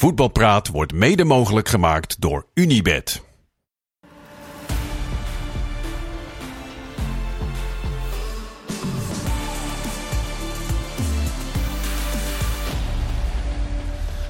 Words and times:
Voetbalpraat 0.00 0.68
wordt 0.68 0.92
mede 0.92 1.24
mogelijk 1.24 1.68
gemaakt 1.68 2.20
door 2.20 2.46
Unibed. 2.54 3.22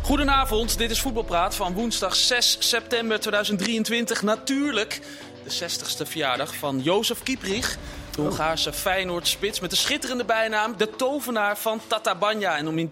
Goedenavond, 0.02 0.78
dit 0.78 0.90
is 0.90 1.00
Voetbalpraat 1.00 1.54
van 1.54 1.72
woensdag 1.72 2.16
6 2.16 2.56
september 2.58 3.20
2023. 3.20 4.22
Natuurlijk 4.22 5.00
de 5.44 5.50
60ste 5.50 6.08
verjaardag 6.08 6.54
van 6.54 6.80
Jozef 6.80 7.22
Kieprich. 7.22 7.78
De 8.20 8.26
Hongaarse 8.26 8.72
Feyenoord-spits 8.72 9.60
met 9.60 9.70
de 9.70 9.76
schitterende 9.76 10.24
bijnaam 10.24 10.76
de 10.76 10.90
tovenaar 10.90 11.58
van 11.58 11.80
Tatabanya. 11.86 12.56
En 12.56 12.68
om 12.68 12.78
in, 12.78 12.90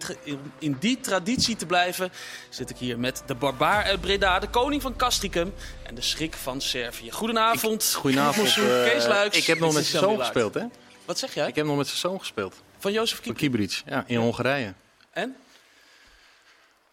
in, 0.59 0.77
die 0.79 0.99
traditie 0.99 1.55
te 1.55 1.65
blijven 1.65 2.11
zit 2.49 2.69
ik 2.69 2.77
hier 2.77 2.99
met 2.99 3.23
de 3.25 3.35
barbaar 3.35 3.83
uit 3.83 4.01
Breda, 4.01 4.39
de 4.39 4.49
koning 4.49 4.81
van 4.81 4.95
Castricum 4.95 5.53
en 5.83 5.95
de 5.95 6.01
schrik 6.01 6.33
van 6.33 6.61
Servië. 6.61 7.11
Goedenavond. 7.11 7.83
Ik, 7.83 7.89
goedenavond. 7.89 8.55
Uh, 8.57 8.83
Kees 8.83 9.07
Luiks. 9.07 9.37
Ik 9.37 9.45
heb 9.45 9.59
nog 9.59 9.73
met 9.73 9.85
zijn 9.85 10.03
zoon 10.03 10.19
gespeeld, 10.19 10.53
hè? 10.53 10.65
Wat 11.05 11.19
zeg 11.19 11.33
jij? 11.33 11.47
Ik 11.47 11.55
heb 11.55 11.65
nog 11.65 11.77
met 11.77 11.87
zijn 11.87 11.99
zoon 11.99 12.19
gespeeld. 12.19 12.55
Van 12.77 12.91
Jozef 12.91 13.21
Kiebrich, 13.33 13.83
ja, 13.85 14.03
in 14.07 14.17
Hongarije. 14.17 14.73
En? 15.11 15.35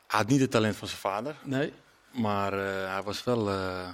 Hij 0.06 0.18
had 0.18 0.28
niet 0.28 0.40
het 0.40 0.50
talent 0.50 0.76
van 0.76 0.88
zijn 0.88 1.00
vader. 1.00 1.34
Nee. 1.42 1.72
Maar 2.10 2.52
uh, 2.52 2.92
hij 2.92 3.02
was 3.04 3.24
wel 3.24 3.48
uh, 3.48 3.88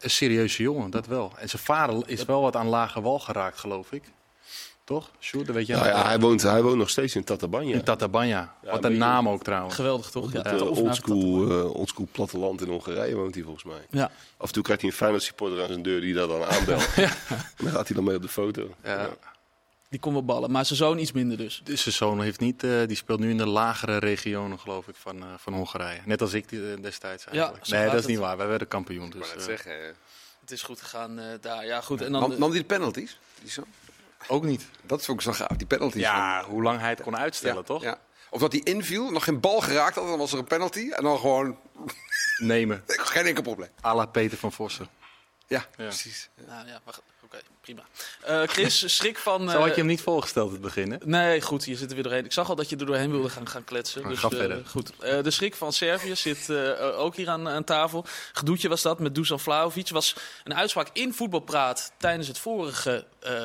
een 0.00 0.10
serieuze 0.10 0.62
jongen, 0.62 0.90
dat 0.90 1.06
wel. 1.06 1.32
En 1.38 1.48
zijn 1.48 1.62
vader 1.62 2.02
is 2.06 2.24
wel 2.24 2.40
wat 2.40 2.56
aan 2.56 2.68
lage 2.68 3.00
wal 3.00 3.18
geraakt, 3.18 3.58
geloof 3.58 3.92
ik. 3.92 4.02
Toch? 4.84 5.10
Sjoerd, 5.20 5.46
dat 5.46 5.54
weet 5.54 5.66
je 5.66 5.72
nou 5.72 5.86
ja, 5.86 6.06
hij, 6.06 6.20
woont, 6.20 6.42
hij 6.42 6.62
woont 6.62 6.76
nog 6.76 6.90
steeds 6.90 7.14
in 7.14 7.24
Tatabanya. 7.24 7.74
In 7.74 7.82
Tatabanya. 7.82 8.54
Ja, 8.62 8.70
wat 8.70 8.84
een 8.84 8.98
naam 8.98 9.28
ook 9.28 9.42
trouwens. 9.42 9.74
Geweldig 9.74 10.10
toch? 10.10 10.32
Ja, 10.32 10.52
uh, 10.52 10.78
oldschool, 10.78 11.50
uh, 11.50 11.74
oldschool 11.74 12.08
platteland 12.12 12.60
in 12.60 12.68
Hongarije 12.68 13.14
woont 13.14 13.34
hij 13.34 13.44
volgens 13.44 13.64
mij. 13.64 13.86
Ja. 13.90 14.10
Af 14.36 14.46
en 14.46 14.52
toe 14.52 14.62
krijgt 14.62 14.82
hij 14.82 14.90
een 14.90 14.96
Feyenoord 14.96 15.22
supporter 15.22 15.62
aan 15.62 15.68
zijn 15.68 15.82
deur 15.82 16.00
die 16.00 16.14
dat 16.14 16.28
dan 16.28 16.44
aanbelt. 16.44 16.88
ja. 16.96 17.10
En 17.28 17.64
dan 17.64 17.72
gaat 17.72 17.86
hij 17.86 17.96
dan 17.96 18.04
mee 18.04 18.16
op 18.16 18.22
de 18.22 18.28
foto. 18.28 18.74
Ja. 18.84 19.08
Die 19.92 20.00
kon 20.00 20.12
wel 20.12 20.24
ballen, 20.24 20.50
maar 20.50 20.64
zijn 20.64 20.78
zoon 20.78 20.98
iets 20.98 21.12
minder 21.12 21.36
dus. 21.36 21.60
dus 21.64 21.82
zijn 21.82 21.94
zoon 21.94 22.20
heeft 22.20 22.40
niet, 22.40 22.62
uh, 22.62 22.86
die 22.86 22.96
speelt 22.96 23.20
nu 23.20 23.30
in 23.30 23.36
de 23.36 23.46
lagere 23.46 23.98
regionen, 23.98 24.58
geloof 24.58 24.88
ik, 24.88 24.94
van, 24.96 25.16
uh, 25.16 25.24
van 25.36 25.52
Hongarije. 25.52 26.00
Net 26.04 26.20
als 26.20 26.32
ik 26.32 26.48
die, 26.48 26.58
uh, 26.58 26.82
destijds 26.82 27.26
eigenlijk. 27.26 27.66
Ja, 27.66 27.76
nee, 27.76 27.84
dat 27.84 27.94
is 27.94 28.00
het. 28.00 28.08
niet 28.08 28.18
waar. 28.18 28.36
Wij 28.36 28.46
werden 28.46 28.68
kampioen. 28.68 29.10
Dus, 29.10 29.20
maar 29.20 29.34
dat 29.34 29.42
zeggen. 29.42 29.72
Het 30.40 30.50
is 30.50 30.62
goed 30.62 30.80
gegaan 30.80 31.20
daar. 31.40 31.66
Ja, 31.66 31.80
goed. 31.80 32.00
En 32.00 32.12
dan, 32.12 32.20
nam, 32.20 32.38
nam 32.38 32.50
die 32.50 32.60
de 32.60 32.66
penalties? 32.66 33.18
Die 33.40 33.50
zo? 33.50 33.64
Ook 34.26 34.44
niet. 34.44 34.68
Dat 34.82 35.04
vond 35.04 35.18
ik 35.18 35.24
zo 35.24 35.32
gaaf, 35.32 35.56
die 35.56 35.66
penalties. 35.66 36.00
Ja, 36.00 36.44
hoe 36.44 36.62
lang 36.62 36.80
hij 36.80 36.90
het 36.90 37.02
kon 37.02 37.16
uitstellen, 37.16 37.56
ja, 37.56 37.62
toch? 37.62 37.82
Ja. 37.82 37.98
Of 38.30 38.40
dat 38.40 38.52
hij 38.52 38.60
inviel, 38.60 39.10
nog 39.10 39.24
geen 39.24 39.40
bal 39.40 39.60
geraakt 39.60 39.94
had, 39.94 40.06
dan 40.06 40.18
was 40.18 40.32
er 40.32 40.38
een 40.38 40.44
penalty. 40.44 40.90
En 40.90 41.02
dan 41.02 41.18
gewoon... 41.18 41.58
Nemen. 42.36 42.82
geen 43.12 43.26
enkel 43.26 43.42
probleem. 43.42 43.70
A 43.84 43.94
la 43.94 44.06
Peter 44.06 44.38
van 44.38 44.52
Vossen. 44.52 44.88
Ja, 45.46 45.66
ja. 45.76 45.84
precies. 45.84 46.28
Nou, 46.46 46.66
ja, 46.66 46.80
Oké, 47.24 47.36
okay, 47.36 47.40
prima. 47.60 47.82
Uh, 48.28 48.48
Chris, 48.48 48.84
schrik 48.96 49.18
van... 49.18 49.42
Uh, 49.42 49.50
Zo 49.50 49.58
had 49.58 49.68
je 49.68 49.74
hem 49.74 49.86
niet 49.86 50.00
voorgesteld 50.00 50.52
het 50.52 50.60
begin, 50.60 50.90
hè? 50.90 50.96
Nee, 51.04 51.40
goed, 51.40 51.64
je 51.64 51.76
zit 51.76 51.88
er 51.88 51.94
weer 51.94 52.04
doorheen. 52.04 52.24
Ik 52.24 52.32
zag 52.32 52.48
al 52.48 52.54
dat 52.54 52.68
je 52.68 52.76
er 52.76 52.86
doorheen 52.86 53.10
wilde 53.10 53.28
gaan, 53.28 53.48
gaan 53.48 53.64
kletsen. 53.64 54.08
Dus, 54.08 54.18
ga 54.18 54.30
uh, 54.30 54.38
verder. 54.38 54.62
Goed. 54.66 54.92
de 54.98 55.30
schrik 55.30 55.54
van 55.54 55.72
Servië 55.72 56.16
zit 56.16 56.50
ook 56.96 57.16
hier 57.16 57.28
aan, 57.28 57.48
aan, 57.48 57.64
tafel. 57.64 58.04
Gedoetje 58.32 58.68
was 58.68 58.82
dat 58.82 58.98
met 58.98 59.14
Dusan 59.14 59.40
Vlaovic. 59.40 59.88
was 59.88 60.16
een 60.44 60.54
uitspraak 60.54 60.88
in 60.92 61.14
voetbalpraat 61.14 61.92
tijdens 61.96 62.28
het 62.28 62.38
vorige 62.38 63.04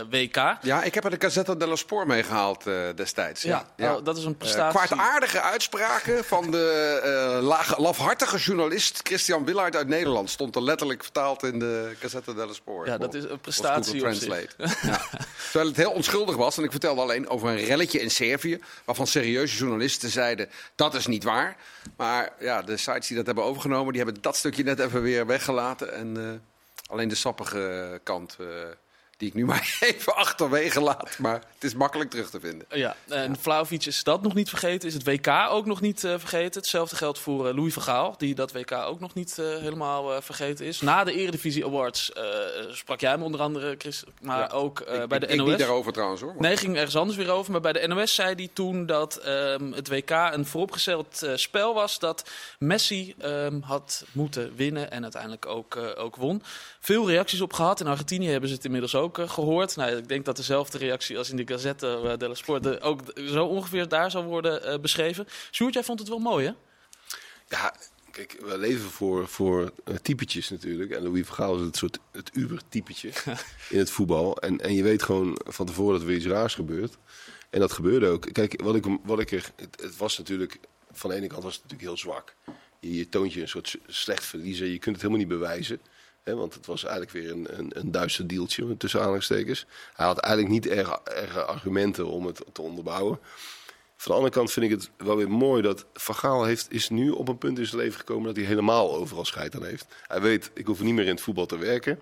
WK. 0.10 0.58
Ja, 0.62 0.84
ik 0.84 0.94
heb 0.94 1.04
er 1.04 1.10
de 1.10 1.20
Gazzetta 1.20 1.56
dello 1.56 1.76
Sport 1.76 2.08
mee 2.08 2.24
gehaald 2.24 2.64
destijds. 2.96 3.42
Ja, 3.42 3.68
ja. 3.76 3.96
Oh, 3.96 4.04
dat 4.04 4.18
is 4.18 4.24
een 4.24 4.38
prestatie. 4.38 4.80
kwaadaardige 4.80 5.42
uitspraken 5.42 6.24
van 6.24 6.52
de 6.52 7.40
lage, 7.42 7.82
lafhartige 7.82 8.38
journalist 8.38 9.00
Christian 9.04 9.46
Willard 9.46 9.76
uit 9.76 9.88
Nederland. 9.88 10.30
Stond 10.30 10.56
er 10.56 10.64
letterlijk 10.64 11.04
vertaald 11.04 11.44
in 11.44 11.60
de 11.60 11.96
Gazzetta 12.00 12.34
dello 12.34 12.54
Sport. 12.54 12.88
Ja, 12.88 12.98
dat 12.98 13.14
is 13.14 13.24
een 13.24 13.40
prestatie 13.40 13.67
op 13.76 13.84
Translate. 13.84 14.50
Ja. 14.82 15.02
Terwijl 15.44 15.68
het 15.68 15.78
heel 15.78 15.92
onschuldig 15.92 16.36
was. 16.36 16.58
En 16.58 16.64
ik 16.64 16.72
vertelde 16.72 17.02
alleen 17.02 17.30
over 17.30 17.50
een 17.50 17.66
relletje 17.66 18.00
in 18.00 18.12
Servië. 18.12 18.60
Waarvan 18.86 19.08
serieuze 19.08 19.58
journalisten 19.58 20.10
zeiden: 20.10 20.50
dat 20.76 20.94
is 20.94 21.08
niet 21.08 21.24
waar. 21.24 21.58
Maar 21.98 22.34
ja, 22.40 22.62
de 22.62 22.78
sites 22.78 23.08
die 23.08 23.18
dat 23.18 23.26
hebben 23.26 23.44
overgenomen, 23.44 23.94
die 23.94 24.04
hebben 24.04 24.22
dat 24.22 24.36
stukje 24.36 24.64
net 24.64 24.80
even 24.80 25.02
weer 25.02 25.26
weggelaten. 25.26 25.94
En 25.94 26.18
uh, 26.18 26.30
alleen 26.88 27.08
de 27.08 27.16
sappige 27.16 28.00
kant. 28.04 28.38
Uh, 28.42 28.48
die 29.18 29.28
ik 29.28 29.34
nu 29.34 29.46
maar 29.52 29.78
even 29.80 30.16
achterwege 30.16 30.82
laat. 30.82 31.18
Maar 31.18 31.42
het 31.54 31.64
is 31.64 31.74
makkelijk 31.74 32.10
terug 32.10 32.30
te 32.30 32.40
vinden. 32.40 32.68
Ja, 32.70 32.96
en 33.08 33.32
ja. 33.32 33.38
Vlaovic 33.40 33.86
is 33.86 34.04
dat 34.04 34.22
nog 34.22 34.34
niet 34.34 34.50
vergeten. 34.50 34.88
Is 34.88 34.94
het 34.94 35.04
WK 35.04 35.28
ook 35.50 35.66
nog 35.66 35.82
niet 35.82 36.04
uh, 36.04 36.14
vergeten. 36.18 36.62
Hetzelfde 36.62 36.96
geldt 36.96 37.20
voor 37.20 37.48
uh, 37.48 37.56
Louis 37.56 37.74
van 37.74 37.84
Gaal. 37.84 38.16
Die 38.18 38.36
dat 38.36 38.52
WK 38.52 38.72
ook 38.72 39.00
nog 39.00 39.14
niet 39.14 39.38
uh, 39.40 39.46
helemaal 39.58 40.22
vergeten 40.22 40.66
is. 40.66 40.82
Na 40.82 41.04
de 41.04 41.14
Eredivisie 41.14 41.66
Awards 41.66 42.12
sprak 42.72 43.00
jij 43.00 43.12
hem 43.12 43.24
onder 43.24 43.42
andere, 43.42 43.76
Chris. 43.78 44.04
Maar 44.22 44.40
ja. 44.40 44.48
ook 44.48 44.80
ik, 44.80 45.08
bij 45.08 45.20
de 45.20 45.28
ik, 45.28 45.36
NOS. 45.36 45.46
Ik 45.46 45.50
niet 45.50 45.60
daarover 45.60 45.94
trouwens 45.94 46.22
hoor. 46.22 46.36
Nee, 46.38 46.58
ging 46.58 46.76
ergens 46.76 46.96
anders 46.96 47.18
weer 47.18 47.30
over. 47.30 47.52
Maar 47.52 47.62
bij 47.62 47.74
de 47.74 47.88
NOS 47.88 48.16
zei 48.16 48.36
hij 48.36 48.50
toen 48.54 48.86
dat 48.86 49.28
um, 49.28 49.74
het 49.74 49.88
WK 49.88 50.10
een 50.10 50.46
vooropgesteld 50.46 51.28
spel 51.36 51.74
was. 51.74 52.00
Dat 52.00 52.30
Messi 52.60 53.16
um, 53.22 53.62
had 53.62 54.06
moeten 54.12 54.56
winnen. 54.56 54.92
En 54.92 55.04
uiteindelijk 55.04 55.46
ook, 55.46 55.78
ook 55.98 56.16
won. 56.16 56.44
Veel 56.80 57.10
reacties 57.10 57.42
op 57.42 57.54
gehad. 57.54 57.80
In 57.80 57.88
Argentinië 57.88 58.30
hebben 58.30 58.50
ze 58.50 58.56
het 58.56 58.66
inmiddels 58.66 58.96
ook 58.96 59.07
uh, 59.16 59.30
gehoord. 59.30 59.76
Nou, 59.76 59.98
ik 59.98 60.08
denk 60.08 60.26
dat 60.26 60.36
dezelfde 60.36 60.78
reactie 60.78 61.18
als 61.18 61.30
in 61.30 61.38
de 61.38 61.48
Gazette 61.48 62.02
uh, 62.04 62.18
dello 62.18 62.34
Sport 62.34 62.82
ook 62.82 63.02
zo 63.16 63.46
ongeveer 63.46 63.88
daar 63.88 64.12
zal 64.12 64.24
worden 64.24 64.82
beschreven. 64.82 65.28
Sjoerd, 65.52 65.74
jij 65.74 65.84
vond 65.84 66.00
het 66.00 66.10
wel 66.10 66.20
mooi, 66.20 66.46
hè? 66.46 66.52
Ja, 67.50 67.76
kijk, 68.12 68.38
we 68.40 68.58
leven 68.58 68.90
voor, 68.90 69.28
voor 69.28 69.72
typetjes 70.02 70.50
natuurlijk. 70.50 70.92
En 70.92 71.04
Louis 71.04 71.26
Vergaal 71.26 71.56
is 71.56 71.62
het 71.62 71.78
soort 71.78 72.00
het 72.12 72.30
Uber-typetje 72.34 73.12
in 73.70 73.78
het 73.78 73.92
voetbal. 73.92 74.38
En, 74.38 74.62
en 74.62 74.74
je 74.74 74.84
weet 74.84 75.04
gewoon 75.04 75.40
van 75.46 75.66
tevoren 75.66 75.92
dat 75.92 76.02
er 76.02 76.08
weer 76.08 76.18
iets 76.18 76.26
raars 76.26 76.56
gebeurt. 76.56 76.98
En 77.50 77.60
dat 77.60 77.72
gebeurde 77.72 78.08
ook. 78.08 78.28
Kijk, 78.32 78.62
wat 78.62 78.76
ik, 78.76 78.86
wat 79.04 79.20
ik 79.20 79.32
er... 79.32 79.52
Het, 79.56 79.82
het 79.82 79.98
was 79.98 80.18
natuurlijk... 80.18 80.60
Van 80.92 81.10
de 81.10 81.16
ene 81.16 81.28
kant 81.28 81.44
was 81.44 81.54
het 81.54 81.64
natuurlijk 81.64 81.90
heel 81.90 81.98
zwak. 81.98 82.36
Je, 82.80 82.96
je 82.96 83.10
toont 83.10 83.34
je 83.34 83.42
een 83.42 83.48
soort 83.48 83.78
slecht 83.88 84.26
verliezer. 84.26 84.68
Je 84.68 84.80
kunt 84.80 84.96
het 84.96 85.06
helemaal 85.06 85.26
niet 85.28 85.40
bewijzen. 85.40 85.82
He, 86.28 86.36
want 86.36 86.54
het 86.54 86.66
was 86.66 86.84
eigenlijk 86.84 87.12
weer 87.12 87.32
een, 87.32 87.48
een, 87.60 87.72
een 87.74 87.92
duister 87.92 88.28
deeltje 88.28 88.78
tussen 88.78 89.00
aanhalingstekens. 89.00 89.66
Hij 89.94 90.06
had 90.06 90.18
eigenlijk 90.18 90.54
niet 90.54 90.68
erg, 90.68 91.00
erg 91.04 91.46
argumenten 91.46 92.08
om 92.08 92.26
het 92.26 92.42
te 92.54 92.62
onderbouwen. 92.62 93.20
Van 93.96 94.12
de 94.12 94.18
andere 94.18 94.34
kant 94.34 94.52
vind 94.52 94.66
ik 94.66 94.72
het 94.72 94.90
wel 94.98 95.18
weer 95.18 95.30
mooi 95.30 95.62
dat 95.62 95.86
Van 95.94 96.16
Gaal 96.16 96.44
heeft, 96.44 96.72
is 96.72 96.90
nu 96.90 97.10
op 97.10 97.28
een 97.28 97.38
punt 97.38 97.60
in 97.60 97.66
zijn 97.66 97.82
leven 97.82 98.00
gekomen 98.00 98.26
dat 98.26 98.36
hij 98.36 98.46
helemaal 98.46 98.96
overal 98.96 99.26
scheid 99.26 99.56
aan 99.56 99.66
heeft. 99.66 99.86
Hij 100.08 100.22
weet, 100.22 100.52
ik 100.54 100.66
hoef 100.66 100.82
niet 100.82 100.94
meer 100.94 101.06
in 101.06 101.12
het 101.12 101.22
voetbal 101.22 101.46
te 101.46 101.58
werken. 101.58 102.00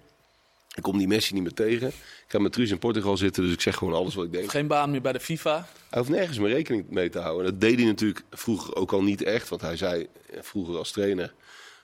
Ik 0.76 0.84
kom 0.84 0.98
die 0.98 1.08
Messi 1.08 1.34
niet 1.34 1.44
meer 1.44 1.54
tegen. 1.54 1.88
Ik 1.88 2.26
ga 2.28 2.40
met 2.40 2.52
Truus 2.52 2.72
in 2.72 2.80
Portugal 2.80 3.18
zitten, 3.18 3.44
dus 3.44 3.54
ik 3.54 3.62
zeg 3.62 3.76
gewoon 3.76 3.94
alles 3.94 4.16
wat 4.16 4.26
ik 4.26 4.32
denk. 4.32 4.52
Geen 4.52 4.68
baan 4.68 4.92
meer 4.92 5.02
bij 5.02 5.12
de 5.12 5.20
FIFA. 5.20 5.68
Hij 5.90 6.00
hoeft 6.00 6.12
nergens 6.12 6.40
meer 6.40 6.50
rekening 6.50 6.90
mee 6.90 7.10
te 7.10 7.20
houden. 7.20 7.46
En 7.46 7.52
dat 7.52 7.62
deed 7.62 7.78
hij 7.78 7.86
natuurlijk 7.86 8.24
vroeger 8.32 8.76
ook 8.76 8.92
al 8.92 9.04
niet 9.04 9.22
echt. 9.22 9.50
Want 9.50 9.62
hij 9.62 9.78
zei 9.78 10.08
vroeger 10.42 10.78
als 10.78 10.92
trainer 10.92 11.34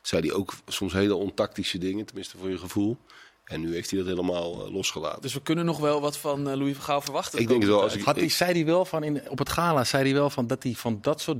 zei 0.01 0.27
hij 0.27 0.35
ook 0.35 0.53
soms 0.67 0.93
hele 0.93 1.15
ontactische 1.15 1.77
dingen, 1.77 2.05
tenminste 2.05 2.37
voor 2.37 2.49
je 2.49 2.57
gevoel. 2.57 2.97
En 3.43 3.61
nu 3.61 3.73
heeft 3.73 3.89
hij 3.89 3.99
dat 3.99 4.07
helemaal 4.07 4.65
uh, 4.65 4.73
losgelaten. 4.73 5.21
Dus 5.21 5.33
we 5.33 5.41
kunnen 5.41 5.65
nog 5.65 5.79
wel 5.79 6.01
wat 6.01 6.17
van 6.17 6.39
uh, 6.39 6.55
Louis 6.55 6.75
van 6.75 6.83
Gaal 6.83 7.01
verwachten. 7.01 7.39
Ik 7.39 7.47
denk 7.47 7.61
het 7.61 7.69
wel. 7.69 7.81
Als 7.81 7.95
ik, 7.95 8.03
Had 8.03 8.15
hij, 8.15 8.29
zei 8.29 8.53
hij 8.53 8.65
wel 8.65 8.85
van 8.85 9.03
in, 9.03 9.29
op 9.29 9.37
het 9.37 9.49
gala, 9.49 9.83
zei 9.83 10.03
hij 10.03 10.13
wel 10.13 10.29
van 10.29 10.47
dat 10.47 10.63
hij 10.63 10.73
van 10.73 10.97
dat 11.01 11.21
soort 11.21 11.37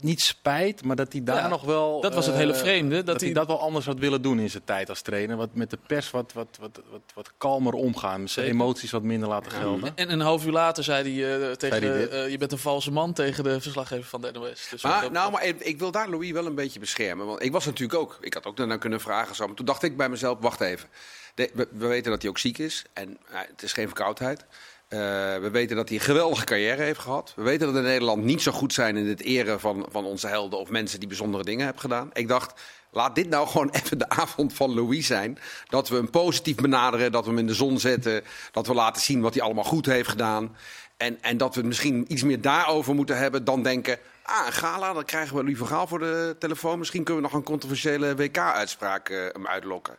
niet 0.00 0.20
spijt, 0.20 0.84
maar 0.84 0.96
dat 0.96 1.12
hij 1.12 1.22
daar 1.24 1.36
Ja, 1.36 1.48
nog 1.48 1.62
wel. 1.62 2.00
dat 2.00 2.14
was 2.14 2.24
het 2.26 2.34
eh, 2.34 2.40
hele 2.40 2.54
vreemde, 2.54 2.94
dat 2.96 3.06
Dat, 3.06 3.16
hij- 3.16 3.24
hij 3.24 3.34
dat 3.38 3.46
wel 3.46 3.60
anders 3.60 3.86
had 3.86 3.98
willen 3.98 4.22
doen 4.22 4.38
in 4.38 4.50
zijn 4.50 4.64
tijd 4.64 4.88
als 4.88 5.02
trainer. 5.02 5.36
Wat 5.36 5.48
met 5.54 5.70
de 5.70 5.78
pers 5.86 6.10
wat, 6.10 6.32
wat, 6.32 6.56
wat, 6.60 6.80
wat, 6.90 7.00
wat 7.14 7.32
kalmer 7.38 7.72
omgaan. 7.72 8.28
Zijn 8.28 8.46
emoties 8.46 8.90
wat 8.90 9.02
minder 9.02 9.28
laten 9.28 9.52
gelden. 9.52 9.96
En 9.96 10.12
een 10.12 10.20
half 10.20 10.46
uur 10.46 10.52
later 10.52 10.84
zei 10.84 11.02
hij 11.20 11.38
uh, 11.38 11.52
tegen 11.52 11.78
Zei 11.78 12.08
de, 12.08 12.10
uh, 12.24 12.30
je 12.30 12.38
bent 12.38 12.52
een 12.52 12.58
valse 12.58 12.90
man 12.90 13.12
tegen 13.12 13.44
de 13.44 13.60
verslaggever 13.60 14.04
van 14.08 14.20
de 14.20 14.30
NOS. 14.32 14.66
Dus 14.70 14.82
Maar, 14.82 15.10
nou, 15.10 15.32
maar 15.32 15.44
ik, 15.44 15.60
ik 15.60 15.78
wil 15.78 15.90
daar 15.90 16.08
Louis 16.08 16.30
wel 16.30 16.46
een 16.46 16.54
beetje 16.54 16.78
beschermen. 16.80 17.26
Want 17.26 17.42
ik 17.42 17.52
was 17.52 17.64
natuurlijk 17.64 17.98
ook, 17.98 18.18
ik 18.20 18.34
had 18.34 18.46
ook 18.46 18.56
daarna 18.56 18.76
kunnen 18.76 19.00
vragen. 19.00 19.34
Zo, 19.34 19.46
maar 19.46 19.56
toen 19.56 19.66
dacht 19.66 19.82
ik 19.82 19.96
bij 19.96 20.08
mezelf, 20.08 20.38
wacht 20.40 20.60
even. 20.60 20.88
De- 21.34 21.50
we, 21.54 21.68
we 21.72 21.86
weten 21.86 22.10
dat 22.10 22.20
hij 22.22 22.30
ook 22.30 22.38
ziek 22.38 22.58
is. 22.58 22.84
En 22.92 23.18
het 23.30 23.62
is 23.62 23.72
geen 23.72 23.86
verkoudheid. 23.86 24.44
Eh, 24.88 24.98
we 25.38 25.48
weten 25.52 25.76
dat 25.76 25.88
hij 25.88 25.98
een 25.98 26.04
geweldige 26.04 26.44
carrière 26.44 26.82
heeft 26.82 27.00
gehad. 27.00 27.32
We 27.36 27.42
weten 27.42 27.66
dat 27.66 27.74
we 27.74 27.80
in 27.80 27.86
Nederland 27.86 28.24
niet 28.24 28.42
zo 28.42 28.52
goed 28.52 28.72
zijn 28.72 28.96
in 28.96 29.06
het 29.06 29.20
eren 29.22 29.60
van, 29.60 29.86
van 29.90 30.04
onze 30.04 30.26
helden 30.26 30.58
of 30.58 30.70
mensen 30.70 30.98
die 30.98 31.08
bijzondere 31.08 31.44
dingen 31.44 31.64
hebben 31.64 31.82
gedaan. 31.82 32.10
Ik 32.12 32.28
dacht, 32.28 32.60
laat 32.90 33.14
dit 33.14 33.28
nou 33.28 33.48
gewoon 33.48 33.70
even 33.70 33.98
de 33.98 34.08
avond 34.08 34.52
van 34.52 34.74
Louis 34.74 35.06
zijn. 35.06 35.38
Dat 35.66 35.88
we 35.88 35.96
hem 35.96 36.10
positief 36.10 36.56
benaderen, 36.56 37.12
dat 37.12 37.24
we 37.24 37.30
hem 37.30 37.38
in 37.38 37.46
de 37.46 37.54
zon 37.54 37.78
zetten. 37.78 38.24
Dat 38.52 38.66
we 38.66 38.74
laten 38.74 39.02
zien 39.02 39.20
wat 39.20 39.34
hij 39.34 39.42
allemaal 39.42 39.64
goed 39.64 39.86
heeft 39.86 40.08
gedaan. 40.08 40.56
En, 40.96 41.22
en 41.22 41.36
dat 41.36 41.54
we 41.54 41.60
het 41.60 41.68
misschien 41.68 42.04
iets 42.08 42.22
meer 42.22 42.40
daarover 42.40 42.94
moeten 42.94 43.18
hebben 43.18 43.44
dan 43.44 43.62
denken... 43.62 43.98
Ah, 44.22 44.46
een 44.46 44.52
gala, 44.52 44.92
dan 44.92 45.04
krijgen 45.04 45.36
we 45.36 45.42
Louis 45.42 45.68
Gaal 45.68 45.86
voor 45.86 45.98
de 45.98 46.36
telefoon. 46.38 46.78
Misschien 46.78 47.04
kunnen 47.04 47.22
we 47.22 47.28
nog 47.28 47.38
een 47.38 47.46
controversiële 47.46 48.14
WK-uitspraak 48.14 49.08
eh, 49.08 49.18
hem 49.32 49.46
uitlokken. 49.46 49.96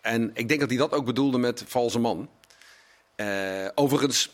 En 0.00 0.30
ik 0.34 0.48
denk 0.48 0.60
dat 0.60 0.68
hij 0.68 0.78
dat 0.78 0.92
ook 0.92 1.04
bedoelde 1.04 1.38
met 1.38 1.64
valse 1.66 1.98
man. 1.98 2.28
Eh, 3.16 3.26
overigens, 3.74 4.30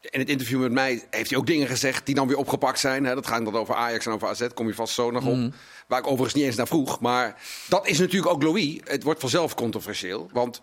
in 0.00 0.20
het 0.20 0.28
interview 0.28 0.60
met 0.60 0.72
mij 0.72 1.02
heeft 1.10 1.30
hij 1.30 1.38
ook 1.38 1.46
dingen 1.46 1.66
gezegd 1.66 2.06
die 2.06 2.14
dan 2.14 2.28
weer 2.28 2.36
opgepakt 2.36 2.78
zijn. 2.78 3.04
Hè. 3.04 3.14
Dat 3.14 3.26
gaat 3.26 3.44
dan 3.44 3.56
over 3.56 3.74
Ajax 3.74 4.06
en 4.06 4.12
over 4.12 4.28
AZ, 4.28 4.46
kom 4.54 4.66
je 4.68 4.74
vast 4.74 4.94
zo 4.94 5.10
nog 5.10 5.24
op. 5.26 5.52
Waar 5.86 5.98
ik 5.98 6.06
overigens 6.06 6.34
niet 6.34 6.44
eens 6.44 6.56
naar 6.56 6.66
vroeg. 6.66 7.00
Maar 7.00 7.40
dat 7.68 7.86
is 7.86 7.98
natuurlijk 7.98 8.32
ook 8.32 8.42
Louis. 8.42 8.80
Het 8.84 9.02
wordt 9.02 9.20
vanzelf 9.20 9.54
controversieel. 9.54 10.28
Want 10.32 10.60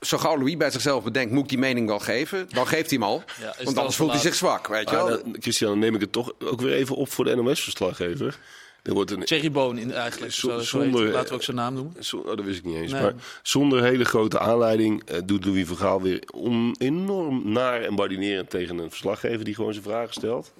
zo 0.00 0.18
gauw 0.18 0.36
Louis 0.38 0.56
bij 0.56 0.70
zichzelf 0.70 1.04
bedenkt, 1.04 1.32
moet 1.32 1.42
ik 1.42 1.48
die 1.48 1.58
mening 1.58 1.86
wel 1.86 1.98
geven? 1.98 2.48
Dan 2.48 2.66
geeft 2.66 2.90
hij 2.90 2.98
hem 2.98 3.08
al. 3.08 3.22
Ja, 3.40 3.54
want 3.64 3.78
anders 3.78 3.96
voelt 3.96 4.10
hij 4.10 4.20
zich 4.20 4.34
zwak, 4.34 4.66
weet 4.66 4.90
je 4.90 4.96
Ah, 4.96 5.06
wel. 5.06 5.22
dan- 5.22 5.36
Christian, 5.40 5.70
dan 5.70 5.78
neem 5.78 5.94
ik 5.94 6.00
het 6.00 6.12
toch 6.12 6.32
ook 6.44 6.60
weer 6.60 6.72
even 6.74 6.96
op 6.96 7.12
voor 7.12 7.24
de 7.24 7.36
NOS-verslaggever. 7.36 8.38
Er 8.88 8.94
wordt 8.94 9.10
een, 9.10 9.20
Thierry 9.24 9.50
Boon 9.50 9.78
in, 9.78 9.92
eigenlijk. 9.92 10.32
Zo- 10.32 10.48
Zo, 10.48 10.58
zo 10.58 10.62
zonder- 10.80 11.04
heet- 11.04 11.12
laten 11.12 11.28
we 11.28 11.34
ook 11.34 11.42
zijn 11.42 11.56
naam 11.56 11.74
noemen. 11.74 12.04
Zo- 12.04 12.16
oh, 12.16 12.26
dat 12.36 12.40
wist 12.44 12.58
ik 12.58 12.64
niet 12.64 12.76
eens. 12.76 12.92
Nee. 12.92 13.02
Maar 13.02 13.14
zonder 13.42 13.82
hele 13.82 14.04
grote 14.04 14.38
aanleiding 14.38 15.02
eh, 15.04 15.18
doet 15.24 15.44
Louis 15.44 15.66
van 15.66 15.76
Gaal 15.76 16.02
weer 16.02 16.22
on- 16.34 16.74
enorm 16.78 17.52
naar 17.52 17.82
en 17.82 17.94
badinerend 17.94 18.50
tegen 18.50 18.78
een 18.78 18.88
verslaggever 18.90 19.44
die 19.44 19.54
gewoon 19.54 19.72
zijn 19.72 19.84
vragen 19.84 20.12
stelt. 20.14 20.52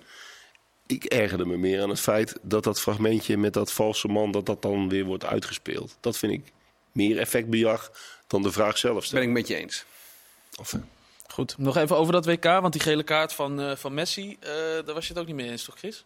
Ik 0.86 1.04
ergerde 1.04 1.46
me 1.46 1.56
meer 1.56 1.82
aan 1.82 1.88
het 1.88 2.00
feit 2.00 2.38
dat 2.42 2.64
dat 2.64 2.80
fragmentje 2.80 3.36
met 3.36 3.52
dat 3.52 3.72
valse 3.72 4.08
man, 4.08 4.30
dat 4.32 4.46
dat 4.46 4.62
dan 4.62 4.88
weer 4.88 5.04
wordt 5.04 5.25
uitgespeeld. 5.25 5.96
Dat 6.00 6.19
vind 6.19 6.32
ik 6.32 6.42
meer 6.92 7.19
effectbejag 7.19 7.90
dan 8.26 8.42
de 8.42 8.52
vraag 8.52 8.78
zelf 8.78 8.94
ben 8.94 9.02
stellen. 9.06 9.25
ik 9.26 9.32
met 9.32 9.48
je 9.48 9.54
eens. 9.56 9.84
Of, 10.60 10.72
eh, 10.72 10.80
Goed, 11.28 11.58
nog 11.58 11.76
even 11.76 11.96
over 11.96 12.12
dat 12.12 12.26
WK, 12.26 12.44
want 12.44 12.72
die 12.72 12.82
gele 12.82 13.02
kaart 13.02 13.32
van, 13.32 13.60
eh, 13.60 13.76
van 13.76 13.94
Messi, 13.94 14.36
eh, 14.40 14.50
daar 14.84 14.94
was 14.94 15.06
je 15.06 15.12
het 15.12 15.20
ook 15.22 15.26
niet 15.28 15.36
mee 15.36 15.50
eens, 15.50 15.64
toch 15.64 15.78
Chris? 15.78 16.04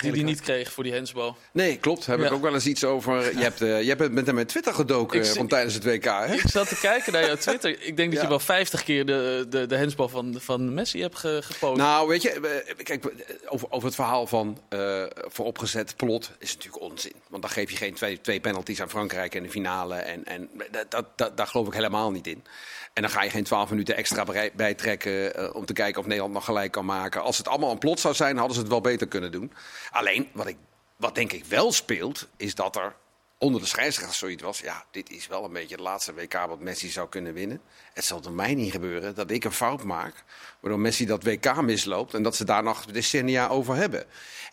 Die 0.00 0.12
die 0.12 0.24
niet 0.24 0.40
kreeg 0.40 0.72
voor 0.72 0.84
die 0.84 0.92
hensbal. 0.92 1.36
Nee, 1.52 1.76
klopt. 1.76 2.06
Heb 2.06 2.18
Ja. 2.18 2.26
ik 2.26 2.32
ook 2.32 2.42
wel 2.42 2.54
eens 2.54 2.66
iets 2.66 2.84
over. 2.84 3.36
Je, 3.38 3.42
hebt, 3.42 3.60
eh, 3.60 3.82
je 3.82 3.88
hebt 3.94 4.12
met 4.12 4.26
hem 4.26 4.34
met 4.34 4.48
Twitter 4.48 4.74
gedoken 4.74 5.20
eh, 5.20 5.26
zie- 5.26 5.34
van 5.34 5.46
tijdens 5.48 5.74
het 5.74 5.84
WK, 5.84 6.04
hè? 6.04 6.32
Ik 6.34 6.42
zat 6.46 6.68
te 6.68 6.78
kijken 6.80 7.12
naar 7.12 7.26
jouw 7.26 7.36
Twitter. 7.36 7.82
Ik 7.82 7.96
denk 7.96 8.12
dat 8.12 8.22
je 8.22 8.28
wel 8.28 8.38
50 8.38 8.82
keer 8.84 9.06
de, 9.06 9.46
de, 9.48 9.66
de 9.66 9.76
hensbal 9.76 10.08
van, 10.08 10.36
van 10.40 10.74
Messi 10.74 11.00
hebt 11.00 11.18
ge, 11.18 11.38
gepost. 11.44 11.76
Nou, 11.78 12.08
weet 12.08 12.22
je, 12.22 12.30
eh, 12.30 12.74
kijk, 12.84 13.04
eh, 13.04 13.12
over, 13.48 13.66
over 13.70 13.86
het 13.86 13.94
verhaal 13.94 14.26
van 14.26 14.58
eh 14.68 15.02
vooropgezet 15.16 15.96
plot 15.96 16.30
is 16.38 16.54
natuurlijk 16.54 16.82
onzin. 16.82 17.12
Want 17.28 17.42
dan 17.42 17.50
geef 17.50 17.70
je 17.70 17.76
geen 17.76 17.94
twee, 17.94 18.20
twee 18.20 18.40
penalties 18.40 18.80
aan 18.80 18.90
Frankrijk 18.90 19.34
in 19.34 19.42
de 19.42 19.50
finale. 19.50 19.94
En, 19.94 20.24
en 20.24 20.48
dat, 20.70 20.90
dat, 20.90 21.06
dat, 21.16 21.36
daar 21.36 21.46
geloof 21.46 21.66
ik 21.66 21.72
helemaal 21.74 22.10
niet 22.10 22.26
in. 22.26 22.44
En 22.92 23.02
dan 23.02 23.10
ga 23.10 23.22
je 23.22 23.30
geen 23.30 23.44
12 23.44 23.70
minuten 23.70 23.96
extra 23.96 24.24
bij- 24.24 24.50
bijtrekken 24.54 25.54
om 25.54 25.64
te 25.64 25.72
kijken 25.72 26.00
of 26.00 26.06
Nederland 26.06 26.34
nog 26.34 26.44
gelijk 26.44 26.72
kan 26.72 26.84
maken. 26.84 27.22
Als 27.22 27.38
het 27.38 27.48
allemaal 27.48 27.70
een 27.70 27.78
plot 27.78 28.00
zou 28.00 28.14
zijn, 28.14 28.36
hadden 28.36 28.54
ze 28.54 28.60
het 28.60 28.70
wel 28.70 28.80
beter 28.80 29.06
kunnen 29.08 29.32
doen. 29.32 29.52
Alleen, 29.90 30.28
wat, 30.32 30.46
ik, 30.46 30.56
wat 30.96 31.14
denk 31.14 31.32
ik 31.32 31.44
wel 31.44 31.72
speelt, 31.72 32.28
is 32.36 32.54
dat 32.54 32.76
er 32.76 32.94
onder 33.42 33.60
de 33.60 33.66
scheidsrechters 33.66 34.18
zoiets 34.18 34.42
was. 34.42 34.58
Ja, 34.58 34.84
dit 34.90 35.10
is 35.10 35.26
wel 35.26 35.44
een 35.44 35.52
beetje 35.52 35.74
het 35.74 35.84
laatste 35.84 36.14
WK 36.14 36.32
wat 36.32 36.60
Messi 36.60 36.88
zou 36.88 37.08
kunnen 37.08 37.34
winnen. 37.34 37.60
Het 37.92 38.04
zal 38.04 38.22
er 38.24 38.32
mij 38.32 38.54
niet 38.54 38.72
gebeuren 38.72 39.14
dat 39.14 39.30
ik 39.30 39.44
een 39.44 39.52
fout 39.52 39.82
maak. 39.82 40.24
Waardoor 40.60 40.80
Messi 40.80 41.06
dat 41.06 41.24
WK 41.24 41.62
misloopt. 41.62 42.14
En 42.14 42.22
dat 42.22 42.36
ze 42.36 42.44
daar 42.44 42.62
nog 42.62 42.84
decennia 42.84 43.48
over 43.48 43.74
hebben. 43.74 44.04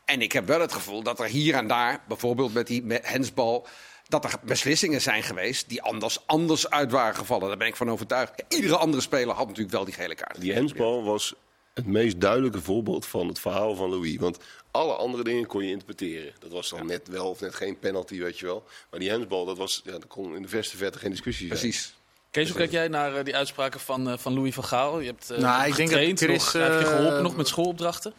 En 0.06 0.22
ik 0.22 0.32
heb 0.32 0.48
wel 0.48 0.60
het 0.60 0.74
gevoel 0.74 1.04
dat 1.04 1.20
er 1.20 1.26
hier 1.26 1.56
en 1.56 1.68
daar, 1.68 2.04
bijvoorbeeld 2.08 2.54
met 2.54 2.68
die 2.68 2.84
hensbal. 3.02 3.68
Dat 4.08 4.24
er 4.24 4.34
beslissingen 4.42 5.02
zijn 5.02 5.24
geweest 5.24 5.70
die 5.70 5.82
anders, 5.82 6.28
anders 6.28 6.70
uit 6.70 6.92
waren 6.92 7.16
gevallen. 7.16 7.48
Daar 7.48 7.58
ben 7.58 7.68
ik 7.68 7.76
van 7.76 7.92
overtuigd. 7.92 8.44
Iedere 8.48 8.78
andere 8.78 9.02
speler 9.02 9.36
had 9.36 9.48
natuurlijk 9.48 9.76
wel 9.76 9.86
die 9.86 9.94
gele 9.94 10.16
kaart. 10.16 10.42
die 10.42 10.54
hensbal 10.54 11.04
was 11.04 11.36
het 11.74 11.86
meest 11.86 12.21
duidelijke 12.21 12.62
voorbeeld 12.62 13.06
van 13.06 13.27
het 13.27 13.39
verhaal 13.39 13.75
van 13.75 13.89
Louis. 13.89 14.18
Want 14.18 14.38
alle 14.71 14.94
andere 14.94 15.24
dingen 15.24 15.45
kon 15.45 15.63
je 15.63 15.71
interpreteren. 15.71 16.33
Dat 16.39 16.51
was 16.51 16.69
dan 16.69 16.86
net 16.86 17.07
wel 17.07 17.30
of 17.30 17.39
net 17.39 17.56
geen 17.56 17.80
penalty, 17.80 18.19
weet 18.19 18.39
je 18.39 18.45
wel. 18.45 18.63
Maar 18.89 19.00
die 19.00 19.10
hensbal, 19.10 19.45
dat 19.45 19.57
was, 19.57 19.81
ja, 19.83 19.92
dat 19.92 20.07
kon 20.07 20.36
in 20.36 20.42
de 20.42 20.48
verste 20.48 20.77
verte 20.77 21.00
geen 21.00 21.12
discussie 21.12 21.48
zijn. 21.48 21.60
Precies. 21.60 21.94
Kees, 22.31 22.48
hoe 22.48 22.57
kijk 22.57 22.71
jij 22.71 22.88
naar 22.88 23.16
eh, 23.16 23.24
die 23.24 23.36
uitspraken 23.36 23.80
van, 23.80 24.10
eh, 24.10 24.18
van 24.18 24.33
Louis 24.33 24.54
van 24.54 24.63
Gaal? 24.63 25.00
Je 25.00 25.06
hebt 25.06 25.30
eh 25.30 25.38
Nou, 25.38 25.68
ik 25.68 25.75
denk 25.75 25.89
dat 25.89 26.00
getraind, 26.00 26.19
Chris, 26.19 26.54
nog, 26.54 26.63
heb 26.63 26.80
je 26.80 26.86
geholpen 26.86 27.18
eh, 27.18 27.21
nog 27.24 27.36
met 27.36 27.48
schoolopdrachten? 27.48 28.13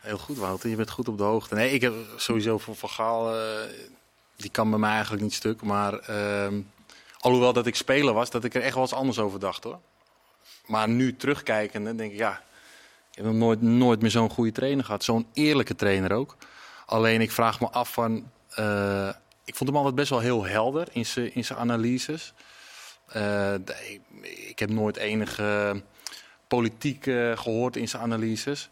Heel 0.00 0.18
goed, 0.18 0.38
Wouter. 0.38 0.70
Je 0.70 0.76
bent 0.76 0.90
goed 0.90 1.08
op 1.08 1.18
de 1.18 1.24
hoogte. 1.24 1.54
Nee, 1.54 1.70
ik 1.72 1.80
heb 1.80 1.94
sowieso 2.16 2.58
voor 2.58 2.76
Van 2.76 2.88
Gaal... 2.88 3.34
eh, 3.34 3.60
die 4.36 4.50
kan 4.50 4.70
bij 4.70 4.78
mij 4.78 4.90
eigenlijk 4.90 5.22
niet 5.22 5.34
stuk. 5.34 5.62
Maar 5.62 5.98
ehm, 5.98 6.60
alhoewel 7.18 7.52
dat 7.52 7.66
ik 7.66 7.74
speler 7.76 8.14
was, 8.14 8.30
dat 8.30 8.44
ik 8.44 8.54
er 8.54 8.62
echt 8.62 8.74
wel 8.74 8.82
eens 8.82 8.92
anders 8.92 9.18
over 9.18 9.40
dacht, 9.40 9.64
hoor. 9.64 9.78
Maar 10.66 10.88
nu 10.88 11.16
terugkijkende, 11.16 11.94
denk 11.94 12.12
ik, 12.12 12.18
ja... 12.18 12.44
Ik 13.16 13.24
heb 13.24 13.32
nooit, 13.32 13.62
nooit 13.62 14.00
meer 14.00 14.10
zo'n 14.10 14.30
goede 14.30 14.52
trainer 14.52 14.84
gehad. 14.84 15.04
Zo'n 15.04 15.26
eerlijke 15.32 15.74
trainer 15.74 16.12
ook. 16.12 16.36
Alleen 16.86 17.20
ik 17.20 17.30
vraag 17.30 17.60
me 17.60 17.68
af 17.70 17.92
van... 17.92 18.30
eh, 18.50 19.08
ik 19.44 19.54
vond 19.54 19.68
hem 19.68 19.78
altijd 19.78 19.94
best 19.94 20.10
wel 20.10 20.20
heel 20.20 20.44
helder 20.44 20.88
in 20.92 21.06
zijn 21.06 21.34
in 21.34 21.44
analyses. 21.56 22.32
Eh, 23.06 23.54
de- 23.64 23.98
ik, 24.20 24.26
ik 24.48 24.58
heb 24.58 24.70
nooit 24.70 24.96
enige 24.96 25.82
politiek 26.48 27.06
eh, 27.06 27.36
gehoord 27.38 27.76
in 27.76 27.88
zijn 27.88 28.02
analyses. 28.02 28.68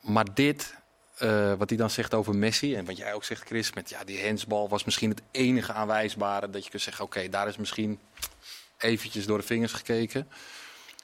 Maar 0.00 0.34
dit, 0.34 0.74
eh, 1.16 1.52
wat 1.54 1.68
hij 1.68 1.78
dan 1.78 1.90
zegt 1.90 2.14
over 2.14 2.36
Messi, 2.36 2.74
en 2.74 2.84
wat 2.84 2.96
jij 2.96 3.14
ook 3.14 3.24
zegt, 3.24 3.46
Chris, 3.46 3.72
met 3.72 3.88
ja, 3.90 4.04
die 4.04 4.24
handsbal 4.26 4.68
was 4.68 4.84
misschien 4.84 5.10
het 5.10 5.22
enige 5.30 5.72
aanwijsbare 5.72 6.50
dat 6.50 6.64
je 6.64 6.70
kunt 6.70 6.82
zeggen: 6.82 7.04
oké, 7.04 7.28
daar 7.28 7.48
is 7.48 7.56
misschien 7.56 7.98
eventjes 8.78 9.26
door 9.26 9.38
de 9.38 9.44
vingers 9.44 9.72
gekeken. 9.72 10.28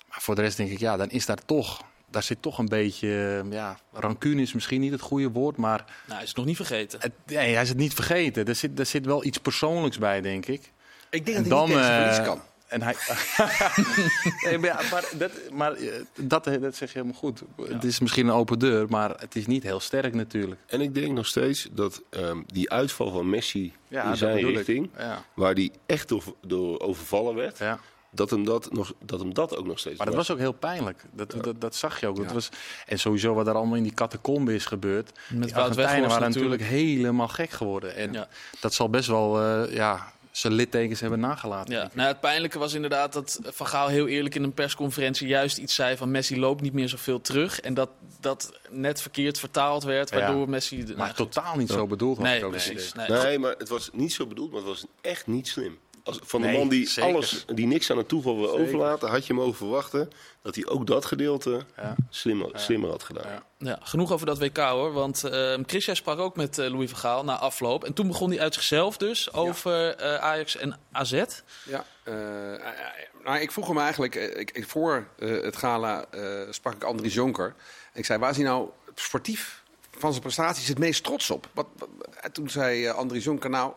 Maar 0.08 0.20
voor 0.20 0.34
de 0.34 0.40
rest 0.43 0.56
denk 0.56 0.70
ik, 0.70 0.78
ja, 0.78 0.96
dan 0.96 1.11
is 1.11 1.26
daar 1.26 1.44
toch, 1.44 1.82
daar 2.10 2.22
zit 2.22 2.43
toch 2.43 2.58
een 2.58 2.69
beetje, 2.69 3.43
eh, 3.44 3.52
ja, 3.52 3.78
rancune 3.93 4.43
is 4.43 4.52
misschien 4.52 4.81
niet 4.81 4.93
het 4.93 5.00
goede 5.00 5.31
woord, 5.31 5.56
maar 5.56 5.78
Nou, 5.78 6.12
hij 6.12 6.22
is 6.22 6.28
het 6.28 6.37
nog 6.37 6.46
niet 6.46 6.56
vergeten. 6.56 7.00
het, 7.00 7.12
nee, 7.26 7.52
hij 7.52 7.62
is 7.62 7.69
het 7.69 7.78
niet 7.78 7.94
vergeten. 7.94 8.46
Er 8.46 8.55
zit, 8.55 8.78
er 8.78 8.87
zit 8.87 9.06
wel 9.06 9.25
iets 9.25 9.38
persoonlijks 9.38 9.99
bij, 9.99 10.20
denk 10.20 10.46
ik. 10.46 10.72
Ik 11.10 11.26
denk 11.26 11.37
En 11.38 11.49
dat 11.49 11.66
hij 11.66 11.76
niet 11.76 11.84
tegen 11.84 12.14
zijn 12.14 12.26
eh, 12.26 12.32
kan. 12.32 12.40
En 12.69 12.82
hij... 12.82 12.94
nee, 14.44 14.58
maar, 14.58 14.69
ja, 14.69 14.81
maar, 14.90 15.05
dat, 15.19 15.32
maar 15.52 15.72
eh, 15.72 15.93
dat, 16.20 16.44
dat 16.44 16.76
zeg 16.76 16.93
je 16.93 16.99
helemaal 16.99 17.19
goed. 17.19 17.43
Het 17.62 17.84
is 17.84 18.00
misschien 18.00 18.26
een 18.26 18.32
open 18.34 18.58
deur, 18.58 18.87
maar 18.88 19.11
het 19.19 19.37
is 19.37 19.46
niet 19.46 19.62
heel 19.62 19.81
sterk 19.81 20.14
natuurlijk. 20.14 20.61
En 20.66 20.81
ik 20.81 20.94
denk 20.94 21.12
nog 21.12 21.26
steeds 21.26 21.69
dat 21.72 22.02
ehm, 22.11 22.43
die 22.46 22.70
uitval 22.70 23.11
van 23.11 23.31
Messi 23.31 23.72
Ja, 23.88 24.11
in 24.11 24.16
zijn 24.16 24.46
richting, 24.46 24.90
Ja, 24.99 25.25
waar 25.34 25.54
die 25.54 25.72
echt 25.87 26.08
door, 26.08 26.22
door 26.46 26.81
overvallen 26.81 27.34
werd, 27.34 27.58
ja. 27.58 27.81
Dat, 28.10 28.31
hem 28.31 28.44
dat, 28.44 28.72
nog, 28.72 28.93
dat 29.05 29.20
hem 29.20 29.34
dat 29.34 29.56
ook 29.56 29.66
nog 29.66 29.78
steeds 29.78 29.96
Maar 29.99 30.06
dat 30.06 30.14
was 30.14 30.31
ook 30.31 30.38
heel 30.38 30.52
pijnlijk. 30.52 31.05
Dat, 31.12 31.34
dat, 31.43 31.60
dat 31.60 31.75
zag 31.75 32.00
je 32.00 32.06
ook. 32.06 32.16
Dat 32.16 32.32
was, 32.32 32.49
en 32.87 32.99
sowieso 32.99 33.34
wat 33.34 33.46
er 33.46 33.55
allemaal 33.55 33.76
in 33.76 33.82
die 33.82 33.94
catacombe 33.94 34.55
is 34.55 34.66
gebeurd. 34.66 35.10
Met 35.28 35.49
die 35.49 35.56
Argentijnen 35.56 36.08
waren 36.08 36.31
natuurlijk 36.31 36.62
helemaal 36.62 37.28
gek 37.28 37.50
geworden. 37.50 37.94
En 37.94 38.12
Ja. 38.12 38.28
dat 38.60 38.75
zal 38.75 38.90
best 38.90 39.08
wel 39.08 39.40
eh, 39.40 39.75
ja, 39.75 40.12
zijn 40.31 40.52
littekens 40.52 41.00
hebben 41.00 41.20
nagelaten. 41.20 41.75
Ja, 41.75 41.90
nou, 41.93 42.08
het 42.08 42.20
pijnlijke 42.20 42.58
was 42.58 42.75
inderdaad 42.75 43.12
dat 43.12 43.40
Van 43.43 43.66
Gaal 43.66 43.88
heel 43.88 44.06
eerlijk 44.06 44.34
in 44.34 44.43
een 44.43 44.52
persconferentie 44.52 45.28
juist 45.28 45.58
iets 45.58 45.75
zei 45.75 45.96
van 45.96 46.11
Messi 46.11 46.38
loopt 46.38 46.61
niet 46.61 46.72
meer 46.72 46.88
zoveel 46.88 47.20
terug. 47.20 47.61
En 47.61 47.75
dat 47.75 47.90
dat 48.20 48.52
net 48.70 49.00
verkeerd 49.00 49.38
vertaald 49.38 49.82
werd, 49.84 50.11
waardoor 50.11 50.40
Ja. 50.40 50.46
Messi... 50.46 50.84
Maar 50.87 50.96
nou, 50.96 51.14
totaal 51.14 51.56
niet 51.56 51.70
zo 51.70 51.87
bedoeld. 51.87 52.16
had 52.16 52.26
Nee, 52.26 52.44
ook 52.44 52.50
precies. 52.50 52.93
Nee. 52.93 53.08
Nee, 53.08 53.38
maar 53.38 53.54
het 53.58 53.69
was 53.69 53.90
niet 53.92 54.12
zo 54.12 54.26
bedoeld, 54.26 54.50
maar 54.50 54.61
het 54.61 54.68
was 54.68 54.85
echt 55.00 55.26
niet 55.26 55.49
slim. 55.49 55.78
Als, 56.09 56.19
van 56.23 56.43
de 56.43 56.49
man 56.49 56.69
die 56.69 56.88
zeker. 56.88 57.11
alles, 57.15 57.45
die 57.55 57.67
niks 57.67 57.91
aan 57.91 57.97
het 57.97 58.09
toeval 58.09 58.37
wil 58.38 58.49
Zeker. 58.49 58.65
overlaten, 58.65 59.09
had 59.09 59.27
je 59.27 59.35
mogen 59.35 59.55
verwachten 59.55 60.11
dat 60.43 60.55
hij 60.55 60.67
ook 60.67 60.87
dat 60.87 61.05
gedeelte 61.05 61.65
Ja. 61.77 61.95
slimmer, 62.11 62.50
slimmer 62.55 62.91
had 62.91 63.03
gedaan. 63.03 63.27
Ja. 63.33 63.43
Ja, 63.59 63.79
genoeg 63.83 64.12
over 64.12 64.27
dat 64.27 64.38
WK 64.38 64.57
hoor. 64.57 64.93
Want 64.93 65.25
ehm 65.25 65.62
Chris, 65.67 65.85
jij 65.85 65.95
sprak 65.95 66.19
ook 66.19 66.37
met 66.37 66.59
eh, 66.59 66.71
Louis 66.71 66.91
van 66.91 66.99
Gaal 66.99 67.25
na 67.25 67.38
afloop. 67.38 67.85
En 67.85 67.93
toen 67.93 68.07
begon 68.07 68.31
hij 68.31 68.41
uit 68.41 68.55
zichzelf 68.55 68.97
dus 68.97 69.33
over 69.33 69.95
eh, 69.97 70.15
Ajax 70.15 70.57
en 70.57 70.79
AZ. 70.93 71.12
Ja, 71.65 71.85
eh, 72.03 72.15
nou, 73.25 73.38
ik 73.41 73.53
vroeg 73.53 73.67
hem 73.67 73.79
eigenlijk, 73.79 74.15
ik, 74.15 74.50
ik- 74.50 74.69
voor 74.69 75.07
eh, 75.19 75.31
het 75.43 75.57
gala 75.57 76.05
eh, 76.11 76.23
sprak 76.50 76.75
ik 76.75 76.85
Andries 76.85 77.15
Jonker. 77.15 77.55
Ik 77.95 78.05
zei, 78.05 78.19
waar 78.19 78.31
is 78.31 78.37
hij 78.37 78.45
nou 78.45 78.69
sportief 78.95 79.62
van 79.99 80.11
zijn 80.11 80.23
prestaties 80.23 80.69
het 80.69 80.79
meest 80.79 81.05
trots 81.05 81.31
op? 81.31 81.49
Wat, 81.55 81.67
wat- 81.79 81.88
en 82.21 82.33
toen 82.33 82.50
zei 82.50 82.88
Andries 82.88 83.25
Jonker, 83.25 83.50
nou, 83.50 83.73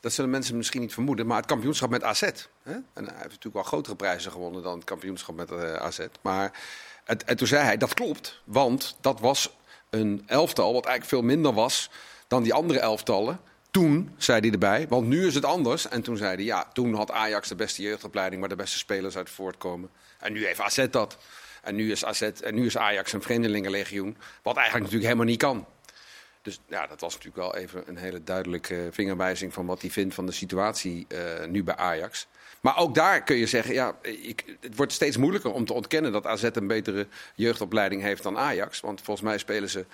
dat 0.00 0.12
zullen 0.12 0.30
mensen 0.30 0.56
misschien 0.56 0.80
niet 0.80 0.92
vermoeden, 0.92 1.26
maar 1.26 1.36
het 1.36 1.46
kampioenschap 1.46 1.90
met 1.90 2.02
AZ. 2.02 2.20
Hè? 2.62 2.72
En 2.72 2.84
hij 2.94 3.04
heeft 3.04 3.22
natuurlijk 3.22 3.54
wel 3.54 3.62
grotere 3.62 3.96
prijzen 3.96 4.32
gewonnen 4.32 4.62
dan 4.62 4.74
het 4.74 4.84
kampioenschap 4.84 5.34
met 5.34 5.50
eh, 5.50 5.74
AZ. 5.74 6.06
Maar 6.20 6.60
het, 7.04 7.24
en 7.24 7.36
toen 7.36 7.46
zei 7.46 7.64
hij, 7.64 7.76
dat 7.76 7.94
klopt, 7.94 8.40
want 8.44 8.96
dat 9.00 9.20
was 9.20 9.56
een 9.90 10.22
elftal 10.26 10.72
wat 10.72 10.84
eigenlijk 10.84 11.14
veel 11.14 11.22
minder 11.22 11.52
was 11.52 11.90
dan 12.28 12.42
die 12.42 12.54
andere 12.54 12.78
elftallen. 12.78 13.40
Toen 13.70 14.14
zei 14.16 14.40
hij 14.40 14.50
erbij, 14.50 14.86
want 14.88 15.06
nu 15.06 15.26
is 15.26 15.34
het 15.34 15.44
anders. 15.44 15.88
En 15.88 16.02
toen 16.02 16.16
zei 16.16 16.34
hij, 16.34 16.44
ja, 16.44 16.70
toen 16.72 16.94
had 16.94 17.10
Ajax 17.10 17.48
de 17.48 17.54
beste 17.54 17.82
jeugdopleiding... 17.82 18.40
waar 18.40 18.50
de 18.50 18.56
beste 18.56 18.78
spelers 18.78 19.16
uit 19.16 19.30
voortkomen. 19.30 19.90
En 20.18 20.32
nu 20.32 20.46
heeft 20.46 20.60
AZ 20.60 20.86
dat. 20.90 21.18
En 21.62 21.74
nu 21.74 21.90
is, 21.90 22.04
AZ, 22.04 22.22
en 22.22 22.54
nu 22.54 22.66
is 22.66 22.76
Ajax 22.76 23.12
een 23.12 23.22
vreemdelingenlegioen. 23.22 24.16
Wat 24.42 24.56
eigenlijk 24.56 24.84
natuurlijk 24.84 25.12
helemaal 25.12 25.24
niet 25.24 25.38
kan. 25.38 25.66
Dus 26.42 26.60
ja, 26.68 26.86
dat 26.86 27.00
was 27.00 27.14
natuurlijk 27.14 27.42
wel 27.42 27.56
even 27.56 27.82
een 27.86 27.96
hele 27.96 28.22
duidelijke 28.24 28.88
vingerwijzing... 28.92 29.52
van 29.52 29.66
wat 29.66 29.80
hij 29.80 29.90
vindt 29.90 30.14
van 30.14 30.26
de 30.26 30.32
situatie 30.32 31.06
eh, 31.08 31.46
nu 31.48 31.64
bij 31.64 31.76
Ajax. 31.76 32.26
Maar 32.60 32.76
ook 32.78 32.94
daar 32.94 33.22
kun 33.22 33.36
je 33.36 33.46
zeggen, 33.46 33.74
ja, 33.74 33.96
ik, 34.02 34.56
het 34.60 34.76
wordt 34.76 34.92
steeds 34.92 35.16
moeilijker 35.16 35.52
om 35.52 35.64
te 35.64 35.72
ontkennen... 35.72 36.12
dat 36.12 36.26
AZ 36.26 36.42
een 36.52 36.66
betere 36.66 37.06
jeugdopleiding 37.34 38.02
heeft 38.02 38.22
dan 38.22 38.38
Ajax. 38.38 38.80
Want 38.80 39.00
volgens 39.00 39.26
mij 39.26 39.38
spelen 39.38 39.70
ze 39.70 39.84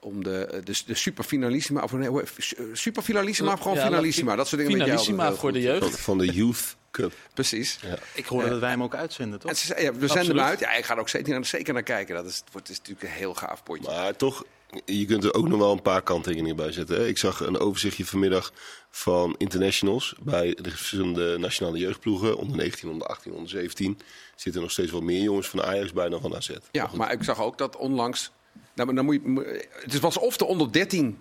om 0.00 0.24
de, 0.24 0.60
de, 0.64 0.82
de 0.86 0.94
superfinalissima, 0.94 1.82
of 1.82 1.92
nee, 1.92 2.08
hoe- 2.08 2.22
eh, 2.22 2.64
superfinalissima 2.72 3.52
of 3.52 3.60
gewoon 3.60 3.76
Ja, 3.76 3.84
finalissima. 3.84 4.36
Dat 4.36 4.48
soort 4.48 4.60
dingen 4.60 4.76
Finalissima 4.78 5.26
heel 5.26 5.36
voor 5.36 5.52
de 5.52 5.60
jeugd. 5.60 5.80
Van, 5.90 5.90
van 5.98 6.18
de 6.18 6.26
Youth 6.26 6.76
Cup. 6.90 7.12
Precies. 7.34 7.78
Ik 8.14 8.26
hoorde 8.26 8.48
dat 8.48 8.60
wij 8.60 8.70
hem 8.70 8.82
ook 8.82 8.94
uitzenden, 8.94 9.38
toch? 9.38 9.50
En 9.50 9.56
ze 9.56 9.74
ja, 9.82 9.92
we 9.94 10.08
zenden 10.08 10.36
hem 10.36 10.46
uit. 10.46 10.60
Ja, 10.60 10.72
ik 10.72 10.84
ga 10.84 10.94
er 10.94 11.00
ook 11.00 11.08
zeker, 11.08 11.44
zeker 11.44 11.72
naar 11.74 11.82
kijken. 11.82 12.14
Dat 12.14 12.26
is, 12.26 12.36
het 12.36 12.52
wordt, 12.52 12.68
is 12.68 12.78
natuurlijk 12.78 13.02
een 13.06 13.10
heel 13.12 13.34
gaaf 13.34 13.62
potje. 13.62 13.90
Maar 13.90 14.16
toch, 14.16 14.44
je 14.84 15.04
kunt 15.04 15.24
er 15.24 15.34
ook 15.34 15.48
nog 15.48 15.58
wel 15.58 15.72
een 15.72 15.82
paar 15.82 16.02
kanttekeningen 16.02 16.56
bij 16.56 16.72
zetten. 16.72 16.96
Hè? 16.96 17.06
Ik 17.06 17.18
zag 17.18 17.40
een 17.40 17.58
overzichtje 17.58 18.06
vanmiddag 18.06 18.52
van 18.90 19.34
internationals 19.38 20.14
bij 20.20 20.56
de 20.60 20.70
verschillende 20.70 21.38
nationale 21.38 21.78
jeugdploegen. 21.78 22.36
Onder 22.36 22.56
19, 22.56 22.88
onder 22.88 23.06
18, 23.06 23.32
onder 23.32 23.48
17. 23.48 23.98
Zitten 24.36 24.62
nog 24.62 24.70
steeds 24.70 24.90
wel 24.90 25.00
meer 25.00 25.22
jongens 25.22 25.48
van 25.48 25.62
Ajax 25.62 25.92
bij 25.92 26.08
dan 26.08 26.20
van 26.20 26.36
AZ. 26.36 26.50
Ja, 26.72 26.90
maar 26.94 27.12
ik 27.12 27.22
zag 27.22 27.40
ook 27.40 27.58
dat 27.58 27.76
onlangs. 27.76 28.30
Nou, 28.74 28.86
maar 28.86 28.94
dan 28.94 29.04
moet 29.04 29.14
je, 29.14 29.66
het 29.72 30.00
was 30.00 30.18
of 30.18 30.36
de 30.36 30.44
onder 30.44 30.72
13 30.72 31.18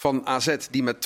van 0.00 0.26
AZ 0.26 0.56
die 0.70 0.82
met 0.82 0.96
12-0 0.96 1.00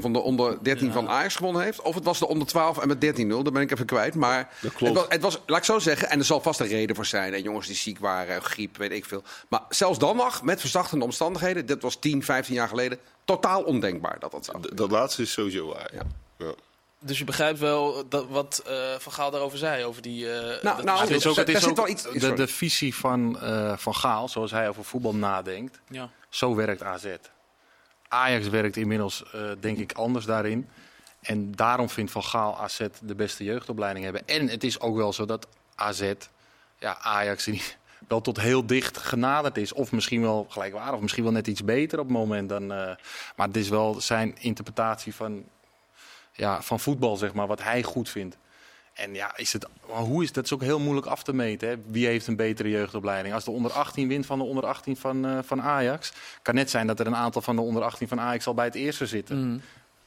van 0.00 0.12
de 0.12 0.18
onder 0.18 0.58
13 0.62 0.92
van 0.92 1.08
Ajax 1.08 1.36
gewonnen 1.36 1.62
heeft. 1.62 1.80
Of 1.82 1.94
het 1.94 2.04
was 2.04 2.18
de 2.18 2.26
onder 2.28 2.46
12 2.48 2.78
en 2.78 2.88
met 2.88 3.04
13-0. 3.20 3.26
Daar 3.28 3.52
ben 3.52 3.62
ik 3.62 3.70
even 3.70 3.86
kwijt. 3.86 4.14
Maar 4.14 4.48
Dat 4.60 4.72
klopt. 4.72 4.92
Het, 4.94 5.02
was, 5.02 5.08
het 5.08 5.22
was, 5.22 5.38
laat 5.46 5.58
ik 5.58 5.64
zo 5.64 5.78
zeggen, 5.78 6.08
en 6.10 6.18
er 6.18 6.24
zal 6.24 6.40
vast 6.40 6.60
een 6.60 6.66
reden 6.66 6.96
voor 6.96 7.06
zijn. 7.06 7.34
En 7.34 7.42
jongens 7.42 7.66
die 7.66 7.76
ziek 7.76 7.98
waren, 7.98 8.42
griep, 8.42 8.76
weet 8.76 8.90
ik 8.92 9.04
veel. 9.04 9.22
Maar 9.48 9.60
zelfs 9.68 9.98
dan 9.98 10.16
nog, 10.16 10.42
met 10.42 10.60
verzachtende 10.60 11.04
omstandigheden. 11.04 11.66
Dit 11.66 11.82
was 11.82 11.96
10, 11.96 12.22
15 12.24 12.54
jaar 12.54 12.68
geleden. 12.68 12.98
Totaal 13.24 13.62
ondenkbaar 13.62 14.18
dat 14.18 14.30
dat 14.30 14.44
zou. 14.44 14.60
D- 14.62 14.76
dat 14.76 14.90
laatste 14.90 15.22
is 15.22 15.32
sowieso 15.32 15.66
waar. 15.66 15.90
Ja. 15.94 16.02
Ja. 16.38 16.52
Dus 17.00 17.18
je 17.18 17.24
begrijpt 17.24 17.58
wel 17.58 18.08
dat, 18.08 18.26
wat 18.28 18.62
eh, 18.66 18.74
Van 18.98 19.12
Gaal 19.12 19.30
daarover 19.30 19.58
zei. 19.58 19.84
Over 19.84 20.02
die, 20.02 20.32
eh, 20.32 20.48
dat 20.48 20.62
nou, 20.62 20.98
Het 20.98 21.08
verschil. 21.08 21.16
is 21.16 21.26
ook, 21.26 21.36
het 21.36 21.46
Daar 21.46 21.54
is 21.56 21.60
zit 21.62 21.70
ook 21.70 21.76
wel 21.76 21.88
iets- 21.88 22.02
de, 22.36 22.46
visie 22.46 22.94
van, 22.94 23.40
eh, 23.40 23.76
van 23.76 23.94
Gaal, 23.94 24.28
zoals 24.28 24.50
hij 24.50 24.68
over 24.68 24.84
voetbal 24.84 25.14
nadenkt. 25.14 25.78
ja. 25.88 26.10
Zo 26.28 26.54
werkt 26.54 26.82
AZ. 26.82 27.06
Ajax 28.08 28.48
werkt 28.48 28.76
inmiddels, 28.76 29.30
eh, 29.32 29.50
denk 29.60 29.78
ik, 29.78 29.92
anders 29.92 30.24
daarin. 30.24 30.68
En 31.20 31.52
daarom 31.52 31.88
vindt 31.88 32.10
Van 32.10 32.24
Gaal 32.24 32.58
AZ 32.58 32.86
de 33.02 33.14
beste 33.14 33.44
jeugdopleiding 33.44 34.04
hebben. 34.04 34.26
En 34.26 34.48
het 34.48 34.64
is 34.64 34.80
ook 34.80 34.96
wel 34.96 35.12
zo 35.12 35.24
dat 35.24 35.48
AZ, 35.74 36.12
ja, 36.78 36.98
Ajax 36.98 37.48
wel 38.08 38.20
tot 38.20 38.40
heel 38.40 38.66
dicht 38.66 38.98
genaderd 38.98 39.56
is. 39.56 39.72
Of 39.72 39.92
misschien 39.92 40.20
wel 40.20 40.46
gelijkwaardig, 40.48 40.94
of 40.94 41.00
misschien 41.00 41.22
wel 41.24 41.32
net 41.32 41.46
iets 41.46 41.64
beter 41.64 41.98
op 41.98 42.04
het 42.04 42.16
moment. 42.16 42.48
Dan, 42.48 42.72
eh, 42.72 42.94
maar 43.36 43.46
het 43.46 43.56
is 43.56 43.68
wel 43.68 44.00
zijn 44.00 44.36
interpretatie 44.38 45.14
van, 45.14 45.44
ja, 46.32 46.62
van 46.62 46.80
voetbal, 46.80 47.16
zeg 47.16 47.34
maar, 47.34 47.46
wat 47.46 47.62
hij 47.62 47.82
goed 47.82 48.08
vindt. 48.08 48.36
En 48.96 49.14
ja, 49.14 49.36
is 49.36 49.52
het, 49.52 49.66
maar 49.88 49.96
hoe 50.02 50.22
is 50.22 50.32
dat 50.32 50.44
is 50.44 50.52
ook 50.52 50.62
heel 50.62 50.78
moeilijk 50.78 51.06
af 51.06 51.22
te 51.22 51.32
meten. 51.32 51.68
Hè? 51.68 51.74
Wie 51.86 52.06
heeft 52.06 52.26
een 52.26 52.36
betere 52.36 52.70
jeugdopleiding? 52.70 53.34
Als 53.34 53.44
de 53.44 53.50
onder 53.50 53.72
18 53.72 54.08
wint 54.08 54.26
van 54.26 54.38
de 54.38 54.44
onder 54.44 54.66
18 54.66 54.96
van, 54.96 55.26
eh, 55.26 55.38
van 55.42 55.62
Ajax, 55.62 56.12
kan 56.42 56.54
net 56.54 56.70
zijn 56.70 56.86
dat 56.86 57.00
er 57.00 57.06
een 57.06 57.16
aantal 57.16 57.42
van 57.42 57.56
de 57.56 57.62
onder 57.62 57.82
18 57.82 58.08
van 58.08 58.20
Ajax 58.20 58.46
al 58.46 58.54
bij 58.54 58.64
het 58.64 58.74
eerste 58.74 59.06
zitten. 59.06 59.48
Mhm. 59.48 59.58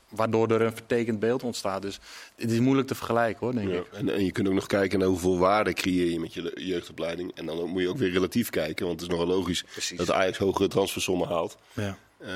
Waardoor 0.09 0.51
er 0.51 0.61
een 0.61 0.73
vertekend 0.73 1.19
beeld 1.19 1.43
ontstaat. 1.43 1.81
Dus 1.81 1.99
het 2.35 2.51
is 2.51 2.59
moeilijk 2.59 2.87
te 2.87 2.95
vergelijken 2.95 3.39
hoor, 3.45 3.53
denk 3.55 3.69
Ja, 3.69 3.77
ik. 3.77 3.87
en, 3.91 4.09
en 4.13 4.25
je 4.25 4.31
kunt 4.31 4.47
ook 4.47 4.53
nog 4.53 4.65
kijken 4.67 4.99
naar 4.99 5.07
hoeveel 5.07 5.37
waarde 5.37 5.73
creëer 5.73 6.11
je 6.11 6.19
met 6.19 6.33
je 6.33 6.41
le- 6.41 6.51
jeugdopleiding. 6.55 7.31
En 7.35 7.45
dan 7.45 7.65
moet 7.69 7.81
je 7.81 7.89
ook 7.89 7.97
weer 7.97 8.11
relatief 8.11 8.49
kijken, 8.49 8.85
want 8.85 9.01
het 9.01 9.09
is 9.09 9.17
nogal 9.17 9.35
logisch 9.35 9.63
Precies. 9.71 9.97
dat 9.97 10.11
Ajax 10.11 10.37
hogere 10.37 10.67
transfersommen 10.67 11.27
haalt. 11.27 11.57
Ja. 11.73 11.97
Eh, 12.19 12.31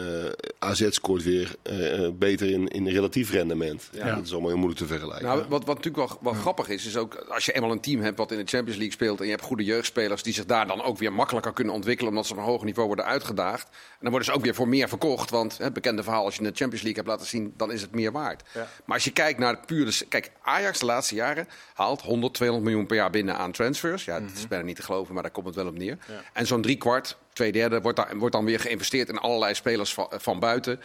AZ 0.59 0.87
scoort 0.89 1.23
weer 1.23 1.55
eh, 1.61 2.05
eh, 2.05 2.13
beter 2.13 2.49
in, 2.49 2.67
in 2.67 2.87
relatief 2.87 3.31
rendement. 3.31 3.89
Ja, 3.91 4.07
Ja. 4.07 4.15
Dat 4.15 4.25
is 4.25 4.31
allemaal 4.31 4.49
heel 4.49 4.57
moeilijk 4.57 4.81
te 4.81 4.87
vergelijken. 4.87 5.25
Nou, 5.25 5.45
wat, 5.49 5.65
wat 5.65 5.75
natuurlijk 5.75 6.09
wel, 6.09 6.17
wel 6.21 6.41
grappig 6.41 6.69
is, 6.69 6.85
is 6.85 6.97
ook 6.97 7.15
als 7.15 7.45
je 7.45 7.51
eenmaal 7.51 7.71
een 7.71 7.79
team 7.79 8.01
hebt 8.01 8.17
wat 8.17 8.31
in 8.31 8.37
de 8.37 8.45
Champions 8.45 8.77
League 8.77 8.91
speelt 8.91 9.19
en 9.19 9.25
je 9.25 9.31
hebt 9.31 9.43
goede 9.43 9.63
jeugdspelers 9.63 10.23
die 10.23 10.33
zich 10.33 10.45
daar 10.45 10.67
dan 10.67 10.83
ook 10.83 10.97
weer 10.97 11.13
makkelijker 11.13 11.53
kunnen 11.53 11.73
ontwikkelen 11.73 12.09
omdat 12.09 12.25
ze 12.25 12.31
op 12.31 12.37
een 12.37 12.43
hoger 12.43 12.65
niveau 12.65 12.87
worden 12.87 13.05
uitgedaagd. 13.05 13.67
En 13.67 13.99
dan 13.99 14.09
worden 14.09 14.27
ze 14.27 14.33
ook 14.33 14.43
weer 14.43 14.55
voor 14.55 14.67
meer 14.67 14.89
verkocht, 14.89 15.29
want 15.29 15.57
het 15.57 15.73
bekende 15.73 16.03
verhaal 16.03 16.25
als 16.25 16.35
je 16.35 16.41
in 16.41 16.49
de 16.49 16.55
Champions 16.55 16.83
League 16.83 17.03
hebt 17.03 17.13
laten 17.13 17.27
zien, 17.27 17.53
dan 17.57 17.71
is 17.71 17.81
het 17.81 17.95
meer 17.95 18.11
waard. 18.11 18.43
Ja. 18.53 18.67
Maar 18.85 18.95
als 18.95 19.03
je 19.03 19.11
kijkt 19.11 19.39
naar 19.39 19.53
het 19.53 19.65
pure, 19.65 19.91
kijk 20.09 20.31
Ajax 20.41 20.79
de 20.79 20.85
laatste 20.85 21.15
jaren 21.15 21.47
haalt 21.73 22.01
100, 22.01 22.33
200 22.33 22.69
miljoen 22.69 22.87
per 22.87 22.97
jaar 22.97 23.09
binnen 23.09 23.37
aan 23.37 23.51
transfers. 23.51 24.05
Ja, 24.05 24.19
dat 24.19 24.31
is 24.35 24.47
bijna 24.47 24.65
niet 24.65 24.75
te 24.75 24.83
geloven, 24.83 25.13
maar 25.13 25.23
daar 25.23 25.31
komt 25.31 25.45
het 25.45 25.55
wel 25.55 25.67
op 25.67 25.77
neer. 25.77 25.97
En 26.33 26.47
zo'n 26.47 26.61
driekwart, 26.61 27.17
twee 27.33 27.51
derde 27.51 27.81
wordt, 27.81 27.97
daar, 27.97 28.17
wordt 28.17 28.35
dan 28.35 28.45
weer 28.45 28.59
geïnvesteerd 28.59 29.09
in 29.09 29.17
allerlei 29.17 29.53
spelers 29.53 29.93
van, 29.93 30.07
van 30.11 30.39
buiten. 30.39 30.79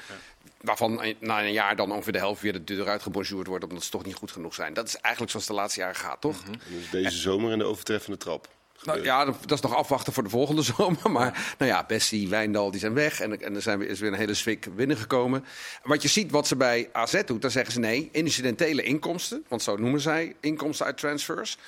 Waarvan 0.61 1.15
na 1.21 1.43
een 1.43 1.53
jaar 1.53 1.77
dan 1.77 1.93
ongeveer 1.93 2.13
de 2.13 2.19
helft 2.19 2.43
weer 2.43 2.53
de 2.53 2.65
deur 2.65 2.89
uitgebonjourd 2.89 3.47
wordt, 3.47 3.65
omdat 3.65 3.85
ze 3.85 3.91
toch 3.91 4.05
niet 4.05 4.15
goed 4.15 4.31
genoeg 4.31 4.55
zijn. 4.55 4.75
Dat 4.75 4.87
is 4.87 4.97
eigenlijk 4.97 5.31
zoals 5.31 5.47
de 5.47 5.53
laatste 5.53 5.81
jaren 5.81 5.97
gaat, 5.97 6.21
toch? 6.21 6.43
Dus 6.43 6.91
deze 6.91 7.17
zomer 7.17 7.53
in 7.53 7.59
de 7.59 7.65
overtreffende 7.65 8.17
trap. 8.17 8.49
Nou, 8.83 9.03
ja, 9.03 9.25
dat 9.25 9.51
is 9.51 9.61
nog 9.61 9.75
afwachten 9.75 10.13
voor 10.13 10.23
de 10.23 10.29
volgende 10.29 10.63
zomer. 10.77 11.11
Maar 11.11 11.55
nou 11.59 11.71
ja, 11.71 11.85
Bessie, 11.87 12.29
Wijndal, 12.29 12.71
die 12.71 12.81
zijn 12.81 12.95
weg. 12.95 13.21
En, 13.21 13.43
en 13.43 13.55
er 13.55 13.63
zijn 13.63 13.83
is 13.89 14.01
weer 14.01 14.13
een 14.13 14.19
hele 14.19 14.35
zwik 14.35 14.77
binnengekomen. 14.77 15.45
Wat 15.83 16.03
je 16.03 16.09
ziet 16.09 16.31
wat 16.31 16.47
ze 16.47 16.57
bij 16.57 16.89
AZ 16.93 17.23
doet, 17.25 17.43
dan 17.43 17.51
zeggen 17.51 17.73
ze 17.73 17.79
nee, 17.79 18.09
incidentele 18.13 18.83
inkomsten. 18.83 19.45
Want 19.49 19.63
zo 19.63 19.77
noemen 19.77 20.01
zij 20.01 20.37
inkomsten 20.41 20.87
uit 20.87 20.99
transfers. 20.99 21.59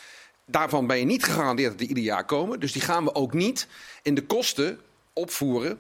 Daarvan 0.51 0.87
ben 0.87 0.99
je 0.99 1.05
niet 1.05 1.25
gegarandeerd 1.25 1.71
dat 1.71 1.79
die 1.79 1.89
ieder 1.89 2.05
jaar 2.05 2.25
komen. 2.25 2.61
Dus 2.61 2.73
die 2.73 2.83
gaan 2.83 3.05
we 3.05 3.15
ook 3.15 3.33
niet 3.33 3.69
in 4.03 4.15
de 4.15 4.27
kosten 4.27 4.81
opvoeren. 5.13 5.79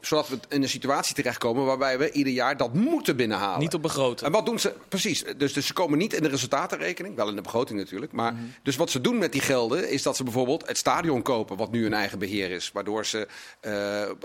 Zodat 0.00 0.28
we 0.28 0.38
in 0.48 0.62
een 0.62 0.68
situatie 0.68 1.14
terechtkomen 1.14 1.64
waarbij 1.64 1.98
we 1.98 2.10
ieder 2.12 2.32
jaar 2.32 2.56
dat 2.56 2.74
moeten 2.74 3.16
binnenhalen. 3.16 3.58
Niet 3.60 3.74
op 3.74 3.82
begroten. 3.82 4.26
En 4.26 4.32
wat 4.32 4.46
doen 4.46 4.58
ze? 4.58 4.72
Precies. 4.88 5.24
Dus, 5.36 5.52
dus 5.52 5.66
ze 5.66 5.72
komen 5.72 5.98
niet 5.98 6.12
in 6.12 6.22
de 6.22 6.28
resultatenrekening. 6.28 7.16
Wel 7.16 7.28
in 7.28 7.34
de 7.36 7.40
begroting 7.42 7.78
natuurlijk. 7.78 8.12
Maar 8.12 8.32
Mhm. 8.32 8.42
dus 8.62 8.76
wat 8.76 8.90
ze 8.90 9.00
doen 9.00 9.18
met 9.18 9.32
die 9.32 9.40
gelden 9.40 9.90
is 9.90 10.02
dat 10.02 10.16
ze 10.16 10.22
bijvoorbeeld 10.24 10.66
het 10.66 10.76
stadion 10.76 11.22
kopen, 11.22 11.56
wat 11.56 11.70
nu 11.70 11.82
hun 11.82 11.94
eigen 11.94 12.18
beheer 12.18 12.50
is. 12.50 12.70
Waardoor 12.72 13.06
ze 13.06 13.26
eh, 13.60 13.72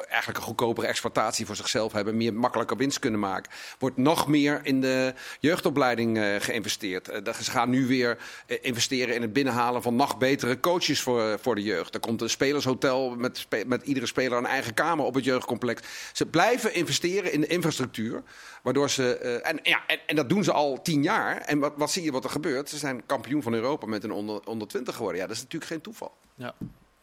eigenlijk 0.07 0.37
een 0.37 0.43
goedkopere 0.43 0.87
exploitatie 0.87 1.45
voor 1.45 1.55
zichzelf 1.55 1.91
hebben. 1.91 2.17
Meer 2.17 2.33
makkelijker 2.33 2.77
winst 2.77 2.99
kunnen 2.99 3.19
maken. 3.19 3.51
Wordt 3.79 3.97
nog 3.97 4.27
meer 4.27 4.59
in 4.63 4.81
de 4.81 5.13
jeugdopleiding 5.39 6.17
eh, 6.17 6.35
geïnvesteerd. 6.39 7.09
Eh, 7.09 7.33
ze 7.33 7.51
gaan 7.51 7.69
nu 7.69 7.87
weer 7.87 8.17
investeren 8.61 9.15
in 9.15 9.21
het 9.21 9.33
binnenhalen 9.33 9.81
van 9.81 9.95
nog 9.95 10.17
betere 10.17 10.59
coaches 10.59 11.01
voor, 11.01 11.39
voor 11.41 11.55
de 11.55 11.63
jeugd. 11.63 11.93
Er 11.93 11.99
komt 11.99 12.21
een 12.21 12.29
spelershotel 12.29 13.15
met, 13.15 13.47
met 13.67 13.83
iedere 13.83 14.05
speler 14.05 14.37
een 14.37 14.45
eigen 14.45 14.73
kamer 14.73 15.05
op 15.05 15.13
het 15.13 15.25
jeugdcomplex. 15.49 15.81
Ze 16.13 16.25
blijven 16.25 16.73
investeren 16.73 17.31
in 17.31 17.41
de 17.41 17.47
infrastructuur. 17.47 18.23
Waardoor 18.63 18.89
ze, 18.89 19.17
eh, 19.17 19.49
en, 19.49 19.59
ja, 19.63 19.79
en, 19.87 19.99
en 20.05 20.15
dat 20.15 20.29
doen 20.29 20.43
ze 20.43 20.51
al 20.51 20.81
tien 20.81 21.03
jaar. 21.03 21.37
En 21.37 21.59
wat, 21.59 21.73
wat 21.77 21.91
zie 21.91 22.03
je 22.03 22.11
wat 22.11 22.23
er 22.23 22.29
gebeurt? 22.29 22.69
Ze 22.69 22.77
zijn 22.77 23.05
kampioen 23.05 23.43
van 23.43 23.53
Europa 23.53 23.85
met 23.85 24.03
een 24.03 24.11
onder, 24.11 24.39
onder 24.47 24.67
20 24.67 24.95
geworden. 24.95 25.21
Ja, 25.21 25.27
dat 25.27 25.35
is 25.35 25.41
natuurlijk 25.43 25.71
geen 25.71 25.81
toeval. 25.81 26.13
Ja, 26.35 26.53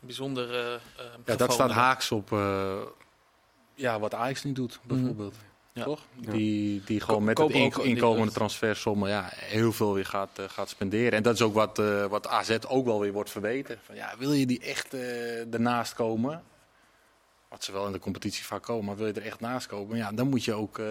bijzonder. 0.01 0.51
eh, 0.55 0.75
eh, 0.75 0.81
Ja, 1.25 1.37
dat 1.37 1.53
staat 1.53 1.71
haaks 1.71 2.13
op 2.13 2.33
eh, 2.33 2.75
ja, 3.75 3.99
wat 4.01 4.15
Ajax 4.15 4.45
nu 4.45 4.53
doet, 4.53 4.81
bijvoorbeeld. 4.83 5.35
Ja. 5.73 5.85
Toch? 5.85 6.01
Die, 6.15 6.83
die 6.85 7.01
gewoon 7.01 7.19
Ko- 7.21 7.25
met 7.27 7.39
het 7.39 7.51
ink- 7.51 7.77
inkomende 7.77 8.33
transfersommen 8.33 9.09
ja, 9.09 9.29
heel 9.35 9.73
veel 9.73 9.95
weer 9.95 10.07
gaat, 10.07 10.31
gaat 10.47 10.69
spenderen. 10.69 11.13
En 11.13 11.23
dat 11.23 11.35
is 11.35 11.43
ook 11.43 11.55
wat, 11.55 11.79
eh, 11.79 12.07
wat 12.07 12.27
AZ 12.27 12.57
ook 12.69 12.85
wel 12.85 13.01
weer 13.01 13.13
wordt 13.13 13.31
verweten. 13.31 13.79
Van, 13.83 13.95
ja, 13.95 14.15
wil 14.19 14.33
je 14.33 14.47
die 14.47 14.61
echt 14.61 14.95
eh, 14.95 15.55
ernaast 15.55 15.95
komen? 15.95 16.43
Wat 17.57 17.65
ze 17.65 17.73
wel 17.73 17.87
in 17.87 17.93
de 17.93 17.99
competitie 17.99 18.45
vaak 18.45 18.63
komen, 18.63 18.85
maar 18.85 18.97
wil 18.97 19.07
je 19.07 19.13
er 19.13 19.23
echt 19.23 19.41
naast 19.41 19.67
komen? 19.67 19.97
Ja, 19.97 20.13
dan 20.13 20.29
moet 20.29 20.45
je 20.45 20.53
ook 20.53 20.79
eh, 20.79 20.87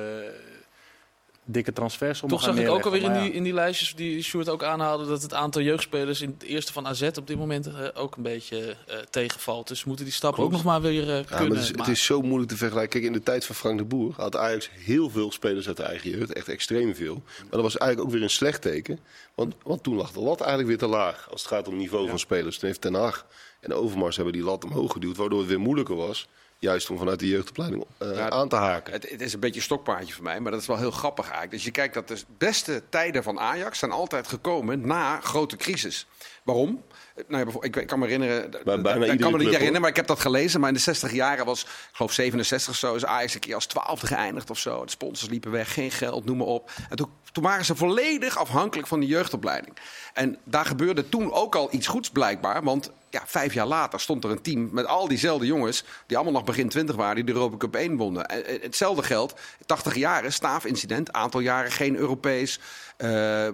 dikke 1.44 1.74
transfersommen 1.74 2.38
Toch 2.38 2.46
gaan 2.46 2.56
zag 2.56 2.66
ik 2.66 2.72
ook 2.72 2.86
alweer 2.86 3.02
in 3.02 3.14
die, 3.14 3.32
in 3.32 3.44
die 3.44 3.54
lijstjes 3.54 3.96
die 3.96 4.24
Sjoerd 4.24 4.50
ook 4.50 4.64
aanhaalde... 4.64 5.06
dat 5.06 5.22
het 5.22 5.34
aantal 5.34 5.62
jeugdspelers 5.62 6.22
in 6.22 6.30
het 6.30 6.44
eerste 6.44 6.74
van 6.74 6.88
AZ 6.88 7.02
op 7.02 7.28
dit 7.28 7.38
moment 7.38 7.68
eh, 7.68 7.74
ook 7.94 8.16
een 8.16 8.24
beetje 8.24 8.76
eh, 8.88 8.98
tegenvalt. 9.10 9.68
Dus 9.68 9.84
moeten 9.84 10.06
die 10.06 10.14
stap 10.14 10.34
Klopt. 10.34 10.48
ook 10.48 10.56
nog 10.56 10.64
maar 10.64 10.82
weer 10.82 11.06
Ja, 11.06 11.14
maar 11.14 11.24
kunnen 11.24 11.58
het, 11.58 11.70
is, 11.70 11.78
het 11.78 11.88
is 11.88 12.04
zo 12.04 12.22
moeilijk 12.22 12.50
te 12.52 12.58
vergelijken. 12.58 12.92
Kijk, 12.92 13.14
in 13.14 13.20
de 13.20 13.24
tijd 13.24 13.46
van 13.46 13.56
Frank 13.56 13.78
de 13.78 13.84
Boer 13.84 14.14
had 14.18 14.36
Ajax 14.36 14.70
heel 14.72 15.10
veel 15.10 15.32
spelers 15.32 15.68
uit 15.68 15.78
de 15.78 15.84
eigen 15.84 16.10
jeugd. 16.10 16.34
Echt 16.34 16.48
extreem 16.48 16.96
veel. 16.96 17.22
Maar 17.40 17.50
dat 17.50 17.62
was 17.62 17.78
eigenlijk 17.78 18.10
ook 18.10 18.16
weer 18.16 18.24
een 18.24 18.36
slecht 18.36 18.62
teken. 18.62 19.00
Want, 19.36 19.56
want 19.64 19.84
toen 19.84 19.96
lag 19.96 20.12
de 20.12 20.20
lat 20.20 20.40
eigenlijk 20.40 20.70
weer 20.70 20.90
te 20.90 20.96
laag. 20.96 21.28
Als 21.32 21.42
het 21.42 21.52
gaat 21.52 21.68
om 21.68 21.78
niveau 21.78 22.10
van 22.10 22.20
spelers. 22.20 22.58
Toen 22.58 22.68
heeft 22.68 22.82
Ten 22.82 22.94
Hag 22.94 23.26
en 23.60 23.74
Overmars 23.74 24.16
hebben 24.16 24.34
die 24.34 24.44
lat 24.44 24.64
omhoog 24.64 24.92
geduwd. 24.92 25.18
Waardoor 25.18 25.40
het 25.40 25.48
weer 25.48 25.60
moeilijker 25.60 25.96
was. 25.96 26.28
Juist 26.66 26.90
om 26.90 26.98
vanuit 26.98 27.20
de 27.20 27.28
jeugdopleiding 27.28 27.86
eh, 27.98 28.16
Ja, 28.16 28.30
aan 28.30 28.50
te 28.50 28.56
haken. 28.56 28.94
Het, 28.94 29.10
het 29.10 29.22
is 29.22 29.34
een 29.34 29.40
beetje 29.40 29.56
een 29.56 29.66
stokpaardje 29.66 30.14
voor 30.14 30.24
mij, 30.24 30.40
maar 30.40 30.52
dat 30.52 30.62
is 30.62 30.68
wel 30.68 30.78
heel 30.78 30.92
grappig 30.92 31.24
eigenlijk. 31.24 31.54
Dus 31.54 31.64
je 31.64 31.72
kijkt 31.72 31.94
dat 31.94 32.08
de 32.08 32.18
beste 32.38 32.82
tijden 32.90 33.24
van 33.24 33.40
Ajax 33.40 33.80
zijn 33.80 33.92
altijd 33.92 34.28
gekomen 34.28 34.88
na 34.88 35.20
grote 35.20 35.56
crisis. 35.56 36.08
Waarom? 36.44 36.84
Nou 37.28 37.48
ja, 37.48 37.54
ik, 37.62 37.76
ik 37.76 37.88
kan 37.88 38.00
me 38.00 38.06
herinneren, 38.06 38.52
bijna 38.64 39.06
ik 39.06 39.20
kan 39.20 39.32
me 39.32 39.38
niet 39.38 39.48
herinneren, 39.48 39.82
maar 39.82 39.90
ik 39.90 39.96
heb 39.96 40.08
dat 40.08 40.20
gelezen. 40.20 40.60
Maar 40.60 40.70
in 40.70 40.76
de 40.76 40.82
60 40.82 41.12
jaren 41.12 41.46
was, 41.46 41.64
ik 41.64 41.70
geloof 41.92 42.12
67 42.12 42.70
of 42.70 42.80
zo, 42.80 42.96
is 42.96 43.06
Ajax 43.06 43.34
een 43.34 43.40
keer 43.40 43.56
als 43.56 43.66
twaalfde 43.66 44.08
geëindigd 44.08 44.50
of 44.50 44.60
zo. 44.60 44.86
De 44.86 44.92
sponsors 44.92 45.30
liepen 45.30 45.52
weg, 45.52 45.74
geen 45.74 45.92
geld, 45.92 46.26
noem 46.26 46.38
maar 46.38 46.48
op. 46.48 46.72
En 46.90 46.96
toen, 46.96 47.10
toen 47.32 47.44
waren 47.44 47.66
ze 47.66 47.76
volledig 47.76 48.38
afhankelijk 48.38 48.88
van 48.88 49.00
de 49.00 49.06
jeugdopleiding. 49.06 49.78
En 50.14 50.38
daar 50.44 50.66
gebeurde 50.66 51.10
toen 51.10 51.34
ook 51.34 51.56
al 51.56 51.68
iets 51.72 51.88
goeds 51.88 52.10
blijkbaar, 52.10 52.64
want 52.64 52.92
ja, 53.10 53.24
vijf 53.26 53.54
jaar 53.54 53.68
later 53.68 54.00
stond 54.00 54.24
er 54.24 54.32
een 54.32 54.42
team 54.42 54.70
met 54.72 54.86
al 54.86 55.08
diezelfde 55.08 55.46
jongens, 55.46 55.84
die 56.06 56.16
allemaal 56.16 56.36
nog 56.36 56.44
begin 56.56 56.70
20 56.70 56.96
waren, 56.96 57.16
die 57.16 57.24
de 57.24 57.32
Europa 57.34 57.58
Cup 57.58 57.76
1 57.76 57.98
wonnen. 57.98 58.26
En, 58.26 58.46
en 58.48 58.60
hetzelfde 58.62 59.04
geldt, 59.04 59.34
80 59.66 59.96
jaren, 59.96 60.34
staafincident, 60.34 61.12
aantal 61.14 61.40
jaren 61.40 61.72
geen 61.72 61.96
Europees. 61.96 62.60
eh, 62.98 63.08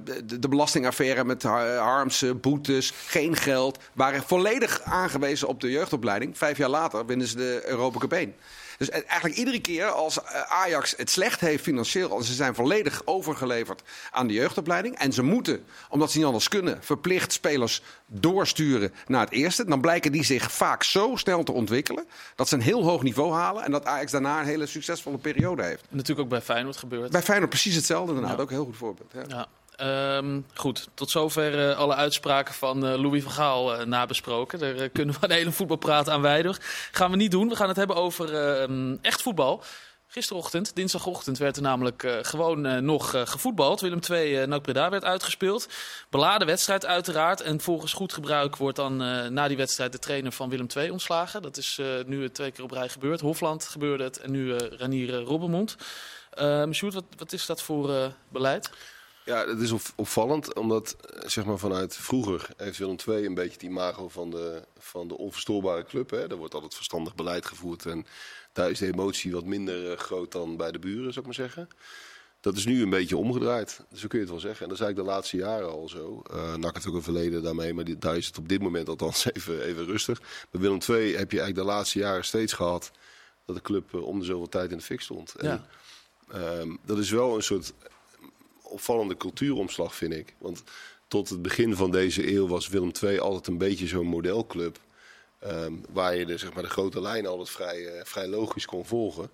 de, 0.04 0.40
de 0.40 0.50
belastingaffaire 0.50 1.24
met 1.24 1.44
Har- 1.44 1.76
Harmsen, 1.78 2.40
boetes, 2.40 2.94
geen 3.08 3.36
geld. 3.36 3.80
Waren 3.94 4.24
volledig 4.24 4.82
aangewezen 4.82 5.48
op 5.48 5.62
de 5.62 5.72
jeugdopleiding. 5.72 6.38
Vijf 6.38 6.58
jaar 6.58 6.70
later 6.70 7.06
winnen 7.06 7.28
ze 7.28 7.36
de 7.36 7.62
Europa 7.66 8.00
Cup 8.00 8.12
1. 8.14 8.36
Dus 8.82 8.90
eigenlijk 8.90 9.36
iedere 9.36 9.60
keer 9.60 9.86
als 9.86 10.24
eh, 10.24 10.42
Ajax 10.42 10.94
het 10.98 11.10
slecht 11.10 11.40
heeft 11.40 11.64
financieel... 11.64 12.18
en 12.18 12.24
ze 12.24 12.34
zijn 12.34 12.56
volledig 12.56 13.02
overgeleverd 13.06 13.82
aan 14.12 14.28
de 14.28 14.34
jeugdopleiding... 14.34 14.98
en 14.98 15.14
ze 15.14 15.24
moeten, 15.24 15.66
omdat 15.90 16.12
ze 16.12 16.18
niet 16.18 16.26
anders 16.26 16.48
kunnen... 16.48 16.84
verplicht 16.84 17.34
spelers 17.34 17.82
doorsturen 18.06 18.94
naar 19.08 19.26
het 19.26 19.34
eerste... 19.34 19.66
dan 19.66 19.82
blijken 19.82 20.12
die 20.12 20.24
zich 20.24 20.52
vaak 20.52 20.84
zo 20.84 21.16
snel 21.16 21.44
te 21.44 21.52
ontwikkelen... 21.52 22.06
dat 22.36 22.48
ze 22.48 22.56
een 22.56 22.62
heel 22.62 22.84
hoog 22.84 23.04
niveau 23.04 23.34
halen... 23.34 23.64
en 23.64 23.72
dat 23.72 23.86
Ajax 23.86 24.12
daarna 24.12 24.40
een 24.40 24.46
hele 24.46 24.66
succesvolle 24.66 25.18
periode 25.18 25.64
heeft. 25.64 25.84
Natuurlijk 25.90 26.20
ook 26.20 26.30
bij 26.30 26.42
Feyenoord 26.42 26.78
gebeurd. 26.78 27.12
Bij 27.12 27.22
Feyenoord 27.22 27.50
precies 27.50 27.76
hetzelfde 27.76 28.14
inderdaad. 28.14 28.38
Ja. 28.38 28.44
Ook 28.44 28.50
een 28.50 28.56
heel 28.56 28.66
goed 28.66 28.78
voorbeeld. 28.78 29.12
Ja. 29.14 29.24
Ja. 29.28 29.48
Ehm, 29.76 30.42
goed, 30.54 30.88
tot 30.94 31.10
zover 31.10 31.70
eh, 31.70 31.78
alle 31.78 31.96
uitspraken 31.96 32.54
van 32.54 32.86
eh, 32.86 33.00
Louis 33.00 33.24
van 33.24 33.32
Gaal 33.32 33.76
eh, 33.76 33.86
nabesproken. 33.86 34.60
Daar 34.60 34.90
kunnen 34.90 35.16
we 35.20 35.26
een 35.26 35.32
hele 35.36 35.52
voetbalpraat 35.52 36.10
aan 36.10 36.22
wijden. 36.22 36.56
Gaan 36.92 37.12
we 37.12 37.18
niet 37.18 37.32
doen. 37.32 37.50
We 37.50 37.56
gaan 37.56 37.68
het 37.68 37.78
hebben 37.78 37.96
over 37.96 38.36
ehm, 38.36 38.96
echt 39.02 39.22
voetbal. 39.22 39.64
Gisterochtend, 40.08 40.76
dinsdagochtend, 40.76 41.38
werd 41.38 41.56
er 41.56 41.62
namelijk 41.62 42.20
gewoon 42.22 42.86
nog 42.86 43.10
gevoetbald. 43.10 43.82
Willem 43.82 44.00
II, 44.10 44.46
NAC 44.46 44.62
Breda 44.62 44.90
werd 44.90 45.04
uitgespeeld. 45.04 45.68
Beladen 46.10 46.48
wedstrijd 46.48 46.86
uiteraard. 46.86 47.42
En 47.42 47.62
volgens 47.62 47.94
goed 47.94 48.14
gebruik 48.14 48.56
wordt 48.56 48.76
dan 48.76 48.98
na 49.34 49.48
die 49.48 49.58
wedstrijd 49.58 49.92
de 49.92 50.00
trainer 50.00 50.32
van 50.32 50.50
Willem 50.50 50.68
II 50.76 50.90
ontslagen. 50.90 51.42
Dat 51.42 51.58
is 51.58 51.80
nu 52.06 52.30
twee 52.30 52.52
keer 52.52 52.64
op 52.64 52.72
rij 52.72 52.90
gebeurd. 52.90 53.20
Hofland 53.20 53.68
gebeurde 53.68 54.04
het 54.04 54.18
en 54.18 54.32
nu 54.32 54.58
Ranier 54.58 55.20
eh, 55.20 55.24
Robbermond. 55.26 55.76
Sjoerd, 56.72 56.94
wat, 56.94 57.06
wat 57.18 57.34
is 57.34 57.46
dat 57.46 57.62
voor 57.62 58.14
beleid? 58.30 58.70
Ja, 59.32 59.48
het 59.48 59.60
is 59.62 59.72
op- 59.72 59.82
opvallend, 59.96 60.54
omdat 60.54 60.96
eh, 60.96 61.28
zeg 61.30 61.46
maar, 61.46 61.58
vanuit 61.58 61.96
vroeger 61.96 62.50
heeft 62.58 62.78
Willem 62.78 62.96
II 63.08 63.26
een 63.26 63.34
beetje 63.34 63.54
het 63.54 63.62
imago 63.64 64.10
van 64.10 64.30
de, 64.30 64.62
van 64.78 65.08
de 65.08 65.18
onverstoorbare 65.18 65.84
club. 65.86 66.10
Hè. 66.10 66.30
Er 66.30 66.36
wordt 66.36 66.54
altijd 66.54 66.76
verstandig 66.76 67.16
beleid 67.16 67.46
gevoerd 67.46 67.86
en 67.86 68.06
daar 68.54 68.70
is 68.70 68.80
de 68.80 68.88
emotie 68.88 69.32
wat 69.32 69.46
minder 69.46 69.92
eh, 69.92 69.98
groot 69.98 70.32
dan 70.32 70.58
bij 70.58 70.72
de 70.72 70.80
buren, 70.80 71.14
zou 71.14 71.20
ik 71.20 71.26
maar 71.26 71.48
zeggen. 71.48 71.68
Dat 72.40 72.58
is 72.58 72.66
nu 72.66 72.82
een 72.82 72.90
beetje 72.90 73.18
omgedraaid, 73.18 73.80
zo 73.94 74.08
kun 74.08 74.18
je 74.20 74.24
het 74.26 74.30
wel 74.34 74.40
zeggen. 74.40 74.62
En 74.64 74.70
dat 74.70 74.78
is 74.80 74.84
eigenlijk 74.84 75.10
de 75.10 75.16
laatste 75.16 75.38
jaren 75.38 75.72
al 75.72 75.90
zo. 75.90 76.22
Uh, 76.34 76.56
NAC 76.56 76.74
heeft 76.74 76.88
ook 76.88 76.96
een 76.96 77.02
verleden 77.04 77.44
daarmee, 77.44 77.74
maar 77.74 77.84
die, 77.84 77.98
daar 77.98 78.18
is 78.18 78.26
het 78.28 78.38
op 78.38 78.50
dit 78.50 78.62
moment 78.62 78.90
althans 78.90 79.26
even, 79.34 79.62
even 79.64 79.86
rustig. 79.86 80.20
Bij 80.52 80.62
Willem 80.62 80.80
II 80.90 81.16
heb 81.16 81.32
je 81.32 81.40
eigenlijk 81.40 81.56
de 81.68 81.74
laatste 81.74 82.00
jaren 82.00 82.26
steeds 82.26 82.54
gehad 82.54 82.92
dat 83.46 83.56
de 83.56 83.62
club 83.62 83.94
om 83.94 84.20
de 84.20 84.26
zoveel 84.26 84.50
tijd 84.50 84.72
in 84.72 84.78
de 84.78 84.84
fik 84.84 85.02
stond. 85.02 85.36
En, 85.36 85.48
Ja. 85.48 85.66
ehm, 86.32 86.76
dat 86.86 86.98
is 86.98 87.10
wel 87.10 87.36
een 87.36 87.44
soort 87.44 87.74
opvallende 88.72 89.18
cultuuromslag, 89.18 89.96
vind 89.96 90.14
ik. 90.14 90.34
Want 90.38 90.64
tot 91.08 91.30
het 91.30 91.42
begin 91.42 91.76
van 91.76 91.92
deze 91.92 92.34
eeuw 92.34 92.48
was 92.48 92.68
Willem 92.68 92.92
II 93.04 93.20
altijd 93.20 93.48
een 93.48 93.58
beetje 93.58 93.88
zo'n 93.88 94.08
modelclub. 94.08 94.80
ehm, 95.40 95.74
waar 95.90 96.16
je 96.16 96.26
de, 96.26 96.38
zeg 96.38 96.54
maar, 96.54 96.64
de 96.64 96.70
grote 96.70 97.02
lijnen 97.02 97.32
altijd 97.32 97.50
vrij, 97.50 97.86
eh, 97.86 98.06
vrij 98.06 98.28
logisch 98.28 98.66
kon 98.66 98.86
volgen. 98.86 99.30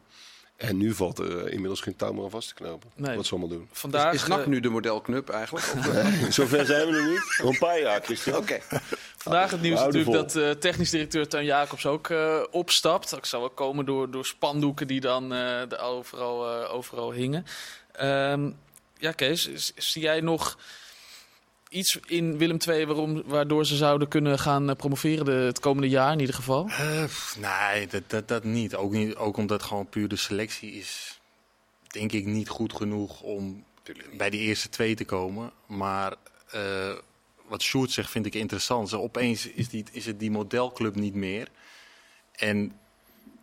En 0.56 0.78
nu 0.78 0.94
valt 0.94 1.20
er 1.20 1.46
eh, 1.46 1.52
inmiddels 1.54 1.82
geen 1.82 1.96
touw 1.96 2.14
meer 2.14 2.24
aan 2.24 2.30
vast 2.30 2.48
te 2.48 2.54
knopen. 2.54 2.90
Nee. 2.96 3.16
Wat 3.16 3.26
ze 3.26 3.32
allemaal 3.32 3.50
doen. 3.50 3.68
Vandaag, 3.72 4.14
Is 4.14 4.28
NAC 4.28 4.40
eh, 4.40 4.46
nu 4.48 4.60
de 4.60 4.70
modelknup 4.70 5.30
eigenlijk? 5.30 5.66
Of, 5.78 5.88
eh, 5.88 6.30
Zover 6.38 6.66
zijn 6.66 6.86
we 6.88 6.92
nog 6.92 7.08
niet. 7.10 7.38
Nog 7.42 7.52
een 7.52 7.58
paar 7.60 7.80
jaar, 7.80 8.02
Christian. 8.04 8.38
Oké. 8.38 8.60
Vandaag 9.18 9.52
het 9.52 9.62
nieuws 9.62 9.80
natuurlijk 9.80 10.12
dat 10.12 10.36
eh, 10.36 10.50
technisch 10.50 10.90
directeur 10.90 11.28
Tuin 11.28 11.46
Jacobs 11.46 11.86
ook 11.86 12.10
eh, 12.10 12.44
opstapt. 12.52 13.10
Dat 13.10 13.28
zou 13.28 13.42
wel 13.42 13.52
komen 13.52 13.86
door, 13.86 14.12
door 14.12 14.26
spandoeken 14.26 14.88
die 14.88 15.00
dan 15.02 15.34
eh, 15.34 15.72
er 15.72 15.80
overal, 15.80 16.62
eh, 16.64 16.74
overal 16.74 17.12
hingen. 17.12 17.46
Ehm, 17.92 18.52
ja, 19.00 19.12
Kees, 19.12 19.74
zie 19.76 20.02
jij 20.02 20.22
nog 20.22 20.58
iets 21.70 22.00
in 22.06 22.38
Willem 22.38 22.58
II 22.68 22.86
waarom, 22.86 23.24
waardoor 23.26 23.66
ze 23.66 23.76
zouden 23.76 24.08
kunnen 24.08 24.40
gaan 24.40 24.70
eh, 24.70 24.76
promoveren 24.76 25.26
de, 25.26 25.32
het 25.32 25.60
komende 25.60 25.90
jaar 25.90 26.12
in 26.12 26.20
ieder 26.20 26.36
geval? 26.36 26.68
Eh, 26.68 27.04
pff, 27.04 27.38
nee, 27.40 27.88
dat, 27.88 28.04
dat, 28.08 28.28
dat 28.28 28.44
niet. 28.44 28.76
Ook 28.76 28.92
niet. 28.92 29.16
Ook 29.16 29.38
omdat 29.38 29.64
gewoon 29.64 29.90
puur 29.90 30.08
de 30.08 30.16
selectie 30.16 30.72
is, 30.72 31.20
denk 31.88 32.12
ik, 32.12 32.26
niet 32.26 32.50
goed 32.50 32.74
genoeg 32.74 33.22
om 33.22 33.64
bij 34.18 34.30
die 34.30 34.42
eerste 34.42 34.70
twee 34.70 34.96
te 34.96 35.06
komen. 35.06 35.52
Maar 35.66 36.16
eh, 36.52 36.96
wat 37.48 37.62
Sjoerd 37.62 37.92
zegt 37.92 38.10
vind 38.10 38.26
ik 38.26 38.36
interessant. 38.36 38.90
Zo, 38.90 39.02
opeens 39.02 39.48
is, 39.48 39.70
die, 39.70 39.86
is 39.92 40.06
het 40.06 40.20
die 40.20 40.32
modelclub 40.32 40.96
niet 40.96 41.16
meer. 41.16 41.48
En 42.32 42.80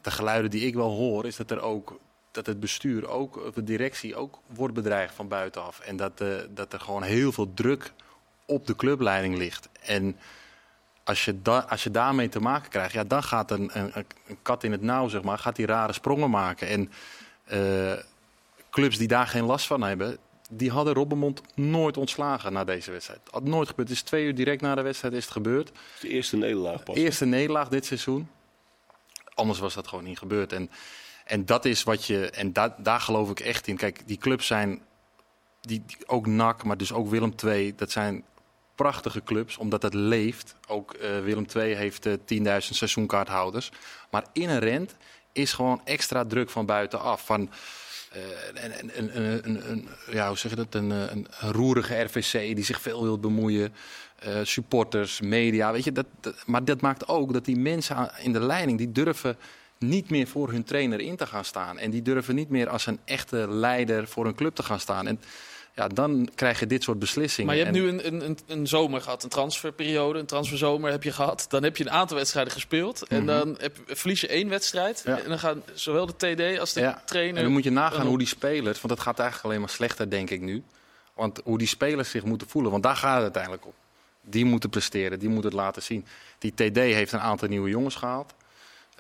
de 0.02 0.10
geluiden 0.10 0.50
die 0.50 0.66
ik 0.66 0.74
wel 0.74 0.90
hoor, 0.90 1.26
is 1.26 1.36
dat 1.36 1.50
er 1.50 1.60
ook 1.60 2.00
dat 2.34 2.46
het 2.46 2.60
bestuur 2.60 3.08
ook, 3.08 3.36
of 3.36 3.54
de 3.54 3.64
directie 3.64 4.16
ook 4.16 4.38
wordt 4.46 4.74
bedreigd 4.74 5.14
van 5.14 5.28
buitenaf. 5.28 5.80
En 5.80 5.96
dat, 5.96 6.20
eh, 6.20 6.28
dat 6.50 6.72
er 6.72 6.80
gewoon 6.80 7.02
heel 7.02 7.32
veel 7.32 7.54
druk 7.54 7.92
op 8.46 8.66
de 8.66 8.76
clubleiding 8.76 9.36
ligt. 9.36 9.68
En 9.80 10.16
als 11.04 11.24
je, 11.24 11.42
da 11.42 11.58
als 11.58 11.82
je 11.82 11.90
daarmee 11.90 12.28
te 12.28 12.40
maken 12.40 12.70
krijgt, 12.70 12.92
ja, 12.92 13.04
dan 13.04 13.22
gaat 13.22 13.50
een, 13.50 13.70
een, 13.72 13.92
een 14.26 14.38
kat 14.42 14.64
in 14.64 14.72
het 14.72 14.82
nauw, 14.82 15.08
zeg 15.08 15.22
maar, 15.22 15.38
gaat 15.38 15.56
die 15.56 15.66
rare 15.66 15.92
sprongen 15.92 16.30
maken. 16.30 16.68
En 16.68 16.92
eh, 17.44 18.04
clubs 18.70 18.98
die 18.98 19.08
daar 19.08 19.26
geen 19.26 19.44
last 19.44 19.66
van 19.66 19.82
hebben, 19.82 20.18
die 20.50 20.70
hadden 20.70 20.94
Robbermond 20.94 21.42
nooit 21.54 21.96
ontslagen 21.96 22.52
na 22.52 22.64
deze 22.64 22.90
wedstrijd. 22.90 23.20
Had 23.30 23.44
nooit 23.44 23.68
gebeurd. 23.68 23.88
Het 23.88 23.96
is 23.96 24.02
twee 24.02 24.24
uur 24.24 24.34
direct 24.34 24.60
na 24.60 24.74
de 24.74 24.82
wedstrijd 24.82 25.14
is 25.14 25.24
het 25.24 25.32
gebeurd. 25.32 25.72
De 26.00 26.08
eerste 26.08 26.36
nederlaag 26.36 26.82
pas. 26.82 26.96
Eerste 26.96 27.24
nederlaag 27.24 27.68
dit 27.68 27.86
seizoen. 27.86 28.28
Anders 29.34 29.58
was 29.58 29.74
dat 29.74 29.86
gewoon 29.86 30.04
niet 30.04 30.18
gebeurd. 30.18 30.52
En, 30.52 30.70
en 31.24 31.46
dat 31.46 31.64
is 31.64 31.82
wat 31.82 32.04
je. 32.04 32.30
En 32.30 32.52
da 32.52 32.74
daar 32.78 33.00
geloof 33.00 33.30
ik 33.30 33.40
echt 33.40 33.66
in. 33.66 33.76
Kijk, 33.76 34.02
die 34.06 34.18
clubs 34.18 34.46
zijn. 34.46 34.80
Die, 35.60 35.84
ook 36.06 36.26
NAC, 36.26 36.64
maar 36.64 36.76
dus 36.76 36.92
ook 36.92 37.08
Willem 37.08 37.34
II. 37.44 37.74
Dat 37.76 37.90
zijn 37.90 38.24
prachtige 38.74 39.22
clubs, 39.22 39.56
omdat 39.56 39.82
het 39.82 39.94
leeft. 39.94 40.54
Ook 40.68 40.92
eh, 40.94 41.20
Willem 41.20 41.46
II 41.56 41.74
heeft 41.74 42.06
eh 42.06 42.12
10.000 42.12 42.58
seizoenkaarthouders. 42.58 43.70
Maar 44.10 44.24
inherent 44.32 44.96
is 45.32 45.52
gewoon 45.52 45.80
extra 45.84 46.24
druk 46.24 46.50
van 46.50 46.66
buitenaf. 46.66 47.26
Van, 47.26 47.50
eh, 48.12 48.20
een, 48.72 48.98
een, 48.98 49.46
een, 49.48 49.70
een, 49.70 49.88
ja, 50.10 50.28
hoe 50.28 50.38
zeg 50.38 50.50
je 50.50 50.56
dat? 50.56 50.74
Een, 50.74 50.92
eh, 50.92 51.10
een, 51.10 51.26
roerige 51.40 52.00
RVC 52.02 52.32
die 52.32 52.64
zich 52.64 52.80
veel 52.80 53.02
wil 53.02 53.18
bemoeien. 53.18 53.74
Eh, 54.18 54.38
supporters, 54.42 55.20
media, 55.20 55.72
weet 55.72 55.84
je. 55.84 55.92
Dat, 55.92 56.06
dat- 56.20 56.46
maar 56.46 56.64
dat 56.64 56.80
maakt 56.80 57.08
ook 57.08 57.32
dat 57.32 57.44
die 57.44 57.56
mensen 57.56 58.10
in 58.18 58.32
de 58.32 58.40
leiding, 58.40 58.78
die 58.78 58.92
durven 58.92 59.36
niet 59.78 60.10
meer 60.10 60.26
voor 60.26 60.50
hun 60.50 60.64
trainer 60.64 61.00
in 61.00 61.16
te 61.16 61.26
gaan 61.26 61.44
staan. 61.44 61.78
En 61.78 61.90
die 61.90 62.02
durven 62.02 62.34
niet 62.34 62.48
meer 62.48 62.68
als 62.68 62.86
een 62.86 62.98
echte 63.04 63.48
leider 63.48 64.08
voor 64.08 64.26
een 64.26 64.34
club 64.34 64.54
te 64.54 64.62
gaan 64.62 64.80
staan. 64.80 65.06
En 65.06 65.20
ja, 65.74 65.88
dan 65.88 66.28
krijg 66.34 66.60
je 66.60 66.66
dit 66.66 66.82
soort 66.82 66.98
beslissingen. 66.98 67.46
Maar 67.46 67.56
je 67.56 67.64
hebt 67.64 67.76
nu 67.76 67.88
een, 67.88 68.06
een, 68.06 68.24
een, 68.24 68.38
een 68.46 68.66
zomer 68.66 69.00
gehad, 69.00 69.22
een 69.22 69.28
transferperiode, 69.28 70.18
een 70.18 70.26
transferzomer 70.26 70.90
heb 70.90 71.02
je 71.02 71.12
gehad. 71.12 71.46
Dan 71.48 71.62
heb 71.62 71.76
je 71.76 71.84
een 71.84 71.90
aantal 71.90 72.16
wedstrijden 72.16 72.52
gespeeld. 72.52 73.06
En 73.08 73.26
dan 73.26 73.56
heb, 73.58 73.76
verlies 73.86 74.20
je 74.20 74.28
één 74.28 74.48
wedstrijd. 74.48 75.02
Ja. 75.06 75.18
En 75.18 75.28
dan 75.28 75.38
gaan 75.38 75.62
zowel 75.72 76.06
de 76.06 76.16
TD 76.16 76.58
als 76.58 76.72
de 76.72 76.80
Ja, 76.80 77.02
trainer... 77.06 77.36
En 77.36 77.42
dan 77.42 77.52
moet 77.52 77.64
je 77.64 77.70
nagaan 77.70 78.06
hoe 78.06 78.18
die 78.18 78.26
spelers, 78.26 78.80
want 78.80 78.94
dat 78.94 79.00
gaat 79.00 79.18
eigenlijk 79.18 79.48
alleen 79.48 79.60
maar 79.60 79.74
slechter, 79.74 80.10
denk 80.10 80.30
ik 80.30 80.40
nu. 80.40 80.62
Want 81.14 81.40
hoe 81.44 81.58
die 81.58 81.66
spelers 81.66 82.10
zich 82.10 82.24
moeten 82.24 82.48
voelen, 82.48 82.70
want 82.70 82.82
daar 82.82 82.96
gaat 82.96 83.14
het 83.14 83.22
uiteindelijk 83.22 83.66
om. 83.66 83.72
Die 84.20 84.44
moeten 84.44 84.70
presteren, 84.70 85.18
die 85.18 85.28
moeten 85.28 85.50
het 85.50 85.60
laten 85.60 85.82
zien. 85.82 86.06
Die 86.38 86.54
TD 86.54 86.76
heeft 86.76 87.12
een 87.12 87.20
aantal 87.20 87.48
nieuwe 87.48 87.68
jongens 87.68 87.94
gehaald. 87.94 88.34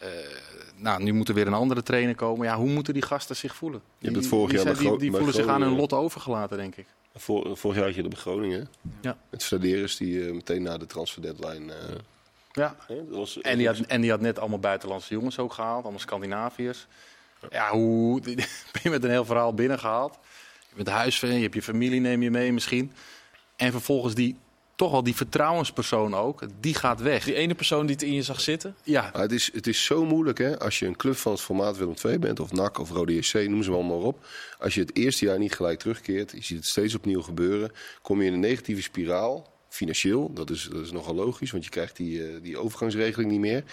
Eh, 0.04 0.10
nou, 0.76 1.02
nu 1.02 1.12
moet 1.12 1.28
er 1.28 1.34
weer 1.34 1.46
een 1.46 1.52
andere 1.54 1.82
trainer 1.82 2.14
komen. 2.14 2.46
Ja, 2.46 2.56
hoe 2.56 2.68
moeten 2.70 2.92
die 2.94 3.02
gasten 3.02 3.36
zich 3.36 3.54
voelen? 3.54 3.80
Je 3.84 4.06
hebt 4.06 4.12
Die- 4.14 4.22
het 4.22 4.26
vorig 4.32 4.50
die, 4.50 4.64
jaar 4.64 4.76
die, 4.78 4.98
die 4.98 5.10
voelen 5.10 5.34
zich 5.34 5.46
aan 5.46 5.62
hun 5.62 5.76
lot 5.76 5.92
overgelaten, 5.92 6.56
denk 6.56 6.76
ik. 6.76 6.86
Vor, 7.16 7.56
vorig 7.56 7.76
jaar 7.76 7.86
had 7.86 7.94
je 7.94 8.00
dat 8.02 8.10
bij 8.10 8.20
Groningen. 8.20 8.68
Ja. 9.00 9.16
Met 9.30 9.44
Vladeris 9.44 9.96
die 9.96 10.26
eh, 10.26 10.32
meteen 10.32 10.62
na 10.62 10.78
de 10.78 10.86
transfer 10.86 11.22
deadline... 11.22 11.72
eh, 11.72 11.78
Ja. 12.52 12.76
hè, 12.86 12.94
dat 13.08 13.16
was, 13.16 13.40
En 13.40 13.58
die, 13.58 13.66
had, 13.66 13.78
en 13.78 14.00
die 14.00 14.10
had 14.10 14.20
net 14.20 14.38
allemaal 14.38 14.58
buitenlandse 14.58 15.14
jongens 15.14 15.38
ook 15.38 15.52
gehaald, 15.52 15.82
allemaal 15.82 16.00
Scandinaviërs. 16.00 16.86
Ja, 17.50 17.70
hoe 17.70 18.20
ben 18.72 18.82
je 18.82 18.90
met 18.90 19.04
een 19.04 19.10
heel 19.10 19.24
verhaal 19.24 19.54
binnengehaald? 19.54 20.18
Je 20.68 20.74
bent 20.76 20.88
huisvriend, 20.88 21.34
je 21.36 21.42
hebt 21.42 21.54
je 21.54 21.62
familie, 21.62 22.00
neem 22.00 22.22
je 22.22 22.30
mee 22.30 22.52
misschien. 22.52 22.92
En 23.56 23.70
vervolgens 23.72 24.14
die, 24.14 24.36
toch 24.76 24.90
wel 24.90 25.02
die 25.02 25.14
vertrouwenspersoon 25.14 26.14
ook, 26.14 26.42
die 26.60 26.74
gaat 26.74 27.00
weg. 27.00 27.24
Die 27.24 27.34
ene 27.34 27.54
persoon 27.54 27.86
die 27.86 27.94
het 27.94 28.04
in 28.04 28.12
je 28.12 28.22
zag 28.22 28.40
zitten. 28.40 28.76
Ja, 28.82 29.10
Maar 29.12 29.22
het, 29.22 29.32
is, 29.32 29.50
het 29.52 29.66
is 29.66 29.84
zo 29.84 30.04
moeilijk 30.04 30.38
hè, 30.38 30.58
als 30.58 30.78
je 30.78 30.86
een 30.86 30.96
club 30.96 31.16
van 31.16 31.32
het 31.32 31.40
formaat 31.40 31.76
Willem 31.76 31.94
II 32.04 32.18
bent, 32.18 32.40
of 32.40 32.52
NAC 32.52 32.78
of 32.78 32.90
Rode 32.90 33.14
JC, 33.14 33.48
noem 33.48 33.62
ze 33.62 33.70
allemaal 33.70 33.98
maar 33.98 34.06
op. 34.06 34.26
Als 34.58 34.74
je 34.74 34.80
het 34.80 34.96
eerste 34.96 35.24
jaar 35.24 35.38
niet 35.38 35.54
gelijk 35.54 35.78
terugkeert, 35.78 36.30
je 36.30 36.42
ziet 36.42 36.56
het 36.56 36.66
steeds 36.66 36.94
opnieuw 36.94 37.22
gebeuren, 37.22 37.72
kom 38.02 38.20
je 38.20 38.26
in 38.26 38.32
een 38.32 38.40
negatieve 38.40 38.82
spiraal. 38.82 39.52
Financieel, 39.68 40.32
dat 40.32 40.50
is, 40.50 40.68
dat 40.72 40.80
is 40.80 40.92
nogal 40.92 41.14
logisch, 41.14 41.50
want 41.50 41.64
je 41.64 41.70
krijgt 41.70 41.96
die, 41.96 42.26
eh, 42.26 42.42
die 42.42 42.58
overgangsregeling 42.58 43.30
niet 43.30 43.40
meer. 43.40 43.64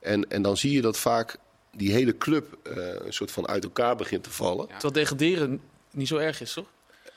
En, 0.00 0.30
en 0.30 0.42
dan 0.42 0.56
zie 0.56 0.72
je 0.72 0.80
dat 0.80 0.98
vaak 0.98 1.36
die 1.72 1.92
hele 1.92 2.18
club 2.18 2.58
eh, 2.62 2.76
een 2.76 3.12
soort 3.12 3.30
van 3.30 3.48
uit 3.48 3.64
elkaar 3.64 3.96
begint 3.96 4.22
te 4.22 4.30
vallen. 4.30 4.66
Terwijl 4.66 4.92
degraderen 4.92 5.60
niet 5.90 6.08
zo 6.08 6.16
erg 6.16 6.40
is, 6.40 6.52
toch? 6.52 6.66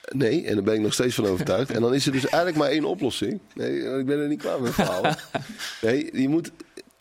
Nee, 0.08 0.46
en 0.46 0.54
daar 0.54 0.64
ben 0.64 0.74
ik 0.74 0.80
nog 0.80 0.92
steeds 0.92 1.14
van 1.14 1.26
overtuigd. 1.26 1.70
En 1.70 1.80
dan 1.80 1.94
is 1.94 2.06
er 2.06 2.12
dus 2.12 2.26
eigenlijk 2.26 2.56
maar 2.56 2.70
één 2.70 2.84
oplossing. 2.84 3.40
Nee, 3.54 3.98
ik 3.98 4.06
ben 4.06 4.18
er 4.18 4.28
niet 4.28 4.40
klaar 4.40 4.60
met 4.60 4.74
verhalen. 4.74 5.16
Nee, 5.80 6.20
je 6.20 6.28
moet 6.28 6.50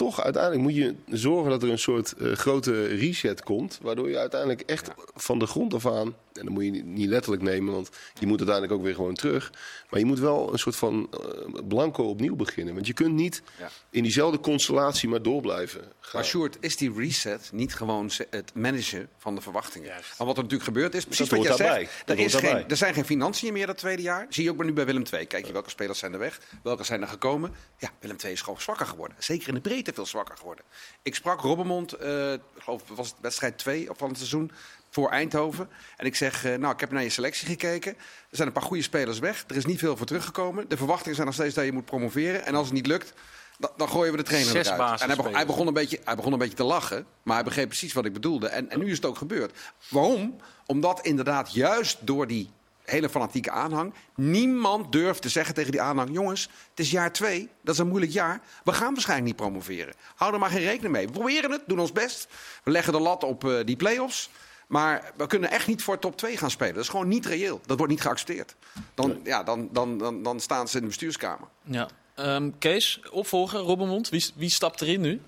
toch 0.01 0.21
uiteindelijk 0.21 0.61
moet 0.63 0.75
je 0.75 0.95
zorgen 1.17 1.49
dat 1.49 1.63
er 1.63 1.69
een 1.69 1.79
soort 1.79 2.13
eh, 2.13 2.31
grote 2.31 2.85
reset 2.85 3.43
komt. 3.43 3.79
Waardoor 3.81 4.09
je 4.09 4.17
uiteindelijk 4.17 4.61
echt 4.61 4.89
van 5.15 5.39
de 5.39 5.45
grond 5.45 5.73
af 5.73 5.85
aan. 5.85 6.15
En 6.33 6.45
dan 6.45 6.53
moet 6.53 6.63
je 6.63 6.71
niet- 6.71 7.09
letterlijk 7.09 7.41
nemen, 7.43 7.73
want 7.73 7.89
je 8.19 8.27
moet 8.27 8.37
uiteindelijk 8.37 8.77
ook 8.79 8.83
weer 8.85 8.95
gewoon 8.95 9.13
terug. 9.15 9.51
Maar 9.89 9.99
je 9.99 10.05
moet 10.05 10.19
wel 10.19 10.53
een 10.53 10.59
soort 10.59 10.75
van 10.75 11.07
eh, 11.11 11.19
blanco 11.67 12.03
opnieuw 12.03 12.35
beginnen. 12.35 12.73
Want 12.73 12.87
je 12.87 12.93
kunt 12.93 13.13
niet 13.13 13.41
Ja. 13.59 13.69
in 13.89 14.03
diezelfde 14.03 14.39
constellatie 14.39 15.09
maar 15.09 15.21
door 15.21 15.41
blijven 15.41 15.81
gaan. 15.81 16.11
Maar 16.13 16.25
Sjoerd, 16.25 16.57
is 16.59 16.77
die 16.77 16.93
reset 16.95 17.49
niet 17.53 17.75
gewoon 17.75 18.09
het 18.29 18.51
managen 18.55 19.07
van 19.17 19.35
de 19.35 19.41
verwachtingen? 19.41 19.87
Juist. 19.87 20.17
Want 20.17 20.29
wat 20.29 20.37
er 20.37 20.43
natuurlijk 20.43 20.63
gebeurt 20.69 20.93
is, 20.95 21.05
precies 21.05 21.29
Dat 21.29 21.37
wat 21.37 21.47
jij 21.47 21.55
zegt, 21.57 22.09
er, 22.09 22.19
is 22.19 22.33
geen, 22.35 22.69
er 22.69 22.77
zijn 22.77 22.93
geen 22.93 23.05
financiën 23.05 23.53
meer 23.53 23.67
dat 23.67 23.77
tweede 23.77 24.01
jaar. 24.01 24.25
Zie 24.29 24.43
je 24.43 24.49
ook 24.49 24.57
maar 24.57 24.65
nu 24.65 24.73
bij 24.73 24.85
Willem 24.85 25.03
II. 25.13 25.25
Kijk 25.25 25.45
je 25.45 25.53
welke 25.53 25.69
spelers 25.69 25.99
zijn 25.99 26.13
er 26.13 26.19
weg, 26.19 26.39
welke 26.63 26.83
zijn 26.83 27.01
er 27.01 27.07
gekomen. 27.07 27.51
Ja, 27.77 27.89
Willem 27.99 28.17
II 28.23 28.33
is 28.33 28.41
gewoon 28.41 28.61
zwakker 28.61 28.85
geworden. 28.85 29.17
Zeker 29.19 29.47
in 29.47 29.53
de 29.53 29.61
breedte 29.61 29.90
veel 29.93 30.05
zwakker 30.05 30.37
geworden. 30.37 30.65
Ik 31.01 31.15
sprak 31.15 31.41
Robbermond, 31.41 31.93
ik 31.93 32.39
geloof 32.57 32.81
was 32.87 33.07
het 33.07 33.17
wedstrijd 33.21 33.57
2 33.57 33.87
van 33.91 34.07
het 34.09 34.17
seizoen, 34.17 34.51
voor 34.91 35.09
Eindhoven. 35.09 35.69
En 35.97 36.05
ik 36.05 36.15
zeg, 36.15 36.45
eh, 36.45 36.55
nou, 36.55 36.73
ik 36.73 36.79
heb 36.79 36.91
naar 36.91 37.03
je 37.03 37.09
selectie 37.09 37.47
gekeken. 37.47 37.91
Er 37.97 37.97
zijn 38.29 38.47
een 38.47 38.53
paar 38.53 38.63
goede 38.63 38.83
spelers 38.83 39.19
weg. 39.19 39.43
Er 39.47 39.55
is 39.55 39.65
niet 39.65 39.79
veel 39.79 39.97
voor 39.97 40.05
teruggekomen. 40.05 40.69
De 40.69 40.77
verwachtingen 40.77 41.15
zijn 41.15 41.27
nog 41.27 41.35
steeds 41.35 41.55
dat 41.55 41.65
je 41.65 41.71
moet 41.71 41.85
promoveren. 41.85 42.45
En 42.45 42.55
als 42.55 42.65
het 42.65 42.75
niet 42.75 42.87
lukt, 42.87 43.13
dan, 43.57 43.69
dan 43.77 43.89
gooien 43.89 44.11
we 44.11 44.17
de 44.17 44.23
trainer 44.23 44.51
Zes 44.51 44.67
eruit. 44.67 45.01
En 45.01 45.07
hij 45.07 45.15
begon, 45.15 45.33
hij, 45.33 45.45
begon 45.45 45.67
een 45.67 45.73
beetje, 45.73 45.99
hij 46.03 46.15
begon 46.15 46.33
een 46.33 46.39
beetje 46.39 46.55
te 46.55 46.63
lachen. 46.63 47.05
Maar 47.23 47.35
hij 47.35 47.43
begreep 47.43 47.67
precies 47.67 47.93
wat 47.93 48.05
ik 48.05 48.13
bedoelde. 48.13 48.47
En, 48.47 48.69
en 48.69 48.79
nu 48.79 48.89
is 48.89 48.95
het 48.95 49.05
ook 49.05 49.17
gebeurd. 49.17 49.57
Waarom? 49.89 50.35
Omdat 50.65 51.01
inderdaad 51.01 51.53
juist 51.53 51.97
door 52.01 52.27
die 52.27 52.49
hele 52.91 53.09
fanatieke 53.09 53.51
aanhang... 53.51 53.93
niemand 54.15 54.91
durft 54.91 55.21
te 55.21 55.29
zeggen 55.29 55.55
tegen 55.55 55.71
die 55.71 55.81
aanhang... 55.81 56.09
jongens, 56.11 56.49
het 56.69 56.79
is 56.79 56.91
jaar 56.91 57.11
twee, 57.11 57.49
dat 57.61 57.73
is 57.73 57.79
een 57.79 57.87
moeilijk 57.87 58.11
jaar. 58.11 58.41
We 58.63 58.73
gaan 58.73 58.93
waarschijnlijk 58.93 59.27
niet 59.27 59.35
promoveren. 59.35 59.93
Hou 60.15 60.33
er 60.33 60.39
maar 60.39 60.49
geen 60.49 60.63
rekening 60.63 60.93
mee. 60.93 61.05
We 61.05 61.11
proberen 61.11 61.51
het, 61.51 61.61
doen 61.67 61.79
ons 61.79 61.91
best. 61.91 62.27
We 62.63 62.71
leggen 62.71 62.93
de 62.93 62.99
lat 62.99 63.23
op 63.23 63.45
eh, 63.45 63.65
die 63.65 63.75
play-offs. 63.75 64.29
Maar 64.67 65.11
we 65.17 65.27
kunnen 65.27 65.51
echt 65.51 65.67
niet 65.67 65.83
voor 65.83 65.99
top 65.99 66.17
2 66.17 66.37
gaan 66.37 66.51
spelen. 66.51 66.73
Dat 66.73 66.83
is 66.83 66.89
gewoon 66.89 67.07
niet 67.07 67.25
reëel. 67.25 67.61
Dat 67.65 67.77
wordt 67.77 67.91
niet 67.91 68.01
geaccepteerd. 68.01 68.55
Dan, 68.93 69.19
ja, 69.23 69.43
dan, 69.43 69.69
dan, 69.71 69.97
dan, 69.97 70.23
dan 70.23 70.39
staan 70.39 70.67
ze 70.67 70.75
in 70.75 70.81
de 70.81 70.87
bestuurskamer. 70.87 71.47
Ja. 71.63 71.89
Ehm, 72.15 72.49
Kees, 72.59 73.01
opvolger, 73.11 73.59
Robbermond. 73.59 74.09
Wie, 74.09 74.25
wie 74.35 74.49
stapt 74.49 74.81
erin 74.81 75.01
nu? 75.01 75.21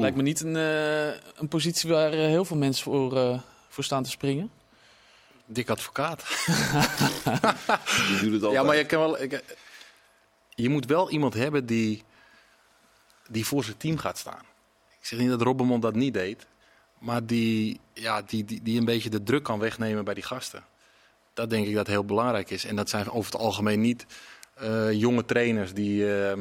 Lijkt 0.00 0.16
me 0.16 0.22
niet 0.22 0.40
een, 0.40 0.56
eh, 0.56 1.06
een 1.36 1.48
positie 1.48 1.90
waar 1.90 2.12
eh, 2.12 2.18
heel 2.18 2.44
veel 2.44 2.56
mensen 2.56 2.84
voor, 2.84 3.40
voor 3.68 3.84
staan 3.84 4.02
te 4.02 4.10
springen. 4.10 4.50
Dik 5.46 5.68
advocaat. 5.68 6.22
Je 8.10 8.18
doet 8.20 8.32
het 8.32 8.42
altijd. 8.42 8.52
Ja, 8.52 8.62
maar 8.62 8.76
je, 8.76 8.86
kan 8.86 8.98
wel, 9.00 9.22
ik- 9.22 9.44
je 10.54 10.68
moet 10.68 10.86
wel 10.86 11.10
iemand 11.10 11.34
hebben 11.34 11.66
die, 11.66 12.02
die 13.28 13.46
voor 13.46 13.64
zijn 13.64 13.76
team 13.76 13.98
gaat 13.98 14.18
staan. 14.18 14.42
Ik 15.00 15.06
zeg 15.06 15.18
niet 15.18 15.28
dat 15.28 15.42
Robbermond 15.42 15.82
dat 15.82 15.94
niet 15.94 16.14
deed. 16.14 16.46
Maar 16.98 17.26
die, 17.26 17.80
ja, 17.92 18.22
die, 18.22 18.44
die, 18.44 18.62
die 18.62 18.78
een 18.78 18.84
beetje 18.84 19.10
de 19.10 19.22
druk 19.22 19.42
kan 19.42 19.58
wegnemen 19.58 20.04
bij 20.04 20.14
die 20.14 20.22
gasten. 20.22 20.64
Dat 21.34 21.50
denk 21.50 21.66
ik 21.66 21.74
dat 21.74 21.86
heel 21.86 22.04
belangrijk 22.04 22.50
is. 22.50 22.64
En 22.64 22.76
dat 22.76 22.88
zijn 22.90 23.10
over 23.10 23.32
het 23.32 23.40
algemeen 23.40 23.80
niet 23.80 24.06
eh, 24.54 24.92
jonge 24.92 25.24
trainers 25.24 25.72
die 25.74 26.18
eh, 26.18 26.38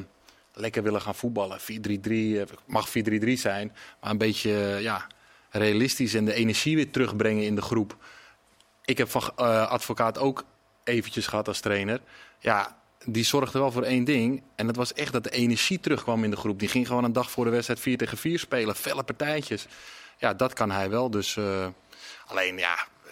lekker 0.54 0.84
willen 0.84 1.02
gaan 1.02 1.16
voetballen. 1.16 1.60
4-3-3 1.60 1.64
eh, 1.64 2.42
mag 2.66 2.90
4-3-3 2.90 2.92
zijn. 3.34 3.76
Maar 4.02 4.12
een 4.12 4.18
beetje 4.18 4.52
eh, 4.76 4.82
ja, 4.82 5.08
realistisch 5.50 6.14
en 6.14 6.26
de 6.26 6.34
energie 6.34 6.76
weer 6.76 6.92
terugbrengen 6.92 7.44
in 7.44 7.56
de 7.56 7.62
groep. 7.62 7.98
Ik 8.86 8.98
heb 8.98 9.10
van 9.10 9.22
eh, 9.36 9.68
advocaat 9.68 10.18
ook 10.18 10.44
eventjes 10.84 11.28
gehad 11.28 11.48
als 11.48 11.60
trainer. 11.60 12.00
Ja, 12.40 12.78
die 13.06 13.24
zorgde 13.26 13.60
wel 13.60 13.72
voor 13.72 13.84
één 13.84 14.04
ding. 14.04 14.44
En 14.56 14.68
dat 14.68 14.76
was 14.76 14.94
echt 14.94 15.14
dat 15.14 15.24
de 15.24 15.30
energie 15.30 15.80
terugkwam 15.80 16.24
in 16.24 16.30
de 16.30 16.36
groep. 16.38 16.60
Die 16.60 16.68
ging 16.70 16.88
gewoon 16.88 17.04
een 17.04 17.14
dag 17.14 17.32
voor 17.32 17.46
de 17.46 17.52
wedstrijd 17.52 17.80
4 17.80 17.98
tegen 17.98 18.18
4 18.18 18.40
spelen. 18.40 18.76
Felle 18.76 19.04
partijtjes. 19.04 19.68
Ja, 20.18 20.34
dat 20.34 20.54
kan 20.54 20.72
hij 20.72 20.90
wel. 20.90 21.10
Dus 21.10 21.38
eh, 21.38 21.68
alleen 22.26 22.58
ja. 22.58 22.74
eh, 23.06 23.12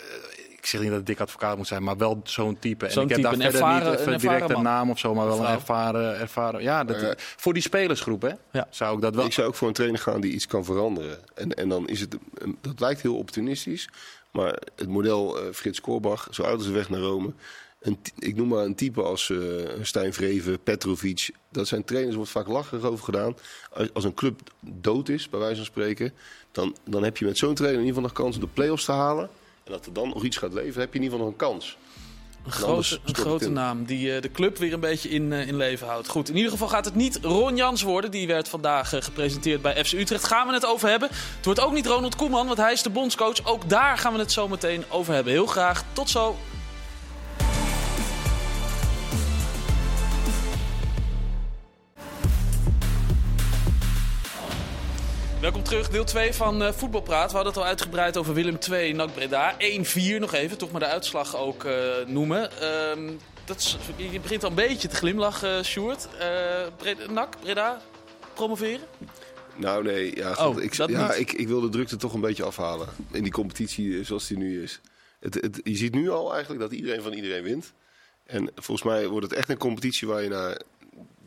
ik 0.58 0.66
zeg 0.66 0.80
niet 0.82 0.90
dat 0.90 0.98
het 0.98 1.08
dik 1.08 1.20
advocaat 1.20 1.58
moet 1.58 1.68
zijn, 1.68 1.84
maar 1.84 1.98
wel 1.98 2.22
zo'n 2.24 2.60
type. 2.60 2.86
En 2.86 2.92
Zo'n 2.92 3.04
ik 3.04 3.10
heb 3.10 3.18
type, 3.18 3.30
daar 3.30 3.46
een 3.46 3.52
verder 3.52 3.62
ervaren- 3.70 3.92
niet 3.92 4.00
even 4.00 4.14
een 4.14 4.20
direct 4.20 4.50
een 4.50 4.62
naam 4.62 4.90
of 4.90 5.00
zo, 5.00 5.14
maar 5.14 5.26
wel 5.26 5.40
een 5.40 5.46
ervaren, 5.52 6.20
ervaren. 6.20 6.62
Ja, 6.62 6.84
dat, 6.84 7.16
voor 7.18 7.54
die 7.54 7.62
spelersgroep, 7.62 8.22
hè? 8.22 8.32
Ja. 8.52 8.68
Zou 8.70 8.96
ik 8.96 9.02
dat 9.02 9.16
wel. 9.16 9.26
Ik 9.26 9.34
zou 9.34 9.48
ook 9.48 9.56
voor 9.56 9.68
een 9.68 9.74
trainer 9.74 10.00
gaan 10.00 10.22
die 10.22 10.32
iets 10.34 10.48
kan 10.48 10.66
veranderen. 10.66 11.20
En, 11.36 11.54
en 11.54 11.70
dan 11.70 11.88
is 11.88 12.00
het, 12.00 12.16
dat 12.62 12.80
lijkt 12.80 13.02
heel 13.02 13.18
opportunistisch. 13.18 13.90
Maar 14.32 14.62
het 14.76 14.88
model 14.88 15.40
eh, 15.40 15.54
Frits 15.54 15.82
Korbach, 15.82 16.28
zo 16.32 16.44
uit 16.44 16.58
als 16.58 16.66
de 16.66 16.72
weg 16.72 16.90
naar 16.90 17.00
Rome. 17.00 17.34
Een, 17.80 18.00
ik 18.18 18.36
noem 18.36 18.48
maar 18.48 18.66
een 18.66 18.76
type 18.76 19.02
als 19.02 19.30
eh 19.30 19.38
Stijn 19.82 20.14
Vreven, 20.14 20.60
Petrovic. 20.64 21.30
Dat 21.50 21.68
zijn 21.68 21.84
trainers, 21.84 22.16
wordt 22.16 22.32
vaak 22.32 22.48
lacherig 22.48 22.84
over 22.84 23.06
gedaan. 23.06 23.36
Als, 23.72 23.94
als 23.94 24.04
een 24.04 24.14
club 24.14 24.42
dood 24.60 25.10
is, 25.10 25.30
bij 25.30 25.40
wijze 25.40 25.56
van 25.56 25.66
spreken. 25.66 26.14
Dan, 26.52 26.76
dan 26.84 27.04
heb 27.04 27.18
je 27.18 27.26
met 27.26 27.38
zo'n 27.38 27.56
trainer 27.56 27.82
in 27.82 27.88
ieder 27.88 28.02
geval 28.02 28.16
nog 28.16 28.26
kans 28.26 28.36
om 28.36 28.42
de 28.42 28.54
play-offs 28.54 28.86
te 28.86 28.92
halen. 28.92 29.30
En 29.64 29.72
dat 29.72 29.86
er 29.86 29.94
dan 29.94 30.10
nog 30.10 30.24
iets 30.24 30.38
gaat 30.38 30.54
leven, 30.54 30.82
heb 30.82 30.94
je 30.94 31.00
in 31.00 31.04
ieder 31.04 31.18
geval 31.18 31.32
nog 31.32 31.42
een 31.42 31.48
kans. 31.48 31.78
Een 32.46 32.52
grote, 32.52 33.00
een 33.06 33.16
grote 33.16 33.50
naam 33.50 33.86
die 33.86 34.16
eh, 34.16 34.22
de 34.22 34.32
club 34.32 34.58
weer 34.58 34.74
een 34.74 34.80
beetje 34.80 35.10
in, 35.10 35.34
eh, 35.34 35.48
in 35.48 35.56
leven 35.56 35.88
houdt. 35.88 36.08
Goed, 36.08 36.30
in 36.30 36.36
ieder 36.36 36.52
geval 36.52 36.68
gaat 36.68 36.86
het 36.86 36.96
niet 36.96 37.20
Ron 37.22 37.56
Jans 37.56 37.82
worden. 37.82 38.12
Die 38.12 38.28
werd 38.28 38.50
vandaag 38.50 38.94
eh, 38.94 39.02
gepresenteerd 39.02 39.62
bij 39.62 39.86
FC 39.86 39.92
Utrecht. 39.92 40.24
Gaan 40.24 40.48
we 40.48 40.54
het 40.54 40.66
over 40.66 40.90
hebben. 40.90 41.10
Het 41.36 41.46
wordt 41.46 41.60
ook 41.60 41.74
niet 41.74 41.86
Ronald 41.86 42.16
Koeman, 42.16 42.46
want 42.46 42.58
hij 42.58 42.72
is 42.72 42.82
de 42.82 42.90
bondscoach. 42.90 43.46
Ook 43.46 43.70
daar 43.70 43.98
gaan 43.98 44.14
we 44.14 44.20
het 44.20 44.32
zo 44.32 44.48
meteen 44.48 44.84
over 44.90 45.14
hebben. 45.14 45.34
Heel 45.34 45.46
graag. 45.46 45.84
Tot 45.94 46.10
zo. 46.10 46.38
Welkom 55.52 55.70
terug, 55.70 55.90
deel 55.90 56.04
2 56.04 56.34
van 56.34 56.64
eh, 56.64 56.72
Voetbalpraat. 56.72 57.30
We 57.30 57.36
hadden 57.36 57.54
het 57.54 57.62
al 57.62 57.68
uitgebreid 57.68 58.18
over 58.18 58.34
Willem 58.34 58.60
2, 58.60 58.94
NAC 58.94 59.14
Breda. 59.14 59.56
1-4 59.60 60.20
nog 60.20 60.34
even, 60.34 60.58
toch 60.58 60.72
maar 60.72 60.80
de 60.80 60.88
uitslag 60.88 61.38
ook 61.38 61.64
eh, 61.64 62.06
noemen. 62.08 62.52
Ehm, 62.62 63.12
dat 63.46 63.58
is, 63.58 63.78
je 63.96 64.20
begint 64.20 64.44
al 64.44 64.50
een 64.50 64.56
beetje 64.56 64.88
te 64.88 64.96
glimlachen, 64.96 65.58
uh, 65.58 65.64
Sjoerd. 65.64 66.08
Eh, 66.20 66.68
Breda, 66.78 67.12
NAC, 67.12 67.40
Breda, 67.40 67.82
promoveren? 68.34 68.88
Nou 69.56 69.84
nee, 69.84 70.16
ja, 70.16 70.34
God, 70.34 70.56
Oh, 70.56 70.64
ik, 70.64 70.76
dat 70.76 70.90
ja, 70.90 71.14
ik, 71.14 71.32
ik 71.32 71.48
wil 71.48 71.62
de 71.62 71.70
drukte 71.70 71.96
toch 71.96 72.14
een 72.14 72.22
beetje 72.22 72.44
afhalen. 72.44 72.88
In 73.12 73.24
die 73.24 73.32
competitie 73.32 74.00
eh, 74.00 74.06
zoals 74.06 74.28
die 74.28 74.38
nu 74.38 74.64
is. 74.64 74.82
Het, 75.20 75.34
het, 75.34 75.60
je 75.64 75.76
ziet 75.76 75.94
nu 75.94 76.10
al 76.10 76.32
eigenlijk 76.32 76.62
dat 76.62 76.72
iedereen 76.72 77.02
van 77.02 77.14
iedereen 77.14 77.44
wint. 77.44 77.74
En 78.26 78.52
volgens 78.56 78.88
mij 78.88 79.08
wordt 79.08 79.30
het 79.30 79.38
echt 79.38 79.50
een 79.50 79.58
competitie 79.58 80.08
waar 80.08 80.24
je 80.24 80.30
na 80.30 80.58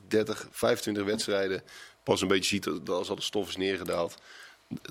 30, 0.08 0.48
25 0.50 1.04
wedstrijden 1.04 1.62
pas 2.04 2.20
een 2.20 2.28
beetje 2.28 2.48
ziet 2.48 2.64
dat, 2.64 2.88
als 2.88 3.08
al 3.08 3.16
de 3.16 3.22
stof 3.22 3.48
is 3.48 3.56
neergedaald. 3.56 4.14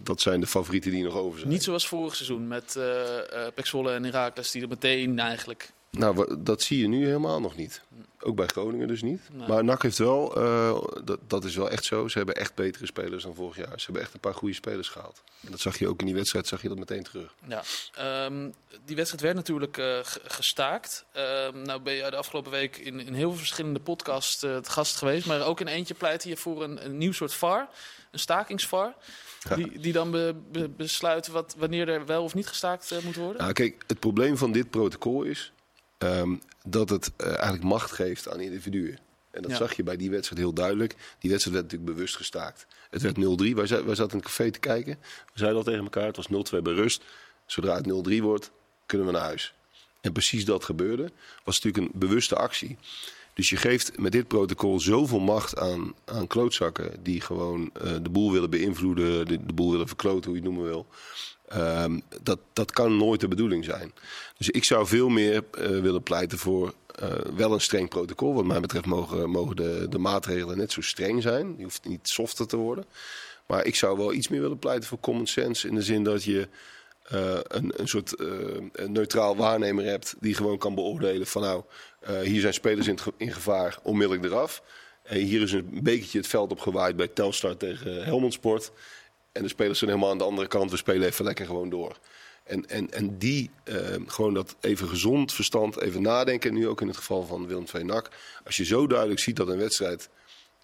Dat 0.02 0.21
zijn 0.21 0.39
de 0.39 0.47
favorieten 0.47 0.91
die 0.91 1.04
nog 1.04 1.15
over 1.15 1.39
zijn. 1.39 1.52
Niet 1.52 1.63
zoals 1.63 1.88
vorig 1.88 2.15
seizoen 2.15 2.47
met 2.47 2.76
eh 2.76 3.45
eh 3.45 3.54
Pek 3.54 3.65
Zwolle 3.65 3.93
en 3.93 4.04
Heracles 4.04 4.52
die 4.52 4.62
er 4.62 4.67
meteen 4.67 5.19
eigenlijk... 5.19 5.71
Nou, 5.97 6.36
dat 6.43 6.62
zie 6.62 6.79
je 6.79 6.88
nu 6.88 7.06
helemaal 7.06 7.39
nog 7.41 7.56
niet. 7.56 7.82
Ook 8.19 8.36
bij 8.36 8.45
Groningen 8.47 8.88
dus 8.88 9.01
niet. 9.01 9.21
Nee. 9.32 9.47
Maar 9.47 9.63
NAC 9.63 9.82
heeft 9.82 9.97
wel, 9.97 10.36
eh, 10.36 10.82
dat, 11.03 11.19
dat 11.27 11.43
is 11.43 11.56
wel 11.56 11.69
echt 11.69 11.84
zo. 11.86 12.08
Ze 12.08 12.17
hebben 12.17 12.36
echt 12.36 12.56
betere 12.56 12.86
spelers 12.86 13.23
dan 13.23 13.36
vorig 13.36 13.58
jaar. 13.58 13.79
Ze 13.79 13.84
hebben 13.86 14.01
echt 14.01 14.13
een 14.13 14.19
paar 14.19 14.34
goede 14.34 14.53
spelers 14.56 14.89
gehaald. 14.89 15.21
En 15.45 15.51
dat 15.51 15.60
zag 15.60 15.79
je 15.79 15.88
ook 15.88 15.99
in 15.99 16.06
die 16.06 16.15
wedstrijd, 16.15 16.47
zag 16.47 16.62
je 16.62 16.67
dat 16.67 16.77
meteen 16.77 17.03
terug. 17.03 17.34
Ja, 17.47 17.63
ehm, 17.95 18.49
die 18.86 18.95
wedstrijd 18.95 19.23
werd 19.23 19.36
natuurlijk 19.36 19.77
eh, 19.77 19.86
ge- 20.03 20.21
gestaakt. 20.23 21.06
Ehm, 21.12 21.62
nou 21.62 21.82
ben 21.82 21.93
je 21.93 22.10
de 22.10 22.15
afgelopen 22.15 22.51
week 22.51 22.77
in, 22.77 22.99
in 22.99 23.13
heel 23.13 23.29
veel 23.29 23.38
verschillende 23.39 23.79
podcasts 23.79 24.43
eh, 24.43 24.58
te 24.58 24.71
gast 24.71 24.95
geweest. 24.95 25.25
Maar 25.25 25.41
ook 25.45 25.60
in 25.60 25.67
eentje 25.67 25.93
pleit 25.93 26.23
je 26.23 26.38
voor 26.38 26.63
een, 26.63 26.86
een 26.86 26.97
nieuw 26.97 27.13
soort 27.13 27.34
VAR. 27.34 27.69
Een 28.12 28.19
stakingsVAR. 28.19 28.93
Ja. 29.49 29.56
Die, 29.56 29.79
die 29.79 29.93
dan 29.93 30.12
be- 30.12 30.36
be- 30.51 30.69
besluit 30.69 31.27
wat, 31.27 31.56
wanneer 31.58 31.89
er 31.89 32.06
wel 32.06 32.23
of 32.23 32.34
niet 32.34 32.47
gestaakt 32.47 32.91
eh, 32.91 32.97
moet 33.03 33.15
worden. 33.15 33.41
Nou, 33.41 33.53
kijk, 33.53 33.84
het 33.88 33.99
probleem 33.99 34.38
van 34.38 34.51
dit 34.51 34.69
protocol 34.69 35.23
is 35.23 35.51
ehm, 36.04 36.36
dat 36.68 36.89
het 36.89 37.12
eh, 37.18 37.28
eigenlijk 37.28 37.63
macht 37.63 37.92
geeft 37.92 38.30
aan 38.30 38.39
individuen. 38.39 38.98
En 39.32 39.42
dat 39.42 39.52
Ja. 39.52 39.58
zag 39.58 39.74
je 39.76 39.84
bij 39.84 39.98
die 39.98 40.10
wedstrijd 40.10 40.42
heel 40.42 40.54
duidelijk. 40.54 40.96
Die 41.20 41.30
wedstrijd 41.30 41.56
werd 41.58 41.72
natuurlijk 41.72 41.96
bewust 41.96 42.16
gestaakt. 42.16 42.68
Het 42.89 43.02
werd 43.02 43.16
0-3. 43.18 43.56
Wij, 43.56 43.68
za- 43.68 43.84
wij 43.86 43.96
zaten 43.96 44.12
in 44.12 44.18
het 44.18 44.28
café 44.28 44.52
te 44.52 44.60
kijken. 44.60 44.98
We 45.02 45.32
zeiden 45.34 45.58
al 45.60 45.63
tegen 45.66 45.84
elkaar, 45.84 46.06
het 46.06 46.16
was 46.16 46.28
0-2 46.28 46.62
bij 46.62 46.74
rust. 46.74 47.04
Zodra 47.46 47.76
het 47.76 47.86
0-3 47.88 48.22
wordt, 48.22 48.52
kunnen 48.86 49.08
we 49.08 49.13
naar 49.13 49.22
huis. 49.22 49.54
En 50.02 50.12
precies 50.12 50.46
dat 50.46 50.63
gebeurde. 50.63 51.12
Was 51.44 51.62
natuurlijk 51.62 51.94
een 51.94 52.00
bewuste 52.00 52.36
actie. 52.36 52.78
Dus 53.34 53.50
je 53.50 53.58
geeft 53.58 54.00
met 54.00 54.12
dit 54.12 54.28
protocol 54.28 54.80
zoveel 54.80 55.19
macht 55.19 55.58
aan, 55.58 55.93
aan 56.06 56.28
klootzakken... 56.28 57.04
die 57.04 57.22
gewoon 57.22 57.69
eh, 57.74 57.91
de 58.02 58.10
boel 58.10 58.32
willen 58.32 58.50
beïnvloeden, 58.50 59.28
de, 59.28 59.54
boel 59.54 59.72
willen 59.72 59.88
verkloten, 59.88 60.32
hoe 60.32 60.39
je 60.39 60.46
het 60.46 60.54
noemen 60.54 60.72
wil... 60.72 60.86
Ehm, 61.48 62.00
dat, 62.24 62.39
dat 62.54 62.72
kan 62.72 62.98
nooit 62.98 63.19
de 63.19 63.28
bedoeling 63.28 63.65
zijn. 63.65 63.93
Dus 64.38 64.50
ik 64.50 64.63
zou 64.63 64.88
veel 64.88 65.10
meer 65.10 65.43
eh, 65.52 65.67
willen 65.67 66.04
pleiten 66.04 66.38
voor 66.38 66.74
eh, 66.96 67.10
wel 67.36 67.54
een 67.54 67.62
streng 67.62 67.89
protocol. 67.89 68.34
Wat 68.34 68.46
mij 68.46 68.60
betreft 68.60 68.86
mogen, 68.86 69.30
mogen 69.30 69.56
de, 69.56 69.86
de 69.89 69.98
maatregelen 69.98 70.58
net 70.58 70.72
zo 70.72 70.82
streng 70.82 71.22
zijn. 71.22 71.54
Je 71.58 71.63
hoeft 71.63 71.88
niet 71.88 72.08
softer 72.08 72.48
te 72.48 72.58
worden. 72.58 72.86
Maar 73.48 73.65
ik 73.65 73.76
zou 73.76 73.98
wel 73.98 74.13
iets 74.13 74.28
meer 74.28 74.41
willen 74.41 74.60
pleiten 74.60 74.89
voor 74.89 75.00
common 75.00 75.28
sense. 75.28 75.67
In 75.67 75.76
de 75.76 75.82
zin 75.82 76.04
dat 76.04 76.24
je 76.24 76.48
eh, 77.04 77.39
een, 77.48 77.88
soort 77.88 78.16
eh, 78.16 78.28
een 78.72 78.92
neutraal 78.92 79.36
waarnemer 79.36 79.86
hebt. 79.86 80.16
die 80.20 80.36
gewoon 80.36 80.58
kan 80.58 80.76
beoordelen 80.76 81.28
van 81.28 81.42
nou, 81.42 81.63
eh, 82.00 82.20
hier 82.20 82.42
zijn 82.42 82.54
spelers 82.54 82.88
in, 82.88 82.98
in 83.18 83.32
gevaar, 83.32 83.80
onmiddellijk 83.82 84.26
eraf. 84.26 84.63
En 85.04 85.18
hier 85.18 85.42
is 85.42 85.52
een 85.52 85.80
bekertje 85.84 86.18
het 86.18 86.28
veld 86.28 86.52
op 86.52 86.60
gewaaid 86.60 86.96
bij 86.96 87.08
Telstar 87.08 87.58
tegen 87.58 88.04
Helmond 88.04 88.34
Sport. 88.34 88.72
En 89.32 89.42
de 89.42 89.48
spelers 89.48 89.80
zijn 89.80 89.89
helemaal 89.89 90.12
aan 90.12 90.18
de 90.18 90.24
andere 90.24 90.48
kant. 90.48 90.72
We 90.72 90.78
spelen 90.78 91.08
even 91.08 91.26
lekker 91.26 91.46
gewoon 91.46 91.70
door. 91.70 91.98
En, 92.44 92.70
en, 92.70 92.92
en 92.92 93.18
die, 93.18 93.50
gewoon 94.08 94.34
dat 94.34 94.56
even 94.60 94.88
gezond 94.88 95.34
verstand, 95.34 95.82
even 95.82 96.02
nadenken. 96.02 96.54
Nu 96.54 96.68
ook 96.68 96.82
in 96.82 96.88
het 96.88 96.98
geval 96.98 97.26
van 97.26 97.48
Willem 97.48 97.66
II 97.74 97.84
NAC. 97.84 98.10
Als 98.46 98.58
je 98.58 98.66
zo 98.66 98.88
duidelijk 98.88 99.20
ziet 99.20 99.36
dat 99.36 99.48
een 99.48 99.58
wedstrijd 99.58 100.10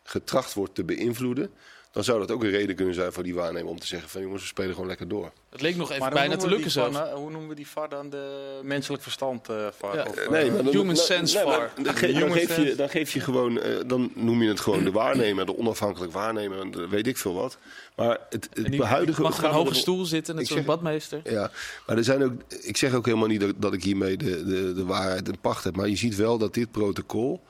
getracht 0.04 0.54
wordt 0.54 0.76
te 0.76 0.84
beïnvloeden. 0.84 1.52
Dan 1.92 2.04
zou 2.04 2.20
dat 2.20 2.32
ook 2.32 2.44
een 2.44 2.50
reden 2.50 2.76
kunnen 2.76 2.94
zijn 2.94 3.12
voor 3.14 3.24
die 3.24 3.34
waarnemer 3.36 3.70
om 3.72 3.80
te 3.80 3.88
zeggen 3.88 4.10
van 4.10 4.22
jongens, 4.22 4.42
we 4.42 4.48
spelen 4.48 4.72
gewoon 4.74 4.88
lekker 4.88 5.08
door. 5.08 5.32
Het 5.50 5.62
leek 5.62 5.76
nog 5.76 5.90
even 5.90 6.02
Maar 6.02 6.12
bijna 6.12 6.36
te 6.36 6.48
lukken 6.50 6.72
zelfs. 6.72 6.96
VAR 6.98 7.06
nou? 7.06 7.18
Hoe 7.20 7.32
noemen 7.32 7.50
we 7.50 7.56
die 7.56 7.68
VAR 7.68 7.90
dan 7.90 8.10
de 8.10 8.60
menselijk 8.64 9.04
verstand 9.04 9.50
eh 9.50 9.68
VAR? 9.78 9.96
Ja. 9.96 10.06
Of, 10.10 10.16
eh, 10.16 10.30
Nee, 10.30 10.52
maar 10.52 10.64
dan, 10.64 10.72
Human 10.74 10.86
dan- 10.88 10.96
sense 10.96 11.36
nee, 11.38 11.46
maar 11.46 11.56
VAR. 11.56 11.84
Dan, 11.84 11.94
ge- 11.96 12.08
dan 12.08 12.16
Human 12.16 12.32
geef 12.38 12.56
je, 12.58 12.76
dan 12.76 12.90
geef 12.90 13.12
je 13.14 13.20
gewoon, 13.20 13.60
eh, 13.62 13.76
dan 13.88 14.12
noem 14.16 14.42
je 14.44 14.50
het 14.50 14.60
gewoon 14.60 14.84
de 14.84 14.92
waarnemer, 14.92 15.46
de 15.46 15.58
onafhankelijk 15.58 16.12
waarnemer, 16.14 16.60
en 16.60 16.72
de- 16.72 16.88
weet 16.88 17.08
ik 17.08 17.18
veel 17.18 17.34
wat. 17.34 17.58
Maar 17.96 18.18
het, 18.30 18.50
het 18.54 18.66
En 18.66 18.72
die 18.72 18.84
huidige 18.84 19.22
mag 19.22 19.38
op 19.38 19.44
een 19.44 19.50
hoge 19.50 19.74
stoel 19.74 20.06
zitten, 20.06 20.36
net 20.36 20.48
zeg- 20.48 20.66
badmeester. 20.66 21.22
Ja, 21.24 21.52
maar 21.88 21.98
er 21.98 22.04
zijn 22.04 22.24
ook. 22.24 22.32
Ik 22.62 22.78
zeg 22.78 22.94
ook 22.94 23.06
helemaal 23.06 23.28
niet 23.28 23.40
dat, 23.42 23.54
dat 23.58 23.74
ik 23.74 23.84
hiermee 23.84 24.18
de, 24.18 24.46
de, 24.46 24.74
de 24.74 24.86
waarheid 24.86 25.28
in 25.28 25.40
pacht 25.42 25.64
heb. 25.64 25.76
Maar 25.76 25.88
je 25.90 25.96
ziet 25.96 26.16
wel 26.16 26.38
dat 26.38 26.54
dit 26.54 26.72
protocol. 26.72 27.42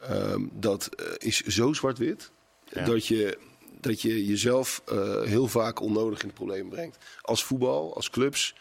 ehm, 0.00 0.40
dat 0.52 0.88
eh, 0.96 1.04
is 1.18 1.40
zo 1.40 1.72
zwart-wit. 1.72 2.30
Ja. 2.72 2.84
Dat, 2.84 3.06
je, 3.06 3.38
dat 3.82 4.02
je 4.02 4.26
jezelf 4.26 4.82
eh, 4.86 5.22
heel 5.22 5.46
vaak 5.46 5.80
onnodig 5.80 6.20
in 6.20 6.26
het 6.26 6.34
probleem 6.36 6.68
brengt. 6.68 6.96
Als 7.22 7.44
voetbal, 7.44 7.94
als 7.94 8.10
clubs, 8.10 8.54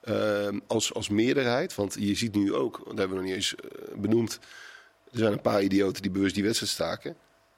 ehm, 0.00 0.58
als, 0.66 0.94
als 0.94 1.08
meerderheid. 1.08 1.74
Want 1.74 1.96
je 1.98 2.14
ziet 2.14 2.34
nu 2.34 2.54
ook, 2.54 2.76
dat 2.86 2.98
hebben 2.98 3.08
we 3.08 3.14
nog 3.14 3.24
niet 3.24 3.34
eens 3.34 3.54
eh, 3.54 3.94
benoemd. 3.96 4.38
Er 5.12 5.18
zijn 5.18 5.32
een 5.32 5.40
paar 5.40 5.62
idioten 5.62 6.02
die 6.02 6.10
bewust 6.10 6.34
die 6.34 6.44
wedstrijd 6.44 6.72
staken. 6.72 7.16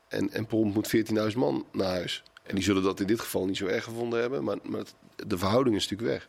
En, 0.09 0.31
en 0.33 0.47
prompt 0.47 0.75
moet 0.75 0.97
14.000 1.31 1.37
man 1.37 1.67
naar 1.73 1.89
huis. 1.91 2.23
En 2.43 2.55
die 2.55 2.65
zullen 2.65 2.83
dat 2.83 3.01
in 3.01 3.07
dit 3.07 3.21
geval 3.21 3.47
niet 3.47 3.57
zo 3.57 3.67
erg 3.67 3.85
gevonden 3.85 4.21
hebben. 4.21 4.45
Maar, 4.45 4.57
maar 4.63 4.81
het- 4.81 4.95
de 5.27 5.39
verhouding 5.39 5.77
is 5.77 5.89
natuurlijk 5.89 6.11
weg. 6.19 6.29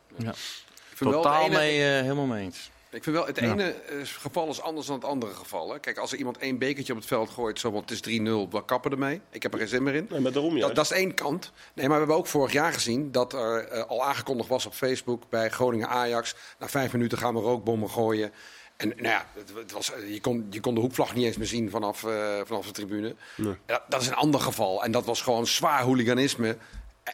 Ik 0.92 0.98
vind 0.98 1.10
wel 1.10 1.22
Totaal 1.22 1.50
mee, 1.50 1.84
eh, 1.84 2.02
helemaal 2.02 2.26
mee 2.26 2.44
eens. 2.44 2.70
Ik 2.98 3.04
vind 3.04 3.16
wel, 3.16 3.26
het 3.26 3.38
ene 3.38 3.64
eh, 3.64 3.98
geval 4.04 4.50
is 4.50 4.62
anders 4.62 4.88
dan 4.88 4.96
het 4.96 5.06
andere 5.06 5.34
geval. 5.34 5.72
Hè. 5.72 5.80
Kijk, 5.80 5.98
als 5.98 6.12
er 6.12 6.18
iemand 6.18 6.38
één 6.38 6.58
bekertje 6.58 6.94
op 6.94 7.00
het 7.00 7.08
veld 7.08 7.30
gooit, 7.30 7.60
zo, 7.60 7.72
want 7.72 7.90
het 7.90 8.08
is 8.08 8.20
3-0, 8.20 8.24
we 8.24 8.66
kappen 8.66 8.92
ermee. 8.92 9.22
Ik 9.32 9.44
heb 9.44 9.54
er 9.54 9.60
geen 9.60 9.68
zin 9.68 9.84
meer 9.84 9.96
in. 9.96 10.08
Nee, 10.10 10.20
maar 10.20 10.32
daarom 10.32 10.60
Dat, 10.60 10.76
dat 10.76 10.86
is 10.86 10.92
één 10.92 11.14
kant. 11.14 11.52
Nee, 11.74 11.86
maar 11.88 11.94
we 11.94 11.98
hebben 11.98 12.16
ook 12.16 12.28
vorig 12.28 12.52
jaar 12.52 12.74
gezien 12.74 13.12
dat 13.12 13.34
er 13.34 13.68
eh, 13.68 13.84
al 13.84 14.06
aangekondigd 14.06 14.50
was 14.50 14.66
op 14.66 14.74
Facebook 14.74 15.24
bij 15.30 15.50
Groningen 15.50 15.88
Ajax. 15.88 16.36
Na 16.60 16.68
vijf 16.68 16.94
minuten 16.94 17.18
gaan 17.18 17.34
we 17.34 17.40
rookbommen 17.40 17.90
gooien. 17.90 18.32
En 18.78 18.88
nou 18.88 19.08
ja, 19.08 19.26
het, 19.34 19.52
het 19.56 19.72
was, 19.72 19.94
eh, 19.94 20.14
je, 20.14 20.22
kon, 20.22 20.48
je 20.50 20.60
kon 20.60 20.76
de 20.76 20.82
hoekvlag 20.82 21.16
niet 21.16 21.26
eens 21.26 21.38
meer 21.38 21.48
zien 21.48 21.70
vanaf, 21.70 22.04
eh, 22.04 22.40
vanaf 22.46 22.66
de 22.66 22.72
tribune. 22.72 23.16
Ja, 23.66 23.84
dat 23.90 24.02
is 24.02 24.08
een 24.08 24.16
ander 24.16 24.40
geval. 24.40 24.84
En 24.84 24.92
dat 24.92 25.06
was 25.06 25.22
gewoon 25.22 25.48
zwaar 25.48 25.82
hooliganisme. 25.82 26.58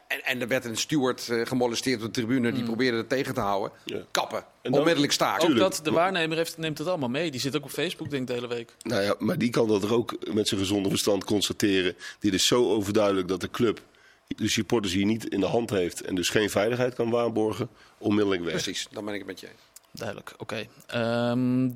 En, 0.07 0.23
en 0.23 0.41
er 0.41 0.47
werd 0.47 0.65
een 0.65 0.77
steward 0.77 1.29
eh, 1.29 1.45
gemolesteerd 1.45 1.99
op 2.03 2.05
de 2.13 2.21
tribune. 2.21 2.51
Die 2.51 2.63
probeerde 2.63 2.97
het 2.97 3.09
tegen 3.09 3.33
te 3.33 3.39
houden. 3.39 3.71
Ja. 3.85 4.01
Kappen. 4.11 4.37
En 4.61 4.71
dan- 4.71 4.79
Onmiddellijk 4.79 5.13
staken. 5.13 5.49
Ook 5.49 5.57
dat, 5.57 5.79
de 5.83 5.91
waarnemer 5.91 6.37
heeft, 6.37 6.57
neemt 6.57 6.77
het 6.77 6.87
allemaal 6.87 7.09
mee. 7.09 7.31
Die 7.31 7.39
zit 7.39 7.55
ook 7.55 7.63
op 7.63 7.69
Facebook, 7.71 8.09
denk 8.09 8.21
ik, 8.21 8.27
de 8.27 8.33
hele 8.33 8.47
week. 8.47 8.75
Nou 8.81 9.01
ja, 9.01 9.15
maar 9.19 9.37
die 9.37 9.49
kan 9.49 9.67
dat 9.67 9.83
er 9.83 9.93
ook 9.93 10.15
met 10.33 10.47
zijn 10.47 10.59
gezonde 10.59 10.89
verstand 10.89 11.23
constateren. 11.23 11.95
Dit 12.19 12.33
is 12.33 12.47
zo 12.47 12.69
overduidelijk 12.71 13.27
dat 13.27 13.41
de 13.41 13.49
club 13.49 13.81
de 14.27 14.47
supporters 14.49 14.93
hier 14.93 15.05
niet 15.05 15.25
in 15.29 15.39
de 15.39 15.45
hand 15.45 15.69
heeft 15.69 16.01
en 16.01 16.15
dus 16.15 16.29
geen 16.29 16.49
veiligheid 16.49 16.93
kan 16.93 17.09
waarborgen. 17.09 17.69
Onmiddellijk 17.97 18.41
weg. 18.43 18.51
Precies, 18.51 18.87
dan 18.91 19.05
ben 19.05 19.13
ik 19.13 19.19
het 19.19 19.29
met 19.29 19.39
je 19.39 19.47
eens. 19.47 19.61
Duidelijk, 19.91 20.33
oké. 20.37 20.67
Ehm, 20.87 21.69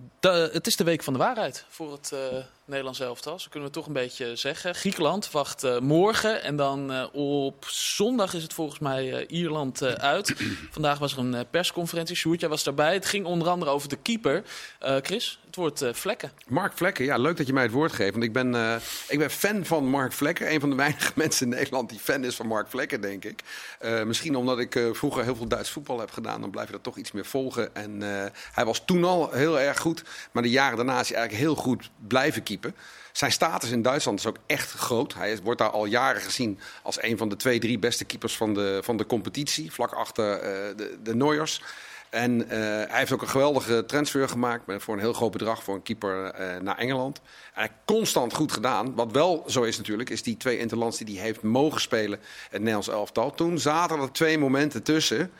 het 0.51 0.67
is 0.67 0.75
de 0.75 0.83
week 0.83 1.03
van 1.03 1.13
de 1.13 1.19
waarheid 1.19 1.65
voor 1.69 1.91
het 1.91 2.11
eh, 2.11 2.37
Nederlands 2.67 2.99
elftal. 2.99 3.39
Zo 3.39 3.47
kunnen 3.49 3.69
we 3.69 3.75
toch 3.75 3.87
een 3.87 3.93
beetje 3.93 4.35
zeggen. 4.35 4.75
Griekenland 4.75 5.31
wacht 5.31 5.63
eh, 5.63 5.79
morgen. 5.79 6.43
En 6.43 6.55
dan 6.55 6.91
eh, 6.91 7.05
op 7.13 7.65
zondag 7.69 8.33
is 8.33 8.43
het 8.43 8.53
volgens 8.53 8.79
mij 8.79 9.13
eh, 9.13 9.39
Ierland 9.39 9.83
uit. 9.83 10.35
Vandaag 10.71 10.99
was 10.99 11.13
er 11.13 11.19
een 11.19 11.45
persconferentie. 11.49 12.15
Sjoerd, 12.15 12.41
was 12.41 12.63
daarbij. 12.63 12.93
Het 12.93 13.05
ging 13.05 13.25
onder 13.25 13.47
andere 13.47 13.71
over 13.71 13.89
de 13.89 13.97
keeper. 14.01 14.43
Chris, 14.79 15.39
het 15.45 15.55
wordt 15.55 15.85
vlekken. 15.91 16.31
Mark 16.47 16.73
Vlekken, 16.73 17.05
ja, 17.05 17.17
leuk 17.17 17.37
dat 17.37 17.47
je 17.47 17.53
mij 17.53 17.63
het 17.63 17.71
woord 17.71 17.91
geeft. 17.91 18.11
Want 18.11 18.23
ik 18.23 18.33
ben, 18.33 18.79
ik 19.07 19.19
ben 19.19 19.29
fan 19.29 19.65
van 19.65 19.85
Mark 19.85 20.13
Vlekken. 20.13 20.53
Een 20.53 20.59
van 20.59 20.69
de 20.69 20.75
weinige 20.85 21.11
mensen 21.15 21.51
in 21.51 21.57
Nederland 21.57 21.89
die 21.89 21.99
fan 21.99 22.23
is 22.23 22.35
van 22.35 22.47
Mark 22.47 22.67
Vlekken, 22.67 23.01
denk 23.01 23.25
ik. 23.25 23.43
Misschien 24.05 24.35
omdat 24.35 24.59
ik 24.59 24.79
vroeger 24.91 25.23
heel 25.23 25.35
veel 25.35 25.47
Duits 25.47 25.69
voetbal 25.69 25.99
heb 25.99 26.11
gedaan. 26.11 26.41
Dan 26.41 26.49
blijf 26.49 26.67
je 26.67 26.73
dat 26.73 26.83
toch 26.83 26.97
iets 26.97 27.11
meer 27.11 27.25
volgen. 27.25 27.75
En 27.75 28.01
hij 28.51 28.65
was 28.65 28.85
toen 28.85 29.03
al 29.03 29.31
heel 29.31 29.59
erg 29.59 29.79
goed. 29.79 30.03
Maar 30.31 30.43
de 30.43 30.49
jaren 30.49 30.77
daarna 30.77 30.99
is 30.99 31.09
hij 31.09 31.17
eigenlijk 31.17 31.47
heel 31.47 31.63
goed 31.63 31.89
blijven 32.07 32.43
Zijn 33.11 33.31
status 33.31 33.71
in 33.71 33.81
Duitsland 33.81 34.19
is 34.19 34.25
ook 34.25 34.37
echt 34.45 34.71
groot. 34.71 35.13
Hij 35.13 35.39
wordt 35.43 35.59
daar 35.59 35.69
al 35.69 35.85
jaren 35.85 36.21
gezien 36.21 36.59
als 36.83 37.01
een 37.03 37.17
van 37.17 37.29
de 37.29 37.35
twee, 37.35 37.59
drie 37.59 37.79
beste 37.79 38.05
keepers 38.05 38.37
van 38.37 38.53
de, 38.53 38.79
van 38.83 38.97
de 38.97 39.05
competitie. 39.05 39.71
Vlak 39.71 39.91
achter 39.91 40.33
eh, 40.33 40.77
de, 40.77 40.97
de 41.03 41.15
Neuers. 41.15 41.61
En 42.09 42.49
eh, 42.49 42.59
hij 42.59 42.99
heeft 42.99 43.11
ook 43.11 43.21
een 43.21 43.27
geweldige 43.27 43.85
transfer 43.85 44.29
gemaakt 44.29 44.65
met, 44.65 44.83
voor 44.83 44.93
een 44.93 44.99
heel 44.99 45.13
groot 45.13 45.31
bedrag 45.31 45.63
voor 45.63 45.75
een 45.75 45.83
keeper 45.83 46.25
eh, 46.25 46.61
naar 46.61 46.77
Engeland. 46.77 47.21
En 47.53 47.61
hij 47.61 47.71
constant 47.85 48.33
goed 48.33 48.51
gedaan. 48.51 48.95
Wat 48.95 49.11
wel 49.11 49.43
zo 49.47 49.61
is 49.63 49.77
natuurlijk, 49.77 50.09
is 50.09 50.23
die 50.23 50.37
twee 50.37 50.57
interlands 50.57 50.97
die 50.97 51.15
hij 51.15 51.25
heeft 51.25 51.41
mogen 51.41 51.81
spelen, 51.81 52.19
het 52.43 52.59
Nederlands 52.59 52.87
elftal. 52.87 53.33
Toen 53.33 53.59
zaten 53.59 53.99
er 53.99 54.11
twee 54.11 54.37
momenten 54.37 54.83
tussen, 54.83 55.31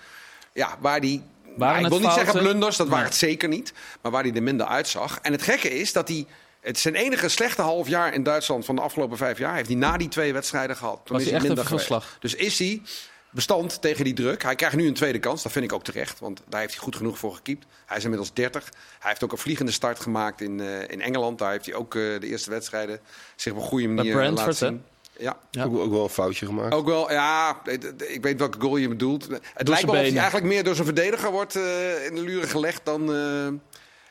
ja, 0.54 0.78
waar 0.80 1.02
die... 1.02 1.24
Waren 1.58 1.82
nou, 1.82 1.94
ik 1.94 2.00
wil 2.00 2.10
niet 2.10 2.18
zeggen 2.18 2.40
blunders, 2.40 2.78
dat 2.78 2.88
waren 2.88 3.04
Nee. 3.04 3.12
het 3.12 3.20
zeker 3.20 3.50
niet. 3.50 3.74
Maar 4.02 4.12
waar 4.12 4.24
hij 4.24 4.34
er 4.34 4.44
minder 4.44 4.66
uitzag. 4.66 5.20
En 5.22 5.32
het 5.32 5.42
gekke 5.42 5.70
is 5.80 5.94
dat 5.94 6.08
hij... 6.08 6.26
Het 6.68 6.80
zijn 6.80 6.96
enige 6.96 7.30
slechte 7.30 7.62
half 7.62 7.88
jaar 7.88 8.14
in 8.14 8.24
Duitsland 8.24 8.66
van 8.66 8.76
de 8.76 8.82
afgelopen 8.82 9.18
vijf 9.18 9.38
jaar. 9.38 9.56
Heeft 9.56 9.68
hij 9.68 9.78
na 9.78 9.98
die 9.98 10.08
twee 10.08 10.34
wedstrijden 10.34 10.76
gehad. 10.76 11.00
Toen 11.04 11.16
Was 11.16 11.20
is 11.22 11.26
hij 11.26 11.36
echt 11.38 11.46
minder 11.48 11.64
een 11.64 11.70
verslag? 11.70 12.18
Dus 12.20 12.36
is 12.36 12.60
hij 12.60 12.82
bestand 13.30 13.82
tegen 13.82 14.04
die 14.04 14.14
druk. 14.14 14.44
Hij 14.44 14.56
krijgt 14.56 14.76
nu 14.76 14.88
een 14.88 14.94
tweede 14.94 15.20
kans. 15.20 15.44
Dat 15.44 15.52
vind 15.52 15.66
ik 15.66 15.74
ook 15.74 15.84
terecht. 15.84 16.20
Want 16.20 16.42
daar 16.48 16.60
heeft 16.60 16.74
hij 16.74 16.84
goed 16.84 16.96
genoeg 16.96 17.18
voor 17.18 17.34
gekiept. 17.36 17.66
Hij 17.86 17.98
is 17.98 18.04
inmiddels 18.04 18.34
30. 18.34 18.64
Hij 19.00 19.10
heeft 19.10 19.24
ook 19.24 19.32
een 19.32 19.38
vliegende 19.38 19.72
start 19.72 20.00
gemaat 20.00 20.42
in, 20.42 20.60
eh, 20.60 20.82
in 20.90 21.02
Engeland. 21.02 21.40
Daar 21.40 21.52
heeft 21.52 21.66
hij 21.66 21.76
ook 21.76 21.96
eh, 21.96 22.02
de 22.02 22.28
eerste 22.28 22.50
wedstrijden 22.50 23.00
zich 23.36 23.52
op 23.52 23.58
een 23.58 23.64
goede 23.64 23.88
manier 23.88 24.12
eh, 24.12 24.18
Brentford, 24.18 24.46
laten 24.48 24.68
zien. 24.68 24.84
Ja, 25.20 25.38
Ja. 25.52 25.64
Ook, 25.64 25.78
ook 25.78 25.92
wel 25.92 26.04
een 26.04 26.10
foutje 26.10 26.46
gemaakt. 26.46 26.74
ook 26.74 26.86
wel. 26.86 27.12
Ja, 27.12 27.62
ik- 27.66 28.18
weet 28.22 28.40
welke 28.40 28.60
goal 28.60 28.78
je 28.78 28.88
bedoelt. 28.88 29.28
Het 29.54 29.68
lijkt 29.68 29.86
wel 29.86 29.96
of 29.96 30.02
hij 30.02 30.16
eigenlijk 30.16 30.46
meer 30.46 30.64
door 30.64 30.74
zijn 30.74 30.86
verdediger 30.86 31.32
wordt 31.32 31.56
eh, 31.56 32.06
in 32.06 32.16
de 32.16 32.22
luren 32.22 32.50
gelegd 32.50 32.82
dan, 32.86 33.14
eh, 33.16 33.48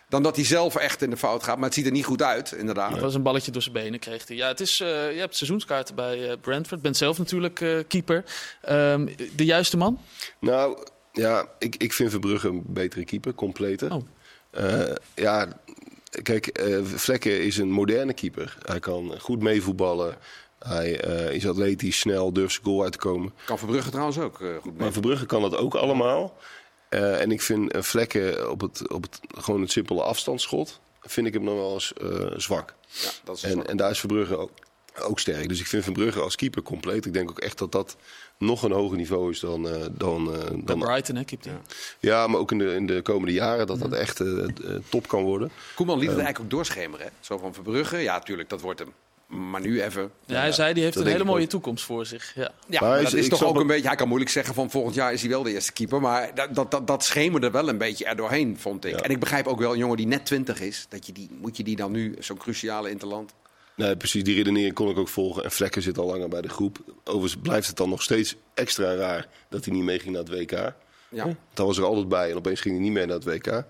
dan 0.08 0.22
dat 0.22 0.36
hij 0.36 0.44
zelf 0.44 0.76
echt 0.76 1.02
in 1.02 1.10
de 1.10 1.16
fout 1.16 1.42
gaat. 1.42 1.56
Maar 1.56 1.64
het 1.64 1.74
ziet 1.74 1.86
er 1.86 1.92
niet 1.92 2.04
goed 2.04 2.22
uit, 2.22 2.52
inderdaad. 2.52 2.92
Het 2.92 3.00
was 3.00 3.14
een 3.14 3.22
balletje 3.22 3.50
door 3.50 3.62
zijn 3.62 3.74
benen, 3.74 3.98
kreeg 3.98 4.28
hij. 4.28 4.36
Ja, 4.36 4.48
het 4.48 4.60
is, 4.60 4.80
eh, 4.80 5.12
je 5.12 5.18
hebt 5.18 5.36
seizoenskaarten 5.36 5.94
bij 5.94 6.30
eh, 6.30 6.36
Brentford. 6.40 6.82
Bent 6.82 6.96
zelf 6.96 7.18
natuurlijk 7.18 7.60
eh, 7.60 7.78
keeper. 7.88 8.24
Ehm, 8.62 9.06
de 9.36 9.44
juiste 9.44 9.76
man? 9.76 10.00
Nou, 10.40 10.78
ja, 11.12 11.46
ik, 11.58 11.76
ik 11.76 11.92
vind 11.92 12.10
Verbrugge 12.10 12.48
een 12.48 12.62
betere 12.66 13.04
keeper, 13.04 13.34
completer. 13.34 13.94
Oh. 13.94 14.02
Eh, 14.50 14.94
ja, 15.14 15.48
kijk, 16.22 16.46
eh 16.46 16.78
Vlekken 16.84 17.42
is 17.42 17.56
een 17.56 17.70
moderne 17.70 18.14
keeper. 18.14 18.58
Hij 18.62 18.80
kan 18.80 19.14
goed 19.18 19.42
meevoetballen. 19.42 20.16
Hij 20.58 21.00
eh, 21.00 21.34
is 21.34 21.48
atletisch, 21.48 21.98
snel, 21.98 22.32
durft 22.32 22.52
zijn 22.52 22.64
goal 22.64 22.82
uit 22.82 22.92
te 22.92 22.98
komen. 22.98 23.32
Kan 23.44 23.58
Verbrugge 23.58 23.90
trouwens 23.90 24.18
ook 24.18 24.40
eh, 24.40 24.48
goed 24.62 24.72
mee. 24.72 24.80
Maar 24.80 24.92
Verbrugge 24.92 25.26
kan 25.26 25.42
dat 25.42 25.56
ook 25.56 25.74
allemaal. 25.74 26.36
Eh, 26.88 27.20
en 27.20 27.30
ik 27.30 27.42
vind 27.42 27.72
eh, 27.72 27.82
Vlekken 27.82 28.50
op 28.50 28.60
het, 28.60 28.88
op 28.92 29.02
het 29.02 29.20
gewoon 29.38 29.60
het 29.60 29.70
simpele 29.70 30.02
afstandsschot... 30.02 30.80
vind 31.00 31.26
ik 31.26 31.32
hem 31.34 31.44
nog 31.44 31.54
wel 31.54 31.72
eens 31.72 31.92
eh, 31.92 32.26
zwak. 32.36 32.74
Ja, 32.88 33.10
dat 33.24 33.36
is 33.36 33.42
En, 33.42 33.50
zwak. 33.50 33.66
en 33.66 33.76
daar 33.76 33.90
is 33.90 33.98
Verbrugge 33.98 34.36
ook, 34.36 34.50
ook 35.00 35.18
sterk. 35.20 35.48
Dus 35.48 35.60
ik 35.60 35.66
vind 35.66 35.84
Verbrugge 35.84 36.20
als 36.20 36.36
keeper 36.36 36.62
compleet. 36.62 37.06
Ik 37.06 37.12
denk 37.12 37.30
ook 37.30 37.38
echt 37.40 37.58
dat 37.58 37.72
dat 37.72 37.96
nog 38.38 38.62
een 38.62 38.72
hoger 38.72 38.96
niveau 38.96 39.30
is 39.30 39.40
dan... 39.40 39.68
eh, 39.68 39.86
dan, 39.92 40.34
eh, 40.34 40.50
dan 40.64 40.78
Brighton, 40.78 41.16
hè, 41.16 41.24
keept 41.24 41.44
hij. 41.44 41.54
ja, 42.00 42.26
maar 42.26 42.40
ook 42.40 42.50
in 42.52 42.58
de, 42.58 42.74
in 42.74 42.86
de 42.86 43.02
komende 43.02 43.32
jaren 43.32 43.66
dat 43.66 43.78
dat 43.78 43.92
echt 43.92 44.22
top 44.88 45.08
kan 45.08 45.22
worden. 45.22 45.50
Koeman 45.74 45.98
liet 45.98 46.08
het 46.08 46.18
eigenlijk 46.18 46.44
ook 46.44 46.58
doorschemeren. 46.58 47.06
Hè? 47.06 47.12
Zo 47.20 47.38
van 47.38 47.54
Verbrugge, 47.54 47.96
ja, 47.98 48.18
tuurlijk, 48.18 48.48
dat 48.48 48.60
wordt 48.60 48.78
hem. 48.78 48.92
Maar 49.26 49.60
nu 49.60 49.82
even. 49.82 50.10
Ja, 50.24 50.40
hij 50.40 50.52
zei 50.52 50.74
die 50.74 50.82
heeft 50.82 50.94
dat 50.94 51.04
een 51.04 51.10
hele 51.12 51.24
mooie 51.24 51.42
ook. 51.44 51.48
toekomst 51.50 51.84
voor 51.84 52.06
zich. 52.06 52.32
Ja. 52.34 52.50
Ja, 52.68 52.80
Maar 52.80 52.88
maar 52.90 52.98
is- 53.02 53.10
dat 53.10 53.20
is 53.20 53.28
toch 53.28 53.44
ook 53.44 53.60
een 53.60 53.66
beetje. 53.66 53.86
Hij 53.86 53.96
kan 53.96 54.08
moeilijk 54.08 54.30
zeggen 54.30 54.54
van 54.54 54.70
volgend 54.70 54.94
jaar 54.94 55.12
is 55.12 55.20
hij 55.20 55.30
wel 55.30 55.42
de 55.42 55.52
eerste 55.52 55.72
keeper. 55.72 56.00
Maar 56.00 56.34
dat, 56.34 56.54
dat, 56.54 56.70
dat, 56.70 56.86
dat 56.86 57.04
schemerde 57.04 57.50
wel 57.50 57.68
een 57.68 57.78
beetje 57.78 58.04
er 58.04 58.16
doorheen, 58.16 58.58
vond 58.58 58.84
ik. 58.84 58.90
Ja. 58.92 59.00
En 59.00 59.10
ik 59.10 59.20
begrijp 59.20 59.46
ook 59.46 59.58
wel 59.58 59.72
een 59.72 59.78
jongen 59.78 59.96
die 59.96 60.06
net 60.06 60.26
20 60.26 60.60
is. 60.60 60.86
Dat 60.88 61.06
je 61.06 61.12
die, 61.12 61.28
moet 61.40 61.56
je 61.56 61.62
die 61.64 61.76
dan 61.76 61.92
nu, 61.92 62.14
zo'n 62.18 62.36
cruciale 62.36 62.90
interland. 62.90 63.32
Nee, 63.74 63.96
precies, 63.96 64.24
die 64.24 64.34
redenering 64.36 64.74
kon 64.74 64.88
ik 64.90 64.98
ook 64.98 65.08
volgen. 65.08 65.44
En 65.44 65.50
Vlekken 65.50 65.82
zit 65.82 65.98
al 65.98 66.06
langer 66.06 66.28
bij 66.28 66.40
de 66.40 66.48
groep. 66.48 66.78
Overigens 67.04 67.36
blijft 67.42 67.66
het 67.66 67.76
dan 67.76 67.88
nog 67.88 68.02
steeds 68.02 68.36
extra 68.54 68.94
raar 68.94 69.26
dat 69.48 69.64
hij 69.64 69.74
niet 69.74 69.82
meeging 69.84 70.12
naar 70.14 70.22
het 70.22 70.30
WK. 70.32 70.72
Ja. 71.08 71.24
Daar 71.54 71.66
was 71.66 71.78
er 71.78 71.84
altijd 71.84 72.08
bij 72.08 72.30
en 72.30 72.36
opeens 72.36 72.60
ging 72.60 72.74
hij 72.74 72.82
niet 72.84 72.92
mee 72.92 73.06
naar 73.06 73.14
het 73.16 73.24
WK. 73.24 73.64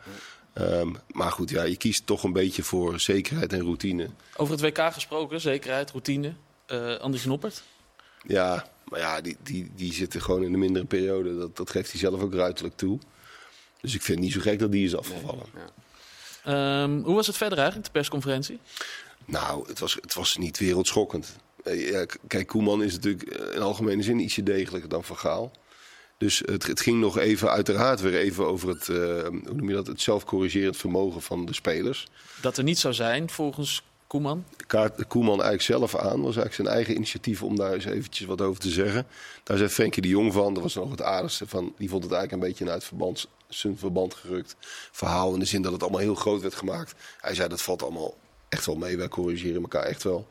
Ehm, 0.57 0.93
maar 1.13 1.31
goed, 1.33 1.51
ja, 1.51 1.63
je 1.63 1.77
kiest 1.77 2.07
toch 2.07 2.23
een 2.23 2.33
beetje 2.33 2.63
voor 2.63 3.01
zekerheid 3.01 3.53
en 3.53 3.61
routine. 3.61 4.09
Over 4.37 4.53
het 4.53 4.63
WK 4.63 4.93
gesproken, 4.93 5.41
zekerheid, 5.41 5.91
routine. 5.91 6.33
Eh 6.67 6.97
Anders 6.97 7.25
Noppert. 7.25 7.63
Ja, 8.27 8.67
maar 8.89 9.01
ja, 9.01 9.21
die, 9.21 9.37
die, 9.43 9.71
die 9.75 9.93
zitten 9.93 10.23
gewoon 10.23 10.43
in 10.43 10.53
een 10.53 10.59
mindere 10.59 10.85
periode. 10.85 11.39
Dat, 11.39 11.57
dat 11.57 11.71
geeft 11.71 11.91
hij 11.91 12.01
zelf 12.01 12.21
ook 12.21 12.35
ruiterlijk 12.35 12.77
toe. 12.77 12.99
Dus 13.81 13.95
ik 13.95 14.03
vind 14.03 14.19
het 14.19 14.27
niet 14.27 14.35
zo 14.37 14.41
gek 14.41 14.59
dat 14.59 14.73
die 14.73 14.85
is 14.85 14.97
afgevallen. 14.97 15.47
Ja. 15.55 16.83
Ehm, 16.83 17.01
hoe 17.01 17.15
was 17.15 17.27
het 17.27 17.37
verder 17.37 17.59
eigenlijk, 17.59 17.87
de 17.87 17.93
persconferentie? 17.93 18.59
Nou, 19.25 19.69
het 19.69 19.79
was, 19.79 19.95
het 20.01 20.15
was 20.15 20.37
niet 20.37 20.59
wereldschokkend. 20.59 21.37
Eh, 21.65 21.91
Ja, 21.91 22.07
kijk, 22.27 22.47
Koeman 22.47 22.83
is 22.83 22.93
natuurlijk 22.93 23.23
eh, 23.23 23.55
in 23.55 23.61
algemene 23.63 24.03
zin 24.03 24.19
ietsje 24.19 24.43
degelijker 24.43 24.89
dan 24.89 25.05
Van 25.05 25.17
Gaal. 25.19 25.51
Dus 26.19 26.43
het, 26.45 26.67
het 26.67 26.81
ging 26.81 27.01
nog 27.01 27.19
even, 27.19 27.51
uiteraard 27.51 28.01
weer 28.01 28.15
even 28.15 28.47
over 28.47 28.69
het, 28.69 28.89
eh, 28.89 28.97
hoe 29.27 29.55
noem 29.55 29.69
je 29.69 29.75
dat, 29.75 29.87
het 29.87 30.01
zelfcorrigerend 30.01 30.77
vermogen 30.77 31.23
van 31.23 31.47
de 31.47 31.55
spelers. 31.55 32.07
Dat 32.41 32.57
er 32.57 32.65
niet 32.65 32.79
zou 32.79 32.95
zijn, 32.95 33.31
volgens 33.31 33.83
Koeman. 34.07 34.45
kaart 34.67 35.07
Koeman 35.07 35.43
eigenlijk 35.43 35.63
zelf 35.63 35.97
aan. 35.97 36.23
was 36.23 36.37
eigenlijk 36.37 36.55
zijn 36.55 36.69
eigen 36.69 36.95
initiatief 36.95 37.43
om 37.43 37.57
daar 37.57 37.73
eens 37.73 37.85
eventjes 37.85 38.27
wat 38.27 38.41
over 38.41 38.61
te 38.61 38.71
zeggen. 38.71 39.07
Daar 39.43 39.57
zei 39.57 39.69
Frenkie 39.69 40.03
de 40.03 40.09
Jong 40.09 40.33
van. 40.33 40.55
Dat 40.55 40.63
was 40.63 40.75
nog 40.75 40.91
het 40.91 41.03
aardigste 41.03 41.47
van. 41.47 41.75
Die 41.79 41.89
vond 41.89 42.03
het 42.03 42.13
eigenlijk 42.13 42.43
een 42.43 42.49
beetje 42.49 42.73
uit 42.73 42.85
verband, 42.85 43.29
zijn 43.49 43.79
verband 43.79 44.15
gerukt 44.15 44.57
verhaal. 44.93 45.33
In 45.33 45.39
de 45.39 45.45
zin 45.45 45.63
dat 45.63 45.73
het 45.73 45.83
allemaal 45.83 46.01
heel 46.01 46.15
groot 46.15 46.41
werd 46.41 46.55
gemaakt. 46.55 46.95
Hij 47.21 47.35
zei 47.35 47.49
dat 47.49 47.63
valt 47.63 47.83
allemaal 47.83 48.15
echt 48.49 48.67
wel 48.67 48.77
mee. 48.77 48.97
Wij 48.97 49.09
corrigeren 49.09 49.63
elkaar 49.63 49.85
echt 49.85 50.03
wel. 50.03 50.29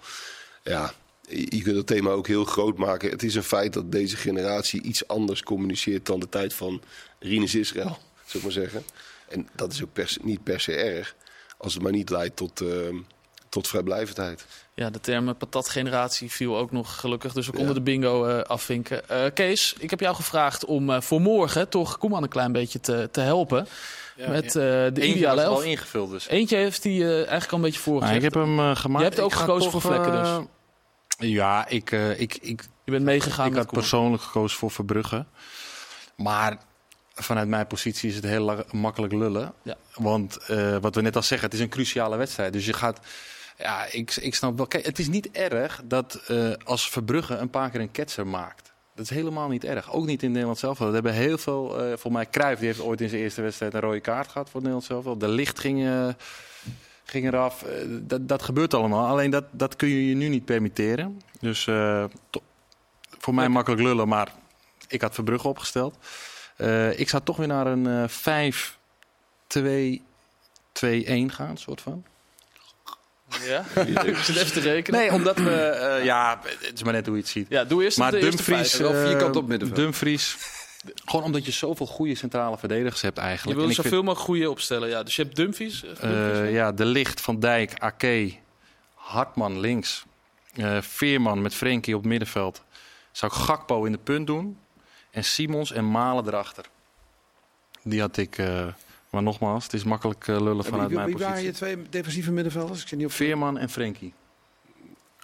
Ja, 0.64 0.94
je 1.30 1.62
kunt 1.64 1.76
het 1.78 1.88
thema 1.88 2.10
ook 2.10 2.28
heel 2.28 2.46
groot 2.46 2.78
maken. 2.78 3.10
Het 3.10 3.24
is 3.24 3.36
een 3.36 3.44
feit 3.44 3.74
dat 3.74 3.92
deze 3.92 4.16
generatie 4.18 4.82
iets 4.82 5.08
anders 5.08 5.44
communiceert 5.44 6.06
dan 6.06 6.20
de 6.20 6.30
tijd 6.30 6.54
van 6.54 6.82
Rinus 7.20 7.56
Israël, 7.56 7.98
zou 8.26 8.38
ik 8.38 8.44
maar 8.44 8.52
zeggen. 8.52 8.84
En 9.30 9.48
dat 9.56 9.72
is 9.74 9.84
ook 9.84 9.94
per 9.94 10.08
se- 10.10 10.20
niet 10.24 10.44
per 10.44 10.60
se 10.60 10.74
erg. 10.76 11.16
Als 11.58 11.74
het 11.74 11.84
maar 11.84 11.92
niet 11.92 12.10
leidt 12.10 12.36
tot, 12.36 12.62
ehm, 12.62 12.96
tot 13.50 13.68
vrijblijvendheid. 13.68 14.46
Ja, 14.74 14.90
de 14.90 15.00
term 15.00 15.28
eh, 15.30 15.36
patatgeneratie 15.38 16.32
viel 16.32 16.58
ook 16.58 16.72
nog 16.72 17.00
gelukkig. 17.00 17.34
Dus 17.34 17.46
we 17.46 17.52
Ja. 17.52 17.58
konden 17.58 17.76
de 17.76 17.82
bingo 17.82 18.26
eh, 18.26 18.42
afvinken. 18.42 19.10
Eh, 19.10 19.26
Kees, 19.34 19.76
ik 19.80 19.90
heb 19.90 20.00
jou 20.00 20.16
gevraagd 20.16 20.66
om 20.66 20.90
eh, 20.90 21.02
voor 21.02 21.22
morgen 21.22 21.70
toch 21.70 21.98
Koeman 21.98 22.24
een 22.24 22.30
klein 22.30 22.52
beetje 22.52 22.80
te, 22.80 23.10
te 23.12 23.22
helpen. 23.22 23.68
met 24.28 24.46
eh, 24.46 24.52
de 24.54 24.92
Eentje 24.94 25.04
ideale 25.16 25.42
elf. 25.42 25.58
wel 25.60 25.68
ingevuld 25.68 26.12
dus. 26.12 26.28
Eentje 26.28 26.56
heeft 26.58 26.84
hij 26.84 26.94
eh, 26.94 27.16
eigenlijk 27.18 27.52
al 27.52 27.58
een 27.58 27.64
beetje 27.64 27.80
voorgezet. 27.80 28.16
ik 28.16 28.22
heb 28.22 28.34
hem 28.34 28.76
gemaakt. 28.76 29.04
Je 29.04 29.10
hebt 29.10 29.20
ook 29.20 29.32
Ik 29.32 29.38
gekozen 29.38 29.72
toch, 29.72 29.82
voor 29.82 29.92
Vlekken 29.92 30.12
dus. 30.24 30.46
Ja, 31.18 31.68
ik, 31.68 31.92
eh, 31.92 32.20
ik, 32.20 32.38
ik, 32.42 32.68
Je 32.84 32.92
bent 32.92 33.04
meegegaan 33.04 33.48
ik 33.48 33.54
had 33.56 33.66
Koeman. 33.66 33.82
persoonlijk 33.82 34.24
gekozen 34.24 34.58
voor 34.58 34.72
Verbrugge. 34.72 35.26
Maar 36.16 36.58
vanuit 37.16 37.48
mijn 37.48 37.68
positie 37.68 38.10
is 38.10 38.16
het 38.16 38.24
heel 38.26 38.64
makkelijk 38.72 39.14
lullen. 39.14 39.54
Ja. 39.62 39.76
Want 39.96 40.38
eh, 40.38 40.78
wat 40.78 40.96
we 40.96 41.02
net 41.02 41.16
al 41.16 41.24
zeggen, 41.24 41.48
het 41.50 41.58
is 41.58 41.64
een 41.64 41.70
cruciale 41.70 42.18
wedstrijd. 42.18 42.54
Dus 42.54 42.66
je 42.66 42.74
gaat... 42.74 43.00
Ja, 43.58 43.86
ik, 43.92 44.16
ik 44.16 44.36
snap 44.36 44.58
wel... 44.58 44.68
Kijk, 44.68 44.86
het 44.86 45.00
is 45.00 45.08
niet 45.08 45.32
erg 45.32 45.82
dat 45.86 46.16
eh, 46.28 46.52
als 46.64 46.90
Verbrugge 46.90 47.36
een 47.36 47.50
paar 47.50 47.70
keer 47.70 47.80
een 47.82 47.92
ketser 47.92 48.28
maakt. 48.28 48.74
Dat 48.96 49.04
is 49.06 49.10
helemaal 49.12 49.48
niet 49.48 49.64
erg. 49.64 49.94
Ook 49.94 50.06
niet 50.06 50.24
in 50.24 50.32
Nederland 50.32 50.60
zelf. 50.60 50.78
Dat 50.78 50.94
hebben 50.94 51.14
heel 51.14 51.38
veel... 51.38 51.78
eh 51.80 51.88
volgens 51.88 52.14
mij 52.14 52.30
Cruijff 52.30 52.60
die 52.60 52.68
heeft 52.68 52.82
ooit 52.82 53.02
in 53.02 53.10
zijn 53.10 53.22
eerste 53.22 53.42
wedstrijd 53.42 53.74
een 53.74 53.80
rode 53.80 54.00
kaart 54.00 54.32
gehad 54.32 54.50
voor 54.50 54.60
Nederland 54.62 54.86
zelf. 54.86 55.18
De 55.18 55.28
licht 55.28 55.60
ging, 55.60 55.88
ging 57.06 57.26
eraf. 57.28 57.64
Eh, 57.64 57.72
dat, 57.90 58.28
dat 58.28 58.42
gebeurt 58.44 58.74
allemaal. 58.74 59.08
Alleen 59.08 59.30
dat, 59.30 59.44
dat 59.52 59.76
kun 59.76 59.88
je 59.88 60.10
je 60.10 60.16
nu 60.16 60.28
niet 60.28 60.46
permitteren. 60.46 61.22
Dus 61.40 61.68
eh, 61.68 62.04
voor 63.20 63.34
mij 63.34 63.50
makkelijk 63.50 63.82
lullen, 63.82 64.08
maar 64.08 64.34
ik 64.88 65.02
had 65.02 65.14
Verbrugge 65.14 65.48
opgesteld. 65.48 65.98
Eh, 66.58 67.00
ik 67.00 67.10
zou 67.10 67.24
toch 67.24 67.38
weer 67.38 67.48
naar 67.48 67.68
een 67.68 67.88
eh 67.88 68.04
5 68.08 68.78
2 69.48 70.04
2-1 70.72 70.86
gaan, 71.28 71.58
soort 71.58 71.82
van. 71.82 72.04
Ja? 73.48 73.66
ik 74.04 74.18
zit 74.18 74.36
even 74.36 74.52
te 74.52 74.60
rekenen. 74.60 75.00
Nee, 75.00 75.12
omdat 75.14 75.38
we... 75.38 75.50
eh, 75.52 76.06
ja, 76.06 76.40
het 76.44 76.72
is 76.74 76.84
maar 76.84 76.94
net 76.94 77.06
hoe 77.06 77.16
je 77.16 77.22
het 77.22 77.32
ziet. 77.32 77.46
Ja, 77.50 77.64
doe 77.64 77.84
eerst 77.84 77.98
Maar 77.98 78.12
de 78.12 78.20
Dumfries, 78.20 78.80
eh, 78.80 79.04
vierkant 79.06 79.36
op 79.36 79.48
middenveld. 79.48 79.80
Dumfries, 79.80 80.38
gewoon 81.06 81.26
omdat 81.26 81.46
je 81.46 81.52
zoveel 81.52 81.86
goede 81.86 82.16
centrale 82.16 82.58
verdedigers 82.58 83.02
hebt 83.02 83.18
Je 83.18 83.22
eigenlijk. 83.24 83.58
wil 83.58 83.66
En 83.68 83.72
ik 83.76 83.82
zoveel 83.82 84.04
mogelijk 84.04 84.20
goede 84.26 84.50
opstellen. 84.50 84.90
Ja. 84.90 85.04
Dus 85.04 85.16
je 85.16 85.22
hebt 85.24 85.36
Dumfries. 85.36 85.84
eh, 85.84 86.42
eh, 86.42 86.54
ja, 86.54 86.72
De 86.72 86.86
Licht, 86.86 87.22
Van 87.22 87.40
Dijk, 87.40 87.74
Ake, 87.80 88.34
Hartman 88.94 89.60
links, 89.60 90.06
eh, 90.56 90.82
Veerman 90.82 91.42
met 91.42 91.54
Frenkie 91.54 91.96
op 91.96 92.02
het 92.02 92.10
middenveld. 92.10 92.64
Zou 93.12 93.32
ik 93.36 93.38
Gakpo 93.38 93.84
in 93.84 93.92
de 93.92 93.98
punt 93.98 94.28
doen 94.28 94.58
en 95.12 95.24
Simons 95.24 95.72
en 95.72 95.92
Malen 95.92 96.28
erachter. 96.28 96.66
Die 97.84 98.00
had 98.00 98.18
ik... 98.18 98.38
eh, 98.38 98.68
maar 99.10 99.24
nogmaals, 99.24 99.64
het 99.64 99.74
is 99.74 99.84
makkelijk 99.84 100.28
lullen 100.28 100.58
En 100.58 100.64
vanuit 100.64 100.88
wie, 100.88 100.98
mijn 100.98 101.10
wie 101.10 101.18
waren 101.18 101.32
positie. 101.44 101.52
je 101.68 101.76
twee 101.76 101.90
defensieve 101.90 102.32
middenvelders? 102.32 102.82
Ik 102.82 102.88
zit 102.88 102.98
niet 102.98 103.08
op 103.08 103.14
Veerman 103.14 103.58
en 103.58 103.70
Frenkie. 103.70 104.14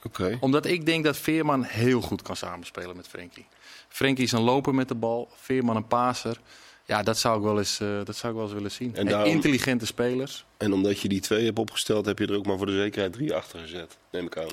Oké. 0.05 0.37
Omdat 0.39 0.65
ik 0.65 0.85
denk 0.85 1.03
dat 1.03 1.17
Veerman 1.17 1.63
heel 1.63 2.01
goed 2.01 2.21
kan 2.21 2.35
samenspelen 2.35 2.95
met 2.95 3.07
Frenkie. 3.07 3.45
Frenkie 3.91 4.23
is 4.23 4.31
een 4.31 4.41
loper 4.41 4.75
met 4.75 4.87
de 4.87 4.95
bal, 4.95 5.29
Veerman 5.35 5.75
een 5.75 5.87
paser. 5.87 6.39
Ja, 6.85 7.03
dat 7.03 7.17
zou 7.17 7.37
ik 7.37 7.43
wel 7.43 7.57
eens, 7.57 7.79
eh, 7.79 7.87
dat 8.03 8.15
zou 8.15 8.31
ik 8.31 8.37
wel 8.37 8.43
eens 8.47 8.53
willen 8.57 8.71
zien. 8.71 8.91
En 8.95 8.99
En 8.99 9.07
daarom- 9.07 9.29
intelligente 9.31 9.85
spelers. 9.85 10.45
En 10.57 10.73
omdat 10.73 10.99
je 10.99 11.07
die 11.07 11.19
twee 11.21 11.45
hebt 11.45 11.59
opgesteld, 11.59 12.05
heb 12.05 12.19
je 12.19 12.27
er 12.27 12.35
ook 12.35 12.45
maar 12.45 12.57
voor 12.57 12.65
de 12.65 12.75
zekerheid 12.75 13.13
drie 13.13 13.33
achter 13.33 13.59
gezet. 13.59 13.97
Neem 14.11 14.25
ik 14.25 14.37
aan. 14.37 14.47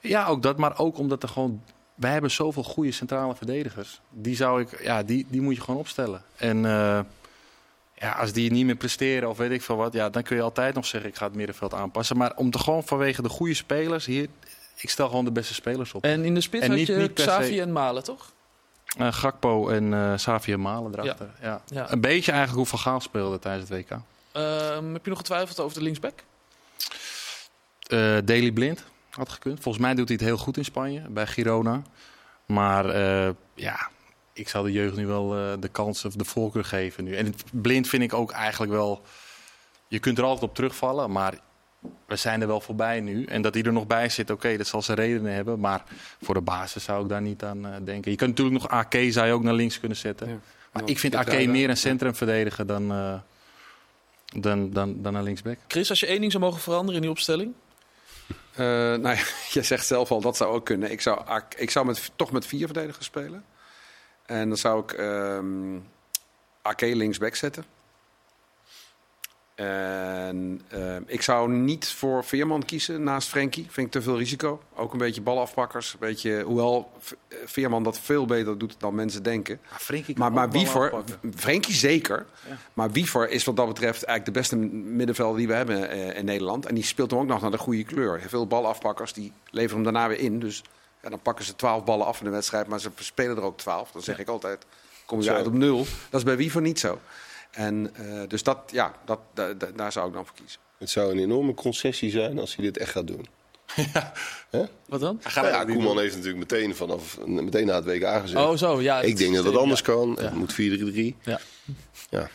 Ja, 0.00 0.26
ook 0.26 0.42
dat, 0.42 0.56
maar 0.56 0.78
ook 0.78 0.98
omdat 0.98 1.22
er 1.22 1.28
gewoon... 1.28 1.62
Wij 1.94 2.12
hebben 2.12 2.30
zoveel 2.30 2.62
goede 2.62 2.92
centrale 2.92 3.34
verdedigers. 3.34 4.00
Die, 4.10 4.36
zou 4.36 4.60
ik, 4.60 4.82
ja, 4.82 5.02
die, 5.02 5.26
die 5.28 5.40
moet 5.40 5.54
je 5.54 5.60
gewoon 5.60 5.80
opstellen. 5.80 6.22
En 6.36 6.56
eh, 6.64 7.00
ja, 7.94 8.12
als 8.12 8.32
die 8.32 8.50
niet 8.50 8.64
meer 8.66 8.76
presteren 8.76 9.28
of 9.28 9.36
weet 9.36 9.50
ik 9.50 9.62
veel 9.62 9.76
wat... 9.76 9.92
Ja, 9.92 10.10
dan 10.10 10.22
kun 10.22 10.36
je 10.36 10.42
altijd 10.42 10.74
nog 10.74 10.86
zeggen, 10.86 11.10
ik 11.10 11.16
ga 11.16 11.24
het 11.26 11.34
middenveld 11.34 11.74
aanpassen. 11.74 12.16
Maar 12.16 12.32
om 12.36 12.50
te 12.50 12.58
gewoon 12.58 12.84
vanwege 12.84 13.22
de 13.22 13.28
goede 13.28 13.54
spelers 13.54 14.06
hier... 14.06 14.28
Ik 14.76 14.90
stel 14.90 15.08
gewoon 15.08 15.24
de 15.24 15.32
beste 15.32 15.54
spelers 15.54 15.92
op. 15.94 16.04
En 16.04 16.24
in 16.24 16.34
de 16.34 16.40
spits 16.40 16.62
En 16.64 16.68
had 16.70 16.78
niet- 16.78 16.86
je 16.86 16.96
niet 16.96 17.12
Xavi 17.12 17.60
en 17.60 17.72
Malen, 17.72 18.04
toch? 18.04 18.32
Eh, 18.96 19.12
Gakpo 19.12 19.68
en 19.68 19.94
eh 19.94 20.14
Xavi 20.14 20.52
en 20.52 20.60
Malen 20.60 20.92
erachter. 20.92 21.30
Ja. 21.42 21.62
Ja. 21.66 21.92
Een 21.92 22.00
beetje 22.00 22.32
eigenlijk 22.32 22.60
hoe 22.60 22.78
Van 22.78 22.78
Gaal 22.78 23.00
speelde 23.00 23.38
tijdens 23.38 23.68
het 23.68 23.78
WK. 23.78 23.98
Ehm, 24.32 24.92
heb 24.92 25.04
je 25.04 25.10
nog 25.10 25.18
getwijfeld 25.18 25.60
over 25.60 25.78
de 25.78 25.82
linksback? 25.82 26.22
Eh 27.86 28.16
Daily 28.24 28.52
Blind 28.52 28.84
had 29.10 29.28
gekund. 29.28 29.60
Volgens 29.60 29.84
mij 29.84 29.94
doet 29.94 30.08
hij 30.08 30.16
het 30.16 30.26
heel 30.26 30.36
goed 30.36 30.56
in 30.56 30.64
Spanje, 30.64 31.00
bij 31.08 31.26
Girona. 31.26 31.82
Maar 32.46 32.96
ja, 33.54 33.88
ik 34.32 34.48
zou 34.48 34.66
de 34.66 34.72
jeugd 34.72 34.96
nu 34.96 35.06
wel 35.06 35.28
de 35.60 35.68
kans 35.72 36.04
of 36.04 36.14
de 36.14 36.24
voorkeur 36.24 36.64
geven 36.64 37.04
nu. 37.04 37.16
En 37.16 37.34
Blind 37.52 37.88
vind 37.88 38.02
ik 38.02 38.14
ook 38.14 38.30
eigenlijk 38.30 38.72
wel... 38.72 39.02
Je 39.88 39.98
kunt 39.98 40.18
er 40.18 40.24
altijd 40.24 40.42
op 40.50 40.54
terugvallen, 40.54 41.10
maar 41.10 41.34
we 42.06 42.16
zijn 42.16 42.40
er 42.40 42.46
wel 42.46 42.60
voorbij 42.60 43.00
nu. 43.00 43.24
En 43.24 43.42
dat 43.42 43.54
hij 43.54 43.62
er 43.62 43.72
nog 43.72 43.86
bij 43.86 44.08
zit, 44.08 44.30
oké, 44.30 44.56
dat 44.56 44.66
zal 44.66 44.82
zijn 44.82 44.98
redenen 44.98 45.32
hebben. 45.32 45.60
Maar 45.60 45.84
voor 46.22 46.34
de 46.34 46.40
basis 46.40 46.84
zou 46.84 47.02
ik 47.02 47.08
daar 47.08 47.22
niet 47.22 47.42
aan 47.42 47.66
eh, 47.66 47.72
denken. 47.84 48.10
Je 48.10 48.16
kunt 48.16 48.30
natuurlijk 48.30 48.62
nog 48.62 48.70
AK 48.70 48.94
zou 49.08 49.26
je 49.26 49.32
ook 49.32 49.42
naar 49.42 49.54
links 49.54 49.80
kunnen 49.80 49.98
zetten. 49.98 50.28
Ja. 50.28 50.38
Maar 50.72 50.82
ik 50.84 50.98
vind 50.98 51.14
AK 51.14 51.46
meer 51.46 51.70
een 51.70 51.76
centrumverdediger 51.76 52.66
dan, 52.66 52.90
eh 52.92 53.14
dan, 54.40 54.70
dan, 54.70 55.02
dan 55.02 55.14
een 55.14 55.22
linksback. 55.22 55.58
Chris, 55.68 55.90
als 55.90 56.00
je 56.00 56.06
één 56.06 56.20
ding 56.20 56.32
zou 56.32 56.44
mogen 56.44 56.60
veranderen 56.60 56.94
in 56.94 57.00
die 57.00 57.10
opstelling? 57.10 57.52
Eh, 58.52 58.66
nou 59.04 59.16
ja, 59.16 59.22
je 59.50 59.62
zegt 59.62 59.86
zelf 59.86 60.10
al, 60.10 60.20
dat 60.20 60.36
zou 60.36 60.54
ook 60.54 60.64
kunnen. 60.64 60.90
Ik 60.90 61.00
zou, 61.00 61.26
Ak- 61.26 61.54
ik 61.54 61.70
zou 61.70 61.86
met, 61.86 62.10
toch 62.16 62.32
met 62.32 62.46
vier 62.46 62.66
verdedigers 62.66 63.06
spelen. 63.06 63.44
En 64.26 64.48
dan 64.48 64.58
zou 64.58 64.82
ik 64.82 64.92
ehm 64.92 65.78
Ake 66.62 66.96
linksback 66.96 67.34
zetten. 67.34 67.64
En 69.60 70.60
ehm, 70.68 71.02
ik 71.06 71.22
zou 71.22 71.50
niet 71.50 71.88
voor 71.88 72.24
Veerman 72.24 72.64
kiezen 72.64 73.02
naast 73.02 73.28
Frenkie. 73.28 73.66
Vind 73.70 73.86
ik 73.86 73.92
te 73.92 74.02
veel 74.02 74.18
risico. 74.18 74.62
Ook 74.74 74.92
een 74.92 74.98
beetje 74.98 75.20
balafpakkers. 75.20 75.92
Een 75.92 75.98
beetje, 76.00 76.42
hoewel 76.42 76.92
Veerman 77.44 77.82
dat 77.82 77.98
veel 77.98 78.26
beter 78.26 78.58
doet 78.58 78.74
dan 78.78 78.94
mensen 78.94 79.22
denken. 79.22 79.60
Maar, 80.18 80.32
maar 80.32 80.50
Wiever, 80.50 80.92
Frenkie 81.36 81.74
zeker. 81.74 82.26
Ja. 82.48 82.56
Maar 82.72 82.90
Wiever 82.90 83.30
is 83.30 83.44
wat 83.44 83.56
dat 83.56 83.66
betreft 83.66 84.02
eigenlijk 84.02 84.24
de 84.24 84.40
beste 84.40 84.56
middenvelder 84.56 85.38
die 85.38 85.46
we 85.46 85.54
hebben 85.54 85.90
eh, 85.90 86.16
in 86.16 86.24
Nederland. 86.24 86.66
En 86.66 86.74
die 86.74 86.84
speelt 86.84 87.10
hem 87.10 87.20
ook 87.20 87.26
nog 87.26 87.40
naar 87.40 87.50
de 87.50 87.58
goede 87.58 87.84
kleur. 87.84 88.22
Veel 88.28 88.46
balafpakkers, 88.46 89.12
die 89.12 89.32
leveren 89.50 89.74
hem 89.74 89.92
daarna 89.92 90.08
weer 90.08 90.20
in. 90.20 90.38
Dus 90.38 90.62
ja, 91.02 91.08
dan 91.08 91.20
pakken 91.20 91.44
ze 91.44 91.56
twaalf 91.56 91.84
ballen 91.84 92.06
af 92.06 92.18
in 92.18 92.24
de 92.24 92.30
wedstrijd, 92.30 92.66
maar 92.66 92.80
ze 92.80 92.90
spelen 92.96 93.36
er 93.36 93.42
ook 93.42 93.58
twaalf. 93.58 93.90
Dan 93.90 94.02
zeg 94.02 94.18
ik 94.18 94.28
altijd, 94.28 94.66
kom 95.06 95.22
je 95.22 95.32
uit 95.32 95.46
op 95.46 95.52
nul. 95.52 95.86
Dat 96.10 96.20
is 96.20 96.26
bij 96.26 96.36
Wiever 96.36 96.60
niet 96.60 96.80
zo. 96.80 96.98
En 97.50 97.90
eh, 97.94 98.28
dus 98.28 98.42
dat, 98.42 98.58
ja, 98.72 98.94
dat, 99.04 99.18
da- 99.34 99.52
da- 99.52 99.70
daar 99.76 99.92
zou 99.92 100.08
ik 100.08 100.14
dan 100.14 100.26
voor 100.26 100.34
kiezen. 100.36 100.60
Het 100.78 100.90
zou 100.90 101.12
een 101.12 101.18
enorme 101.18 101.54
concessie 101.54 102.10
zijn 102.10 102.38
als 102.38 102.56
hij 102.56 102.64
dit 102.64 102.78
echt 102.78 102.90
gaat 102.90 103.06
doen. 103.06 103.26
Wat 104.88 105.00
dan? 105.00 105.20
Nou 105.34 105.46
ja, 105.46 105.64
Koeman 105.64 105.98
heeft 105.98 106.16
natuurlijk 106.16 106.50
meteen, 106.50 106.74
vanaf, 106.74 107.18
meteen 107.26 107.66
na 107.66 107.74
het 107.74 107.84
WK 107.84 108.20
gezegd. 108.20 108.46
Oh, 108.46 108.56
zo. 108.56 108.80
Ja, 108.80 109.00
ik 109.00 109.16
denk 109.16 109.34
dat 109.34 109.44
het 109.44 109.54
ja. 109.54 109.60
anders 109.60 109.82
kan. 109.82 110.16
Ja. 110.18 110.24
Het 110.24 110.34
moet 110.34 110.52
4-3-3. 110.52 110.56
Ja. 111.22 111.40
Ja, 112.10 112.28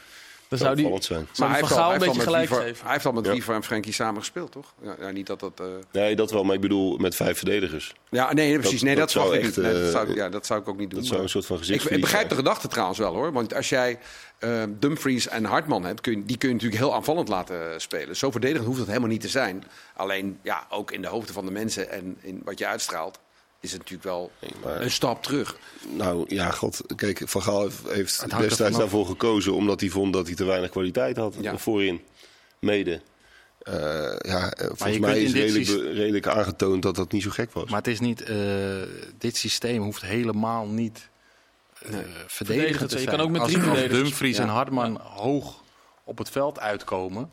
Dan 0.50 0.60
zou 0.60 0.76
die, 0.76 1.02
zijn. 1.02 1.28
die 1.34 1.46
hij 1.46 1.60
heeft 1.60 1.72
al- 1.72 1.94
een 1.94 2.00
beetje 2.00 2.20
gelijk 2.22 2.50
geven. 2.50 2.84
Hij 2.84 2.94
heeft 2.94 3.06
al 3.06 3.12
met 3.12 3.26
Ja. 3.26 3.32
Wiever 3.32 3.56
en 3.56 3.64
Frenkie 3.64 3.94
samen 3.94 4.20
gespeeld, 4.20 4.52
toch? 4.52 4.74
Ja, 4.84 4.96
ja, 5.00 5.10
niet 5.12 5.28
dat 5.28 5.40
dat... 5.40 5.60
eh, 5.60 5.66
Nee, 5.92 6.16
dat 6.16 6.32
wel, 6.32 6.44
maar 6.44 6.56
ik 6.56 6.62
bedoel 6.62 6.98
met 6.98 7.16
vijf 7.16 7.38
verdedigers. 7.38 7.94
Ja, 8.10 8.34
nee, 8.34 8.60
precies. 8.60 8.82
Nee, 8.82 8.96
dat 8.96 9.04
dat, 9.04 9.12
zou 9.24 9.36
ik 9.36 9.42
echt, 9.44 9.56
niet. 9.56 9.66
Nee, 9.66 9.74
dat, 9.74 9.84
eh, 9.86 9.90
zou, 9.92 10.10
ik- 10.10 10.16
ja, 10.16 10.30
dat 10.30 10.46
zou 10.46 10.62
ik 10.62 10.68
ook 10.68 10.78
niet 10.78 10.90
doen. 10.90 11.00
Dat 11.00 11.08
zou 11.08 11.16
maar- 11.16 11.24
een 11.26 11.32
soort 11.32 11.46
van 11.46 11.56
ik, 11.56 11.62
gezicht 11.62 11.92
ik 11.92 12.02
begrijp 12.02 12.30
de 12.30 12.36
gedachte 12.36 12.68
trouwens 12.68 13.00
wel 13.00 13.14
hoor. 13.14 13.32
Want 13.32 13.54
als 13.54 13.70
jij 13.70 14.00
eh, 14.40 14.64
Dumfries 14.70 15.28
en 15.28 15.46
Hartman 15.46 15.84
hebt, 15.84 16.02
kun 16.02 16.12
je, 16.18 16.26
die 16.26 16.38
kun 16.38 16.48
je 16.48 16.54
natuurlijk 16.54 16.82
heel 16.82 16.94
aanvallend 16.94 17.28
laten 17.28 17.82
spelen. 17.82 18.16
Zo 18.16 18.32
verdedigend 18.32 18.66
hoeft 18.66 18.80
het 18.80 18.88
helemaal 18.88 19.10
niet 19.10 19.22
te 19.22 19.28
zijn. 19.30 19.64
Alleen 19.96 20.40
ja, 20.44 20.66
ook 20.70 20.92
in 20.92 21.02
de 21.02 21.08
hoofden 21.08 21.34
van 21.34 21.46
de 21.46 21.52
mensen 21.52 21.92
en 21.92 22.18
in 22.22 22.42
wat 22.46 22.60
je 22.60 22.68
uitstraalt, 22.68 23.20
is 23.65 23.71
het 23.71 23.80
natuurlijk 23.82 24.10
wel 24.10 24.32
maar- 24.63 24.82
een 24.82 24.91
stap 24.91 25.23
terug. 25.23 25.58
Nou 25.89 26.26
ja, 26.28 26.51
god. 26.51 26.82
Kijk, 26.95 27.22
Van 27.26 27.41
Gaal 27.41 27.70
heeft, 27.88 28.38
destijds 28.38 28.78
daarvoor 28.78 29.05
gekozen 29.05 29.53
omdat 29.53 29.80
hij 29.80 29.89
vond 29.89 30.13
dat 30.13 30.28
hij 30.28 30.36
te 30.36 30.43
weinig 30.45 30.70
kwaliteit 30.70 31.18
had 31.18 31.36
Ja. 31.41 31.57
voorin. 31.57 32.01
Mede. 32.59 33.01
Eh, 33.61 33.74
ja, 34.18 34.51
eh, 34.51 34.66
volgens 34.74 34.97
mij 34.99 35.22
is 35.22 35.34
redelijk, 35.34 35.66
systeem- 35.66 35.91
redelijk 35.93 36.28
aangetoond 36.28 36.82
dat 36.82 36.95
dat 36.95 37.11
niet 37.11 37.24
zo 37.24 37.30
gek 37.30 37.51
was. 37.53 37.70
Maar 37.70 37.78
het 37.78 37.88
is 37.88 37.99
niet, 37.99 38.22
eh, 38.22 38.36
dit 39.18 39.38
systeem 39.38 39.82
hoeft 39.82 40.01
helemaal 40.01 40.66
niet 40.68 41.09
eh 41.80 41.89
verdedigend 41.89 42.32
Verdedigend, 42.34 42.89
te 42.89 42.95
je 42.97 43.03
zijn. 43.03 43.16
kan 43.16 43.26
ook 43.26 43.32
met 43.32 43.41
als, 43.41 43.51
drie 43.51 43.70
als. 43.70 43.80
Dumfries 43.89 44.38
Ja. 44.38 44.43
en 44.43 44.49
Hartman 44.49 44.99
hoog 45.01 45.61
op 46.03 46.18
het 46.18 46.30
veld 46.30 46.59
uitkomen, 46.59 47.30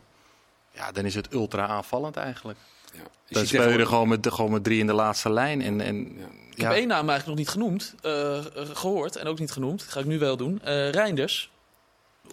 ja, 0.74 0.92
dan 0.92 1.04
is 1.04 1.14
het 1.14 1.32
ultra 1.32 1.66
aanvallend 1.66 2.16
eigenlijk. 2.16 2.58
Ja. 2.92 3.00
Dan 3.28 3.46
speel 3.46 3.68
je 3.70 3.78
er 3.78 3.86
gewoon 3.86 4.08
met, 4.08 4.28
gewoon 4.32 4.50
met 4.52 4.64
drie 4.64 4.78
in 4.78 4.86
de 4.86 4.92
laatste 4.92 5.30
lijn. 5.30 5.62
En, 5.62 5.80
en, 5.80 5.96
Ja. 6.18 6.26
Ik 6.54 6.62
heb 6.62 6.72
één 6.72 6.88
naam 6.88 7.08
eigenlijk 7.08 7.26
nog 7.26 7.36
niet 7.36 7.48
genoemd, 7.48 7.94
eh, 8.02 8.36
eh, 8.38 8.44
gehoord 8.72 9.16
en 9.16 9.26
ook 9.26 9.38
niet 9.38 9.50
genoemd. 9.52 9.78
Dat 9.80 9.88
ga 9.88 10.00
ik 10.00 10.06
nu 10.06 10.18
wel 10.18 10.36
doen. 10.36 10.60
Eh 10.62 10.90
Reinders. 10.90 11.50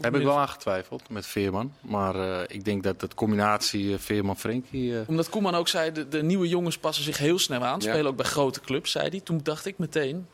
Heb 0.01 0.15
ik 0.15 0.23
wel 0.23 0.37
aan 0.39 0.49
getwijfeld 0.49 1.09
met 1.09 1.25
Veerman. 1.25 1.73
Maar 1.81 2.15
eh, 2.15 2.43
ik 2.47 2.65
denk 2.65 2.83
dat 2.83 2.99
de 2.99 3.07
combinatie 3.15 3.93
eh, 3.93 3.99
Veerman-Frenkie... 3.99 4.95
eh, 4.99 5.01
Omdat 5.07 5.29
Koeman 5.29 5.55
ook 5.55 5.67
zei, 5.67 5.91
de, 5.91 6.07
de 6.07 6.23
nieuwe 6.23 6.47
jongens 6.47 6.77
passen 6.77 7.03
zich 7.03 7.17
heel 7.17 7.39
snel 7.39 7.63
aan. 7.65 7.79
Ja. 7.79 7.89
Spelen 7.89 8.05
ook 8.11 8.15
bij 8.15 8.25
grote 8.25 8.61
clubs, 8.61 8.91
zei 8.91 9.09
hij. 9.09 9.19
Toen 9.19 9.39
dacht 9.43 9.65
ik 9.65 9.77
meteen 9.77 10.27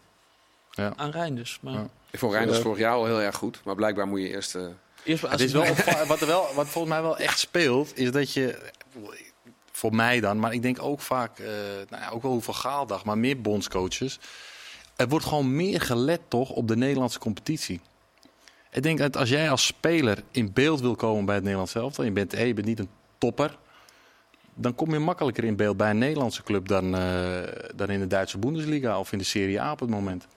Ja. 0.71 0.93
aan 0.95 1.09
Reinders. 1.11 1.57
Maar 1.61 1.73
Ja. 1.73 1.87
Ik 2.11 2.19
vond 2.19 2.33
Reinders 2.33 2.59
vorig 2.59 2.77
jaar 2.79 2.93
al 2.93 3.05
heel 3.05 3.21
erg 3.21 3.35
goed. 3.35 3.59
Maar 3.63 3.75
blijkbaar 3.75 4.07
moet 4.07 4.19
je 4.21 4.29
eerst... 4.29 4.55
eh, 4.55 4.65
eerst 5.03 5.21
bij 5.21 5.31
Het 5.31 5.39
is 5.39 5.51
wel 5.51 5.65
wat, 6.07 6.21
er 6.21 6.27
wel, 6.27 6.47
wat 6.55 6.67
volgens 6.67 6.93
mij 6.93 7.01
wel 7.01 7.17
echt 7.17 7.39
speelt, 7.39 7.97
is 7.97 8.11
dat 8.11 8.33
je, 8.33 8.71
voor 9.75 9.95
mij 9.95 10.19
dan, 10.19 10.39
maar 10.39 10.53
ik 10.53 10.61
denk 10.61 10.81
ook 10.81 11.01
vaak, 11.01 11.39
eh, 11.39 11.47
nou 11.89 12.03
ja, 12.03 12.09
ook 12.09 12.21
wel 12.21 12.31
hoeveel 12.31 12.53
Gaaldag, 12.53 13.05
maar 13.05 13.17
meer 13.17 13.41
bondscoaches. 13.41 14.19
Er 14.95 15.07
wordt 15.07 15.25
gewoon 15.25 15.55
meer 15.55 15.81
gelet 15.81 16.21
toch 16.27 16.49
op 16.49 16.67
de 16.67 16.75
Nederlandse 16.75 17.19
competitie. 17.19 17.81
Ik 18.71 18.83
denk 18.83 18.97
dat 18.97 19.17
als 19.17 19.29
jij 19.29 19.49
als 19.49 19.65
speler 19.65 20.23
in 20.31 20.53
beeld 20.53 20.79
wil 20.79 20.95
komen 20.95 21.25
bij 21.25 21.35
het 21.35 21.43
Nederlands 21.43 21.75
elftal, 21.75 22.03
je 22.03 22.11
bent, 22.11 22.31
hey, 22.31 22.47
je 22.47 22.53
bent 22.53 22.67
niet 22.67 22.79
een 22.79 22.89
topper, 23.17 23.57
dan 24.53 24.75
kom 24.75 24.91
je 24.91 24.99
makkelijker 24.99 25.43
in 25.43 25.55
beeld 25.55 25.77
bij 25.77 25.89
een 25.89 25.97
Nederlandse 25.97 26.43
club 26.43 26.67
dan, 26.67 26.95
eh, 26.95 27.41
dan 27.75 27.89
in 27.89 27.99
de 27.99 28.07
Duitse 28.07 28.37
Bundesliga 28.37 28.99
of 28.99 29.11
in 29.11 29.17
de 29.17 29.23
Serie 29.23 29.61
A 29.61 29.71
op 29.71 29.79
het 29.79 29.89
moment. 29.89 30.27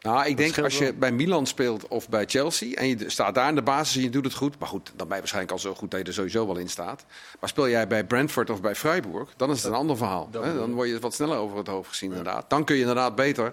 Nou, 0.00 0.26
ik 0.26 0.36
denk 0.36 0.58
als 0.58 0.78
je 0.78 0.94
bij 0.94 1.12
Milan 1.12 1.46
speelt 1.46 1.88
of 1.88 2.08
bij 2.08 2.24
Chelsea 2.26 2.74
en 2.74 2.86
je 2.86 3.10
staat 3.10 3.34
daar 3.34 3.48
in 3.48 3.54
de 3.54 3.62
basis 3.62 3.96
en 3.96 4.02
je 4.02 4.10
doet 4.10 4.24
het 4.24 4.34
goed. 4.34 4.58
Maar 4.58 4.68
goed, 4.68 4.92
dan 4.96 5.06
ben 5.06 5.16
je 5.16 5.22
waarschijnlijk 5.22 5.52
al 5.52 5.58
zo 5.58 5.74
goed 5.74 5.90
dat 5.90 6.00
je 6.00 6.06
er 6.06 6.12
sowieso 6.12 6.46
wel 6.46 6.56
in 6.56 6.68
staat. 6.68 7.04
Maar 7.40 7.48
speel 7.48 7.68
jij 7.68 7.86
bij 7.86 8.04
Brentford 8.04 8.50
of 8.50 8.60
bij 8.60 8.74
Freiburg, 8.74 9.34
dan 9.36 9.50
is 9.50 9.56
het 9.56 9.72
een 9.72 9.78
ander 9.78 9.96
verhaal. 9.96 10.28
Hè? 10.32 10.54
Dan 10.54 10.74
word 10.74 10.88
je 10.88 10.98
wat 10.98 11.14
sneller 11.14 11.38
over 11.38 11.58
het 11.58 11.66
hoofd 11.66 11.88
gezien 11.88 12.10
inderdaad. 12.10 12.50
Dan 12.50 12.64
kun 12.64 12.74
je 12.74 12.80
inderdaad 12.80 13.14
beter 13.14 13.52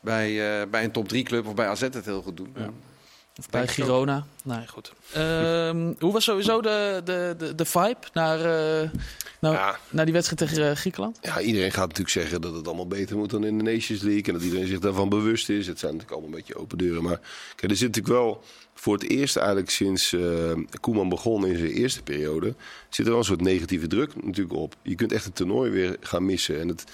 bij, 0.00 0.60
eh, 0.60 0.66
bij 0.68 0.84
een 0.84 0.92
top 0.92 1.08
3 1.08 1.22
club 1.22 1.46
of 1.46 1.54
bij 1.54 1.66
AZ 1.66 1.80
het 1.80 2.04
heel 2.04 2.22
goed 2.22 2.36
doen. 2.36 2.54
Of 3.38 3.50
bij 3.50 3.68
Girona. 3.68 4.26
Nou 4.44 4.60
ja, 4.60 4.66
goed. 4.66 4.92
Ehm, 5.12 5.92
hoe 5.98 6.12
was 6.12 6.24
sowieso 6.24 6.60
de, 6.60 7.00
de, 7.04 7.34
de, 7.38 7.54
de 7.54 7.64
vibe 7.64 7.96
naar, 8.12 8.38
eh, 8.38 8.90
naar, 9.40 9.52
Ja. 9.52 9.78
naar 9.90 10.04
die 10.04 10.14
wedstrijd 10.14 10.50
tegen 10.50 10.70
eh, 10.70 10.76
Griekenland? 10.76 11.18
Ja, 11.22 11.40
iedereen 11.40 11.70
gaat 11.72 11.88
natuurlijk 11.88 12.10
zeggen 12.10 12.40
dat 12.40 12.54
het 12.54 12.66
allemaal 12.66 12.86
beter 12.86 13.16
moet 13.16 13.30
dan 13.30 13.44
in 13.44 13.58
de 13.58 13.64
Nations 13.64 14.02
League. 14.02 14.22
En 14.24 14.32
dat 14.32 14.42
iedereen 14.42 14.66
zich 14.66 14.78
daarvan 14.78 15.08
bewust 15.08 15.48
is. 15.48 15.66
Het 15.66 15.78
zijn 15.78 15.92
natuurlijk 15.92 16.18
allemaal 16.20 16.38
een 16.38 16.44
beetje 16.44 16.60
open 16.60 16.78
deuren. 16.78 17.02
Maar 17.02 17.20
kijk, 17.56 17.70
er 17.70 17.76
zit 17.76 17.86
natuurlijk 17.88 18.14
wel 18.14 18.42
voor 18.74 18.94
het 18.94 19.08
eerst 19.10 19.36
eigenlijk 19.36 19.70
sinds 19.70 20.12
eh 20.12 20.52
Koeman 20.80 21.08
begon 21.08 21.46
in 21.46 21.56
zijn 21.58 21.70
eerste 21.70 22.02
periode... 22.02 22.54
zit 22.88 23.04
er 23.04 23.10
wel 23.10 23.20
een 23.20 23.26
soort 23.26 23.40
negatieve 23.40 23.86
druk 23.86 24.24
natuurlijk 24.24 24.56
op. 24.56 24.74
Je 24.82 24.94
kunt 24.94 25.12
echt 25.12 25.24
het 25.24 25.34
toernooi 25.36 25.70
weer 25.70 25.96
gaan 26.00 26.24
missen. 26.24 26.60
En 26.60 26.68
het 26.68 26.84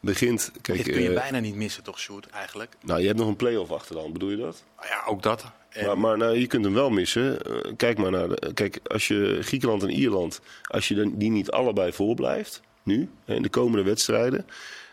begint... 0.00 0.50
Kijk, 0.60 0.84
Dit 0.84 0.94
kun 0.94 1.02
je 1.02 1.12
bijna 1.12 1.38
niet 1.38 1.54
missen 1.54 1.82
toch, 1.82 1.98
Sjoerd, 1.98 2.26
eigenlijk? 2.26 2.74
nou, 2.80 3.00
je 3.00 3.06
hebt 3.06 3.18
nog 3.18 3.28
een 3.28 3.36
play-off 3.36 3.70
achter 3.70 3.94
dan, 3.94 4.12
bedoel 4.12 4.30
je 4.30 4.36
dat? 4.36 4.62
Nou 4.76 4.88
ja, 4.88 5.02
ook 5.06 5.22
dat. 5.22 5.44
En- 5.72 5.86
Maar, 5.86 5.98
maar 5.98 6.16
nou, 6.18 6.38
je 6.38 6.46
kunt 6.46 6.64
hem 6.64 6.74
wel 6.74 6.90
missen. 6.90 7.42
Eh, 7.44 7.72
kijk 7.76 7.98
maar 7.98 8.10
naar. 8.10 8.28
De, 8.28 8.50
kijk, 8.54 8.78
als 8.86 9.08
je 9.08 9.38
Griekenland 9.42 9.82
en 9.82 9.90
Ierland, 9.90 10.40
als 10.68 10.88
je 10.88 10.94
dan- 10.94 11.14
die 11.18 11.30
niet 11.30 11.50
allebei 11.50 11.92
voor 11.92 12.14
blijft, 12.14 12.60
nu, 12.82 13.08
in 13.26 13.42
de 13.42 13.48
komende 13.48 13.82
wedstrijden, 13.84 14.46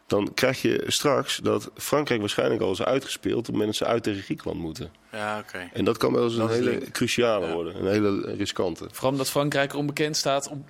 dan 0.08 0.34
krijg 0.34 0.62
je 0.62 0.84
straks 0.88 1.38
dat 1.38 1.72
Frankrijk 1.76 2.20
waarschijnlijk 2.20 2.62
al 2.62 2.72
is 2.72 2.82
uitgespeeld 2.84 3.38
op 3.38 3.44
het 3.46 3.52
moment 3.56 3.68
dat 3.78 3.88
ze 3.88 3.94
uit 3.94 4.04
tegen 4.04 4.24
Griekenland 4.24 4.60
moeten. 4.60 4.92
Ja, 5.12 5.40
oké. 5.40 5.70
En 5.74 5.86
dat 5.86 5.98
kan 5.98 6.14
wel 6.14 6.24
eens 6.24 6.34
een 6.34 6.40
Dat 6.40 6.50
hele 6.50 6.70
link. 6.70 6.92
cruciale 6.92 7.46
Ja. 7.48 7.54
worden, 7.54 7.76
een 7.76 7.88
hele 7.92 8.36
riskante. 8.36 8.88
Vooral 8.92 9.12
omdat 9.12 9.30
Frankrijk 9.30 9.72
er 9.72 9.78
onbekend 9.78 10.18
staat 10.18 10.48
om 10.50 10.66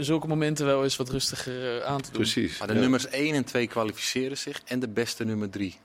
zulke 0.00 0.26
momenten 0.26 0.66
wel 0.66 0.82
eens 0.82 0.96
wat 0.96 1.08
rustiger 1.10 1.76
eh, 1.78 1.84
aan 1.86 2.00
te 2.00 2.10
doen. 2.10 2.20
Precies. 2.20 2.58
Maar 2.58 2.68
de 2.68 2.74
ja. 2.74 2.80
nummers 2.80 3.08
1 3.08 3.34
en 3.34 3.44
2 3.44 3.66
kwalificeren 3.66 4.38
zich 4.38 4.60
en 4.64 4.80
de 4.80 4.88
beste 4.88 5.24
nummer 5.24 5.50
3. 5.50 5.78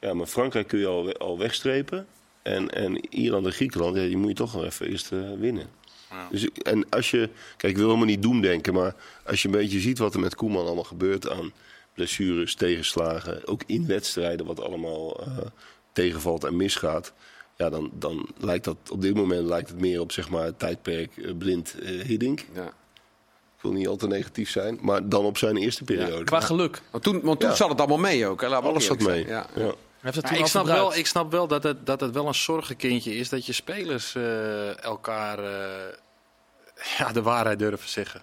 Ja, 0.00 0.14
maar 0.14 0.26
Frankrijk 0.26 0.68
kun 0.68 0.78
je 0.78 0.86
al, 0.86 1.12
al 1.12 1.38
wegstrepen. 1.38 2.06
En, 2.44 2.70
en 2.70 3.14
Ierland 3.14 3.46
en 3.46 3.52
Griekenland, 3.52 3.96
ja, 3.96 4.02
die 4.02 4.16
moet 4.16 4.28
je 4.28 4.34
toch 4.34 4.54
nog 4.54 4.64
even 4.64 4.86
eerst 4.90 5.12
eh, 5.12 5.20
winnen. 5.38 5.66
Ja. 6.10 6.28
Dus, 6.30 6.48
en 6.62 6.88
als 6.88 7.10
je, 7.10 7.28
kijk, 7.56 7.72
ik 7.72 7.76
wil 7.76 7.86
helemaal 7.86 8.06
niet 8.06 8.22
doemdenken, 8.22 8.74
maar 8.74 8.94
als 9.26 9.42
je 9.42 9.48
een 9.48 9.54
beetje 9.54 9.80
ziet 9.80 9.98
wat 9.98 10.14
er 10.14 10.20
met 10.20 10.34
Koeman 10.34 10.64
allemaal 10.66 10.84
gebeurt 10.84 11.30
aan 11.30 11.52
blessures, 11.94 12.54
tegenslagen, 12.54 13.46
ook 13.46 13.62
in 13.66 13.86
wedstrijden 13.86 14.46
wat 14.46 14.60
allemaal 14.60 15.20
eh, 15.20 15.38
tegenvalt 15.92 16.44
en 16.44 16.56
misgaat. 16.56 17.12
Ja, 17.56 17.70
dan, 17.70 17.90
dan 17.98 18.28
lijkt 18.38 18.64
dat 18.64 18.76
op 18.90 19.00
dit 19.00 19.14
moment 19.14 19.46
lijkt 19.46 19.68
het 19.68 19.80
meer 19.80 20.00
op 20.00 20.12
zeg 20.12 20.30
maar 20.30 20.44
het 20.44 20.58
tijdperk 20.58 21.16
eh, 21.16 21.30
blind 21.38 21.74
Hiddink. 21.82 22.44
Ja. 22.54 22.66
Ik 23.56 23.70
wil 23.70 23.72
niet 23.72 23.88
al 23.88 23.96
te 23.96 24.06
negatief 24.06 24.50
zijn, 24.50 24.78
maar 24.82 25.08
dan 25.08 25.24
op 25.24 25.38
zijn 25.38 25.56
eerste 25.56 25.84
periode. 25.84 26.24
Qua 26.24 26.40
geluk. 26.40 26.82
Want 26.90 27.04
toen, 27.04 27.20
want 27.20 27.40
toen 27.40 27.48
Ja. 27.48 27.54
zat 27.54 27.68
het 27.68 27.78
allemaal 27.78 27.98
mee 27.98 28.26
ook. 28.26 28.40
Hè? 28.40 28.48
We 28.48 28.54
Alles 28.54 28.84
zat 28.84 29.00
mee. 29.00 29.26
Ja. 29.26 29.46
Ja. 29.54 29.74
Hij 30.04 30.12
heeft 30.12 30.16
het 30.16 30.24
Ja, 30.24 30.30
toen 30.30 30.36
ik, 30.36 30.42
al 30.42 30.48
snap 30.48 30.64
gebruikt. 30.64 30.88
wel, 30.88 30.98
ik 30.98 31.06
snap 31.06 31.30
wel 31.30 31.46
dat 31.46 31.62
het, 31.62 31.86
dat 31.86 32.00
het 32.00 32.14
wel 32.14 32.26
een 32.26 32.34
zorgenkindje 32.34 33.16
is 33.16 33.28
dat 33.28 33.46
je 33.46 33.52
spelers 33.52 34.14
eh, 34.14 34.82
elkaar 34.82 35.38
eh, 35.38 35.96
ja, 36.98 37.12
de 37.12 37.22
waarheid 37.22 37.58
durven 37.58 37.88
zeggen. 37.88 38.22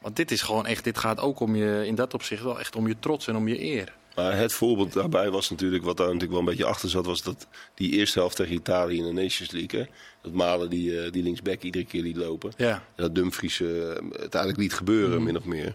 Want 0.00 0.16
dit 0.16 0.30
is 0.30 0.42
gewoon 0.42 0.66
echt, 0.66 0.84
dit 0.84 0.98
gaat 0.98 1.20
ook 1.20 1.40
om 1.40 1.56
je, 1.56 1.86
in 1.86 1.94
dat 1.94 2.14
opzicht 2.14 2.42
wel 2.42 2.60
echt 2.60 2.76
om 2.76 2.88
je 2.88 2.96
trots 2.98 3.26
en 3.26 3.36
om 3.36 3.48
je 3.48 3.62
eer. 3.62 3.92
Maar 4.14 4.36
het 4.36 4.52
voorbeeld 4.52 4.92
daarbij 4.92 5.30
was 5.30 5.50
natuurlijk, 5.50 5.84
wat 5.84 5.96
daar 5.96 6.06
natuurlijk 6.06 6.32
wel 6.32 6.40
een 6.40 6.46
beetje 6.46 6.64
achter 6.64 6.88
zat, 6.88 7.06
was 7.06 7.22
dat 7.22 7.46
die 7.74 7.92
eerste 7.92 8.18
helft 8.18 8.36
tegen 8.36 8.54
Italië 8.54 8.96
in 8.96 9.04
de 9.04 9.22
Nations 9.22 9.50
League. 9.50 9.80
Hè, 9.80 9.86
dat 10.22 10.32
Malen 10.32 10.70
die, 10.70 11.00
eh, 11.00 11.12
die 11.12 11.22
linksback 11.22 11.62
iedere 11.62 11.84
keer 11.84 12.02
liet 12.02 12.16
lopen. 12.16 12.52
Ja. 12.56 12.72
En 12.72 12.82
dat 13.02 13.14
Dumfries 13.14 13.60
eh, 13.60 13.68
het 14.12 14.34
eigenlijk 14.34 14.56
liet 14.56 14.74
gebeuren, 14.74 15.22
min 15.22 15.36
of 15.36 15.44
meer. 15.44 15.74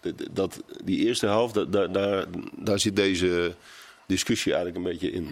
Dat, 0.00 0.14
dat, 0.30 0.62
die 0.84 1.06
eerste 1.06 1.26
helft, 1.26 1.54
dat, 1.54 1.72
daar, 1.72 1.92
daar, 1.92 2.26
daar 2.56 2.78
zit 2.78 2.96
deze 2.96 3.54
discussie 4.06 4.54
eigenlijk 4.54 4.84
een 4.84 4.92
beetje 4.92 5.12
in. 5.12 5.28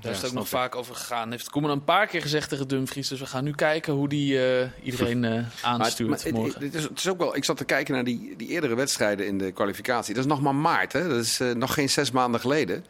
Daar 0.00 0.12
is 0.12 0.16
het 0.16 0.26
ook 0.26 0.32
nog 0.32 0.48
vaak 0.48 0.74
over 0.74 0.94
gegaan. 0.94 1.30
Heeft 1.30 1.50
Koeman 1.50 1.70
een 1.70 1.84
paar 1.84 2.06
keer 2.06 2.22
gezegd 2.22 2.48
tegen 2.48 2.68
Dumfries. 2.68 3.08
Dus 3.08 3.20
we 3.20 3.26
gaan 3.26 3.44
nu 3.44 3.52
kijken 3.52 3.92
hoe 3.92 4.08
die 4.08 4.46
eh, 4.46 4.68
iedereen 4.82 5.24
eh, 5.24 5.30
Maar, 5.30 5.50
aanstuurt 5.62 6.24
maar 6.24 6.32
morgen. 6.32 6.62
het, 6.64 6.74
is, 6.74 6.82
het 6.82 6.98
is 6.98 7.08
ook 7.08 7.18
wel, 7.18 7.36
ik 7.36 7.44
zat 7.44 7.56
te 7.56 7.64
kijken 7.64 7.94
naar 7.94 8.04
die, 8.04 8.34
die 8.36 8.48
eerdere 8.48 8.74
wedstrijden 8.74 9.26
in 9.26 9.38
de 9.38 9.52
kwalificatie. 9.52 10.14
Dat 10.14 10.24
is 10.24 10.30
nog 10.30 10.40
maar 10.40 10.54
maart, 10.54 10.92
hè? 10.92 11.08
dat 11.08 11.24
is 11.24 11.40
eh, 11.40 11.50
nog 11.50 11.74
geen 11.74 11.90
zes 11.90 12.10
maanden 12.10 12.40
geleden. 12.40 12.84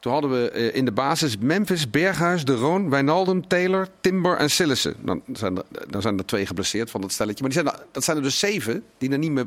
Toen 0.00 0.12
hadden 0.12 0.30
we 0.30 0.50
eh, 0.50 0.74
in 0.74 0.84
de 0.84 0.92
basis 0.92 1.38
Memphis, 1.38 1.90
Berghuis, 1.90 2.44
De 2.44 2.54
Roon, 2.54 2.90
Wijnaldum, 2.90 3.48
Taylor, 3.48 3.88
Timber 4.00 4.36
en 4.36 4.50
Sillissen. 4.50 4.94
Dan 5.04 5.22
zijn, 5.32 5.56
er, 5.56 5.64
dan 5.88 6.02
zijn 6.02 6.18
er 6.18 6.26
twee 6.26 6.46
geblesseerd 6.46 6.90
van 6.90 7.00
dat 7.00 7.12
stelletje. 7.12 7.42
Maar 7.44 7.52
die 7.52 7.62
zijn 7.62 7.74
er, 7.74 7.86
dat 7.92 8.04
zijn 8.04 8.16
er 8.16 8.22
dus 8.22 8.38
zeven 8.38 8.82
die 8.98 9.10
er 9.10 9.18
niet 9.18 9.30
meer, 9.30 9.46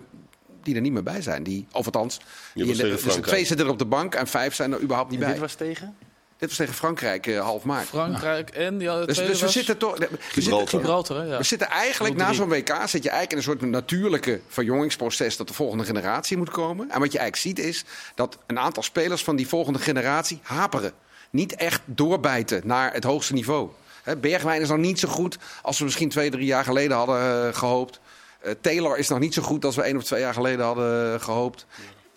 die 0.64 0.76
er 0.76 0.82
niet 0.82 0.91
meer 0.93 1.03
bij 1.03 1.22
zijn. 1.22 1.43
Die, 1.43 1.68
of 1.72 1.86
althans, 1.86 2.20
die 2.53 2.66
in 2.66 2.78
de- 2.78 2.84
dus 2.84 2.99
Frankrijk. 3.01 3.26
twee 3.28 3.45
zitten 3.45 3.66
er 3.66 3.72
op 3.72 3.80
de 3.80 3.86
bank 3.86 4.16
en 4.16 4.28
vijf 4.28 4.55
zijn 4.55 4.72
er 4.74 4.82
überhaupt 4.82 5.09
niet 5.11 5.20
En 5.20 5.26
bij. 5.26 5.34
dit 5.34 5.41
was 5.43 5.53
tegen? 5.55 5.95
Dit 6.38 6.49
was 6.51 6.57
tegen 6.57 6.74
Frankrijk 6.74 7.28
eh, 7.28 7.39
half 7.41 7.64
maart. 7.64 7.88
Frankrijk 7.88 8.49
en 8.49 8.78
die 8.78 8.89
andere 8.89 9.07
Dus, 9.07 9.18
dus 9.18 9.39
we 9.39 9.45
was 9.45 9.53
zitten 9.53 9.78
toch... 9.78 9.97
We 9.97 9.99
zitten, 10.07 10.20
Gibraltar. 10.30 10.68
Gibraltar. 10.80 11.18
Hè? 11.18 11.24
Ja. 11.24 11.38
we 11.38 11.43
zitten 11.43 11.68
eigenlijk 11.70 12.16
na 12.16 12.34
zo'n 12.34 12.49
WK 12.49 12.68
zit 12.86 13.03
je 13.03 13.09
eigenlijk 13.09 13.32
in 13.32 13.38
een 13.38 13.43
soort 13.43 13.61
natuurlijke 13.61 14.39
verjongingsproces 14.47 15.38
dat 15.38 15.47
de 15.47 15.53
volgende 15.53 15.84
generatie 15.84 16.38
moet 16.38 16.49
komen. 16.49 16.91
En 16.91 16.99
wat 16.99 17.11
je 17.11 17.18
eigenlijk 17.18 17.57
ziet 17.57 17.66
is 17.68 17.84
dat 18.16 18.38
een 18.47 18.59
aantal 18.59 18.84
spelers 18.84 19.24
van 19.24 19.36
die 19.36 19.47
volgende 19.47 19.80
generatie 19.80 20.39
haperen. 20.41 20.91
Niet 21.30 21.55
echt 21.55 21.82
doorbijten 21.86 22.61
naar 22.66 22.93
het 22.93 23.03
hoogste 23.03 23.34
niveau. 23.34 23.70
Hè, 24.03 24.18
Bergwijn 24.18 24.61
is 24.61 24.68
nog 24.70 24.78
niet 24.78 24.99
zo 24.99 25.07
goed 25.07 25.38
als 25.61 25.78
we 25.78 25.84
misschien 25.84 26.09
twee, 26.09 26.30
drie 26.32 26.45
jaar 26.45 26.64
geleden 26.64 26.97
hadden 26.97 27.47
eh, 27.47 27.53
gehoopt. 27.57 27.99
Eh, 28.44 28.52
Taylor 28.62 28.98
is 28.98 29.08
nog 29.10 29.20
niet 29.20 29.34
zo 29.34 29.41
goed 29.41 29.66
als 29.66 29.76
we 29.76 29.82
één 29.82 29.98
of 29.98 30.04
twee 30.04 30.20
jaar 30.22 30.34
geleden 30.34 30.66
hadden 30.66 31.14
eh, 31.14 31.22
gehoopt. 31.22 31.66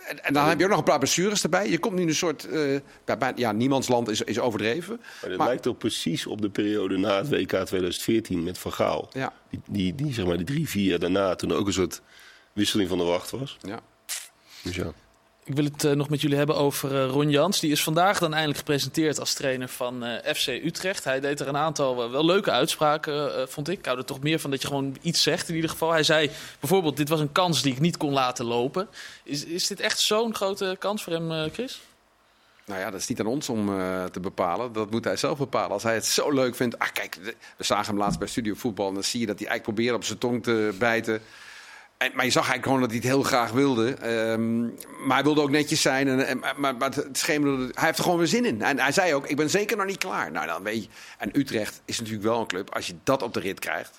En, 0.06 0.24
en 0.24 0.32
dan 0.34 0.48
heb 0.48 0.58
je 0.58 0.64
ook 0.64 0.70
nog 0.70 0.78
een 0.78 0.84
paar 0.84 0.98
blessures 0.98 1.42
erbij. 1.42 1.70
Je 1.70 1.78
komt 1.78 1.94
nu 1.94 2.02
in 2.02 2.08
een 2.08 2.14
soort... 2.14 2.48
eh, 2.48 2.72
ja, 3.06 3.16
bij- 3.18 3.32
ja, 3.36 3.52
niemands 3.52 3.88
land 3.88 4.08
is, 4.08 4.22
is 4.22 4.38
overdreven. 4.38 4.96
Maar 4.96 5.28
het 5.30 5.38
Maar- 5.38 5.46
lijkt 5.46 5.62
toch 5.62 5.76
precies 5.78 6.26
op 6.26 6.40
de 6.40 6.50
periode 6.50 6.96
na 6.96 7.16
het 7.16 7.28
WK 7.28 7.48
2014 7.64 8.42
met 8.42 8.58
Van 8.58 8.72
Gaal. 8.72 9.08
Ja. 9.12 9.32
Die, 9.50 9.60
die, 9.68 9.94
die, 9.94 10.12
zeg 10.12 10.26
maar, 10.26 10.36
die 10.36 10.46
drie, 10.46 10.68
vier 10.68 10.84
jaar 10.90 10.98
daarna, 10.98 11.34
toen 11.34 11.50
er 11.50 11.56
ook 11.56 11.66
een 11.66 11.72
soort 11.72 12.00
wisseling 12.52 12.88
van 12.88 12.98
de 12.98 13.04
wacht 13.04 13.30
was. 13.30 13.58
Ja. 13.60 13.80
Dus 14.62 14.76
ja. 14.76 14.92
Ik 15.46 15.54
wil 15.54 15.64
het 15.64 15.84
eh, 15.84 15.92
nog 15.92 16.08
met 16.08 16.20
jullie 16.20 16.36
hebben 16.36 16.56
over 16.56 16.96
eh, 16.96 17.10
Ron 17.10 17.30
Jans. 17.30 17.60
Die 17.60 17.70
is 17.70 17.82
vandaag 17.82 18.18
dan 18.18 18.32
eindelijk 18.32 18.58
gepresenteerd 18.58 19.20
als 19.20 19.34
trainer 19.34 19.68
van 19.68 20.04
eh, 20.04 20.34
FC 20.34 20.46
Utrecht. 20.46 21.04
Hij 21.04 21.20
deed 21.20 21.40
er 21.40 21.48
een 21.48 21.56
aantal 21.56 22.10
wel 22.10 22.24
leuke 22.24 22.50
uitspraken, 22.50 23.48
vond 23.48 23.68
ik. 23.68 23.78
Ik 23.78 23.84
hou 23.84 23.98
er 23.98 24.04
toch 24.04 24.20
meer 24.20 24.38
van 24.38 24.50
dat 24.50 24.62
je 24.62 24.68
gewoon 24.68 24.96
iets 25.00 25.22
zegt 25.22 25.48
in 25.48 25.54
ieder 25.54 25.70
geval. 25.70 25.90
Hij 25.90 26.02
zei 26.02 26.30
bijvoorbeeld, 26.60 26.96
dit 26.96 27.08
was 27.08 27.20
een 27.20 27.32
kans 27.32 27.62
die 27.62 27.72
ik 27.72 27.80
niet 27.80 27.96
kon 27.96 28.12
laten 28.12 28.44
lopen. 28.44 28.88
Is, 29.22 29.44
is 29.44 29.66
dit 29.66 29.80
echt 29.80 29.98
zo'n 29.98 30.34
grote 30.34 30.76
kans 30.78 31.02
voor 31.02 31.12
hem, 31.12 31.50
Chris? 31.52 31.80
Nou 32.64 32.80
ja, 32.80 32.90
dat 32.90 33.00
is 33.00 33.06
niet 33.06 33.20
aan 33.20 33.26
ons 33.26 33.48
om 33.48 33.66
te 34.10 34.20
bepalen. 34.20 34.72
Dat 34.72 34.90
moet 34.90 35.04
hij 35.04 35.16
zelf 35.16 35.38
bepalen. 35.38 35.70
Als 35.70 35.82
hij 35.82 35.94
het 35.94 36.06
zo 36.06 36.30
leuk 36.32 36.56
vindt. 36.56 36.78
Ah, 36.78 36.88
kijk, 36.92 37.18
we 37.56 37.64
zagen 37.64 37.86
hem 37.86 37.98
laatst 37.98 38.18
bij 38.18 38.28
Studio 38.28 38.54
Voetbal. 38.54 38.88
En 38.88 38.94
dan 38.94 39.04
zie 39.04 39.20
je 39.20 39.26
dat 39.26 39.38
hij 39.38 39.48
eigenlijk 39.48 39.76
probeert 39.76 39.96
op 39.96 40.04
zijn 40.04 40.18
tong 40.18 40.42
te 40.42 40.74
bijten. 40.78 41.22
En, 41.98 42.10
maar 42.14 42.24
je 42.24 42.30
zag 42.30 42.48
eigenlijk 42.48 42.64
gewoon 42.64 42.80
dat 42.80 42.88
hij 42.90 42.98
het 42.98 43.06
heel 43.08 43.22
graag 43.22 43.50
wilde. 43.50 43.94
Ehm, 43.94 44.62
maar 45.06 45.14
hij 45.16 45.22
wilde 45.22 45.40
ook 45.40 45.50
netjes 45.50 45.80
zijn. 45.82 46.20
En, 46.20 46.38
maar, 46.56 46.76
maar 46.76 46.90
het 46.94 47.18
schemerde, 47.18 47.70
hij 47.74 47.84
heeft 47.84 47.98
er 47.98 48.04
gewoon 48.04 48.18
weer 48.18 48.26
zin 48.28 48.44
in. 48.44 48.62
En 48.62 48.78
hij 48.78 48.92
zei 48.92 49.14
ook, 49.14 49.26
ik 49.26 49.36
ben 49.36 49.50
zeker 49.50 49.76
nog 49.76 49.86
niet 49.86 49.98
klaar. 49.98 50.30
Nou, 50.30 50.46
dan 50.46 50.62
weet 50.62 50.82
je. 50.82 50.88
En 51.18 51.38
Utrecht 51.38 51.80
is 51.84 51.98
natuurlijk 51.98 52.24
wel 52.26 52.40
een 52.40 52.46
club. 52.46 52.74
Als 52.74 52.86
je 52.86 52.94
dat 53.04 53.22
op 53.22 53.34
de 53.34 53.40
rit 53.40 53.58
krijgt. 53.58 53.92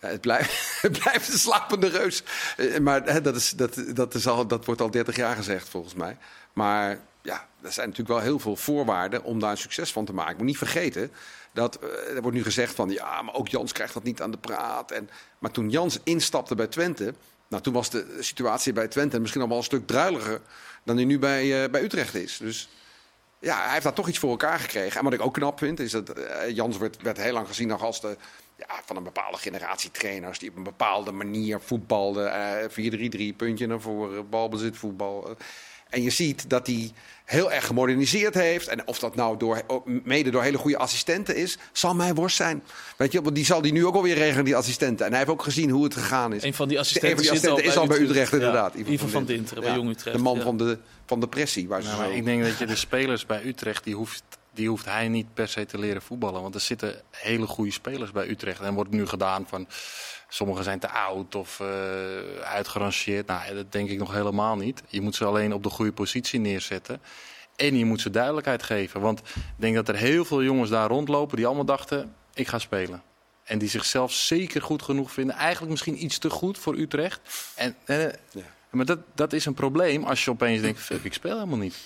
eh, 0.00 0.10
Het 0.10 0.20
blijft, 0.20 0.52
het 0.82 0.98
blijft 0.98 1.32
een 1.32 1.38
slapende 1.38 1.88
reus. 1.88 2.22
Eh, 2.56 2.78
Maar 2.78 3.22
dat, 3.22 3.36
is, 3.36 3.50
dat, 3.50 3.82
dat, 3.94 4.14
is 4.14 4.26
al, 4.26 4.46
dat 4.46 4.64
wordt 4.64 4.80
al 4.80 4.90
30 4.90 5.16
jaar 5.16 5.36
gezegd, 5.36 5.68
volgens 5.68 5.94
mij. 5.94 6.16
Maar 6.52 6.98
ja, 7.22 7.48
er 7.62 7.72
zijn 7.72 7.88
natuurlijk 7.88 8.18
wel 8.18 8.26
heel 8.26 8.38
veel 8.38 8.56
voorwaarden 8.56 9.24
om 9.24 9.40
daar 9.40 9.50
een 9.50 9.56
succes 9.56 9.92
van 9.92 10.04
te 10.04 10.12
maken. 10.12 10.32
Ik 10.32 10.38
moet 10.38 10.46
niet 10.46 10.58
vergeten 10.58 11.12
dat 11.52 11.78
eh, 11.78 12.14
er 12.14 12.22
wordt 12.22 12.36
nu 12.36 12.42
gezegd 12.42 12.74
van 12.74 12.90
ja, 12.90 13.22
maar 13.22 13.34
ook 13.34 13.48
Jans 13.48 13.72
krijgt 13.72 13.94
dat 13.94 14.02
niet 14.02 14.22
aan 14.22 14.30
de 14.30 14.38
praat. 14.38 14.90
En, 14.90 15.10
maar 15.38 15.50
toen 15.50 15.70
Jans 15.70 15.98
instapte 16.04 16.54
bij 16.54 16.66
Twente, 16.66 17.14
nou, 17.48 17.62
toen 17.62 17.72
was 17.72 17.90
de 17.90 18.16
situatie 18.20 18.72
bij 18.72 18.88
Twente 18.88 19.20
misschien 19.20 19.42
al 19.42 19.48
wel 19.48 19.56
een 19.56 19.62
stuk 19.62 19.86
druiliger 19.86 20.40
dan 20.84 20.96
die 20.96 21.06
nu 21.06 21.18
bij, 21.18 21.64
eh, 21.64 21.70
bij 21.70 21.82
Utrecht 21.82 22.14
is. 22.14 22.36
Dus 22.36 22.68
ja, 23.38 23.62
hij 23.62 23.72
heeft 23.72 23.84
daar 23.84 23.92
toch 23.92 24.08
iets 24.08 24.18
voor 24.18 24.30
elkaar 24.30 24.58
gekregen. 24.58 24.98
En 24.98 25.04
wat 25.04 25.12
ik 25.12 25.20
ook 25.20 25.34
knap 25.34 25.58
vind, 25.58 25.80
is 25.80 25.90
dat 25.90 26.08
eh, 26.08 26.54
Jans 26.54 26.78
werd, 26.78 27.02
werd 27.02 27.16
heel 27.16 27.32
lang 27.32 27.46
gezien 27.46 27.68
nog 27.68 27.82
als 27.82 28.00
de, 28.00 28.16
ja, 28.56 28.66
van 28.84 28.96
een 28.96 29.02
bepaalde 29.02 29.38
generatie 29.38 29.90
trainers 29.90 30.38
die 30.38 30.50
op 30.50 30.56
een 30.56 30.62
bepaalde 30.62 31.12
manier 31.12 31.60
voetbalden. 31.60 32.32
eh 32.32 33.32
4-3-3, 33.32 33.36
puntje 33.36 33.66
naar 33.66 33.80
voren, 33.80 34.28
balbezit, 34.28 34.76
voetbal. 34.76 35.36
En 35.90 36.02
je 36.02 36.10
ziet 36.10 36.50
dat 36.50 36.66
hij 36.66 36.92
heel 37.24 37.52
erg 37.52 37.66
gemoderniseerd 37.66 38.34
heeft. 38.34 38.68
En 38.68 38.86
of 38.86 38.98
dat 38.98 39.14
nou 39.14 39.36
door, 39.38 39.62
ook 39.66 39.86
mede 40.04 40.30
door 40.30 40.42
hele 40.42 40.58
goede 40.58 40.76
assistenten 40.78 41.36
is, 41.36 41.58
zal 41.72 41.94
mij 41.94 42.14
worst 42.14 42.36
zijn. 42.36 42.62
Weet 42.96 43.12
je, 43.12 43.22
want 43.22 43.34
die 43.34 43.44
zal 43.44 43.60
die 43.62 43.72
nu 43.72 43.86
ook 43.86 43.94
alweer 43.94 44.14
regelen, 44.14 44.44
die 44.44 44.56
assistenten. 44.56 45.04
En 45.06 45.10
hij 45.10 45.18
heeft 45.20 45.30
ook 45.32 45.42
gezien 45.42 45.70
hoe 45.70 45.84
het 45.84 45.94
gegaan 45.94 46.32
is. 46.32 46.42
Een 46.42 46.54
van 46.54 46.68
die 46.68 46.78
assistenten, 46.78 47.10
Een 47.18 47.24
van 47.24 47.32
die 47.32 47.40
zit 47.40 47.50
assistenten 47.50 47.82
is 47.84 47.90
al 47.90 47.98
bij 47.98 48.08
Utrecht, 48.08 48.30
Ja, 48.30 48.36
inderdaad. 48.36 48.74
Ivan 48.74 49.08
van 49.08 49.24
Dinteren 49.24 49.62
bij 49.62 49.74
Jong 49.74 49.88
Utrecht. 49.88 50.16
De 50.16 50.22
man 50.22 50.36
ja. 50.36 50.42
van, 50.42 50.56
de, 50.56 50.78
van 51.06 51.20
de 51.20 51.28
pressie. 51.28 51.68
Waar 51.68 51.82
ze 51.82 51.88
Nou, 51.88 52.00
zo- 52.00 52.06
maar 52.08 52.16
ik 52.16 52.24
denk 52.24 52.42
dat 52.44 52.58
je 52.58 52.66
de 52.66 52.76
spelers 52.76 53.26
bij 53.26 53.44
Utrecht, 53.44 53.84
die 53.84 53.94
hoeft, 53.94 54.22
die 54.52 54.68
hoeft 54.68 54.84
hij 54.84 55.08
niet 55.08 55.34
per 55.34 55.48
se 55.48 55.66
te 55.66 55.78
leren 55.78 56.02
voetballen. 56.02 56.42
Want 56.42 56.54
er 56.54 56.60
zitten 56.60 57.02
hele 57.10 57.46
goede 57.46 57.70
spelers 57.70 58.10
bij 58.12 58.28
Utrecht. 58.28 58.60
En 58.60 58.74
wordt 58.74 58.90
nu 58.90 59.06
gedaan 59.06 59.46
van, 59.48 59.66
sommigen 60.28 60.64
zijn 60.64 60.78
te 60.78 60.88
oud 60.88 61.34
of 61.34 61.60
eh 61.60 61.68
uitgerangeerd. 62.42 63.26
Nou, 63.26 63.54
dat 63.54 63.72
denk 63.72 63.88
ik 63.88 63.98
nog 63.98 64.12
helemaal 64.12 64.56
niet. 64.56 64.82
Je 64.88 65.00
moet 65.00 65.14
ze 65.14 65.24
alleen 65.24 65.52
op 65.52 65.62
de 65.62 65.70
goede 65.70 65.92
positie 65.92 66.40
neerzetten. 66.40 67.00
En 67.56 67.76
je 67.76 67.84
moet 67.84 68.00
ze 68.00 68.10
duidelijkheid 68.10 68.62
geven. 68.62 69.00
Want 69.00 69.18
ik 69.20 69.34
denk 69.56 69.74
dat 69.74 69.88
er 69.88 69.96
heel 69.96 70.24
veel 70.24 70.42
jongens 70.42 70.70
daar 70.70 70.88
rondlopen 70.88 71.36
die 71.36 71.46
allemaal 71.46 71.64
dachten, 71.64 72.14
ik 72.34 72.48
ga 72.48 72.58
spelen. 72.58 73.02
En 73.44 73.58
die 73.58 73.68
zichzelf 73.68 74.12
zeker 74.12 74.62
goed 74.62 74.82
genoeg 74.82 75.12
vinden. 75.12 75.36
Eigenlijk 75.36 75.70
misschien 75.70 76.04
iets 76.04 76.18
te 76.18 76.30
goed 76.30 76.58
voor 76.58 76.76
Utrecht. 76.76 77.20
En, 77.54 77.76
eh, 77.84 78.06
Maar 78.70 78.84
dat, 78.84 78.98
dat 79.14 79.32
is 79.32 79.46
een 79.46 79.54
probleem 79.54 80.04
als 80.04 80.24
je 80.24 80.30
opeens 80.30 80.60
denkt, 80.60 80.90
ik 81.02 81.12
speel 81.12 81.34
helemaal 81.34 81.58
niet. 81.58 81.76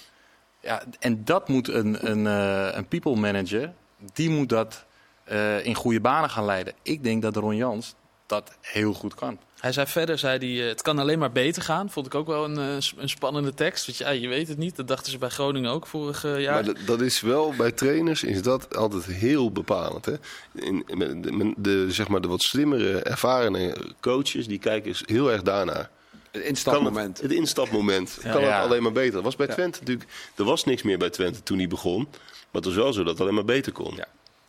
Ja, 0.64 0.82
en 0.98 1.24
dat 1.24 1.48
moet 1.48 1.68
een, 1.68 2.10
een, 2.10 2.26
eh, 2.26 2.76
een 2.76 2.86
people 2.88 3.16
manager, 3.16 3.72
die 4.12 4.30
moet 4.30 4.48
dat 4.48 4.84
eh, 5.24 5.66
in 5.66 5.74
goede 5.74 6.00
banen 6.00 6.30
gaan 6.30 6.44
leiden. 6.44 6.74
Ik 6.82 7.02
denk 7.02 7.22
dat 7.22 7.36
Ron 7.36 7.56
Jans 7.56 7.94
dat 8.26 8.52
heel 8.60 8.92
goed 8.92 9.14
kan. 9.14 9.38
Hij 9.60 9.72
zei 9.72 9.86
verder, 9.86 10.18
zei 10.18 10.38
hij, 10.38 10.62
eh, 10.62 10.68
het 10.68 10.82
kan 10.82 10.98
alleen 10.98 11.18
maar 11.18 11.32
beter 11.32 11.62
gaan. 11.62 11.90
Vond 11.90 12.06
ik 12.06 12.14
ook 12.14 12.26
wel 12.26 12.44
een, 12.44 12.58
eh, 12.58 12.86
een 12.96 13.08
spannende 13.08 13.54
tekst. 13.54 13.86
Want 13.86 13.98
ja, 13.98 14.08
je 14.10 14.28
weet 14.28 14.48
het 14.48 14.58
niet. 14.58 14.76
Dat 14.76 14.88
dachten 14.88 15.12
ze 15.12 15.18
bij 15.18 15.28
Groningen 15.28 15.70
ook 15.70 15.86
vorig 15.86 16.22
jaar. 16.22 16.64
Maar 16.64 16.74
dat, 16.86 17.00
is 17.00 17.20
wel 17.20 17.54
bij 17.56 17.72
trainers 17.72 18.22
is 18.22 18.42
dat 18.42 18.76
altijd 18.76 19.04
heel 19.04 19.52
bepalend. 19.52 20.04
Hè? 20.04 20.14
In, 20.52 20.82
in- 20.86 21.22
de, 21.22 21.54
de, 21.56 21.86
zeg 21.88 22.08
maar 22.08 22.20
de 22.20 22.28
wat 22.28 22.42
slimmere, 22.42 22.98
ervarene 22.98 23.76
coaches 24.00 24.46
die 24.46 24.58
kijken 24.58 24.94
heel 25.06 25.32
erg 25.32 25.42
daarnaar. 25.42 25.90
Het 26.34 26.42
instapmoment. 26.44 27.16
Het, 27.20 27.26
het 27.30 27.38
instapmoment 27.38 28.18
Ja. 28.22 28.32
kan 28.32 28.40
Ja. 28.40 28.54
het 28.56 28.64
alleen 28.64 28.82
maar 28.82 28.92
beter. 28.92 29.12
Dat 29.12 29.22
was 29.22 29.36
bij 29.36 29.46
Ja. 29.46 29.52
Twente 29.52 29.78
natuurlijk. 29.78 30.10
Er 30.34 30.44
was 30.44 30.64
niks 30.64 30.82
meer 30.82 30.98
bij 30.98 31.10
Twente 31.10 31.42
toen 31.42 31.58
hij 31.58 31.68
begon. 31.68 32.08
Maar 32.10 32.62
het 32.62 32.64
was 32.64 32.74
wel 32.74 32.92
zo 32.92 33.02
dat 33.02 33.12
het 33.12 33.20
alleen 33.20 33.34
maar 33.34 33.44
beter 33.44 33.72
kon. 33.72 33.94
Ja. 33.96 34.06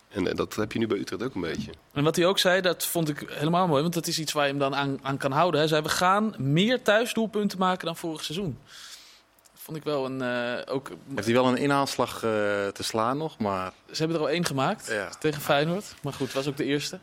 En, 0.08 0.28
eh, 0.28 0.34
dat 0.34 0.54
heb 0.54 0.72
je 0.72 0.78
nu 0.78 0.86
bij 0.86 0.98
Utrecht 0.98 1.22
ook 1.22 1.34
een 1.34 1.40
beetje. 1.40 1.70
En 1.92 2.04
wat 2.04 2.16
hij 2.16 2.26
ook 2.26 2.38
zei, 2.38 2.60
dat 2.60 2.86
vond 2.86 3.08
ik 3.08 3.24
helemaal 3.30 3.66
mooi. 3.66 3.82
Want 3.82 3.94
dat 3.94 4.06
is 4.06 4.18
iets 4.18 4.32
waar 4.32 4.44
je 4.44 4.50
hem 4.50 4.58
dan 4.60 4.74
aan, 4.74 4.98
aan 5.02 5.16
kan 5.16 5.32
houden. 5.32 5.60
Hij 5.60 5.68
zei, 5.68 5.82
we 5.82 5.88
gaan 5.88 6.34
meer 6.38 6.82
thuisdoelpunten 6.82 7.58
maken 7.58 7.86
dan 7.86 7.96
vorig 7.96 8.24
seizoen. 8.24 8.58
Vond 9.54 9.76
ik 9.78 9.84
wel 9.84 10.04
een... 10.04 10.22
eh, 10.22 10.74
ook, 10.74 10.90
Heeft 11.14 11.24
hij 11.26 11.34
wel 11.34 11.46
een 11.46 11.56
inhaalslag 11.56 12.14
eh, 12.14 12.20
te 12.68 12.82
slaan 12.82 13.16
nog, 13.16 13.38
maar 13.38 13.72
ze 13.90 13.96
hebben 13.98 14.16
er 14.16 14.22
al 14.22 14.30
één 14.30 14.44
gemaakt 14.44 14.86
Ja. 14.90 15.08
tegen 15.18 15.40
Feyenoord. 15.42 15.94
Maar 16.02 16.12
goed, 16.12 16.26
het 16.26 16.34
was 16.36 16.46
ook 16.48 16.56
de 16.56 16.64
eerste 16.64 16.98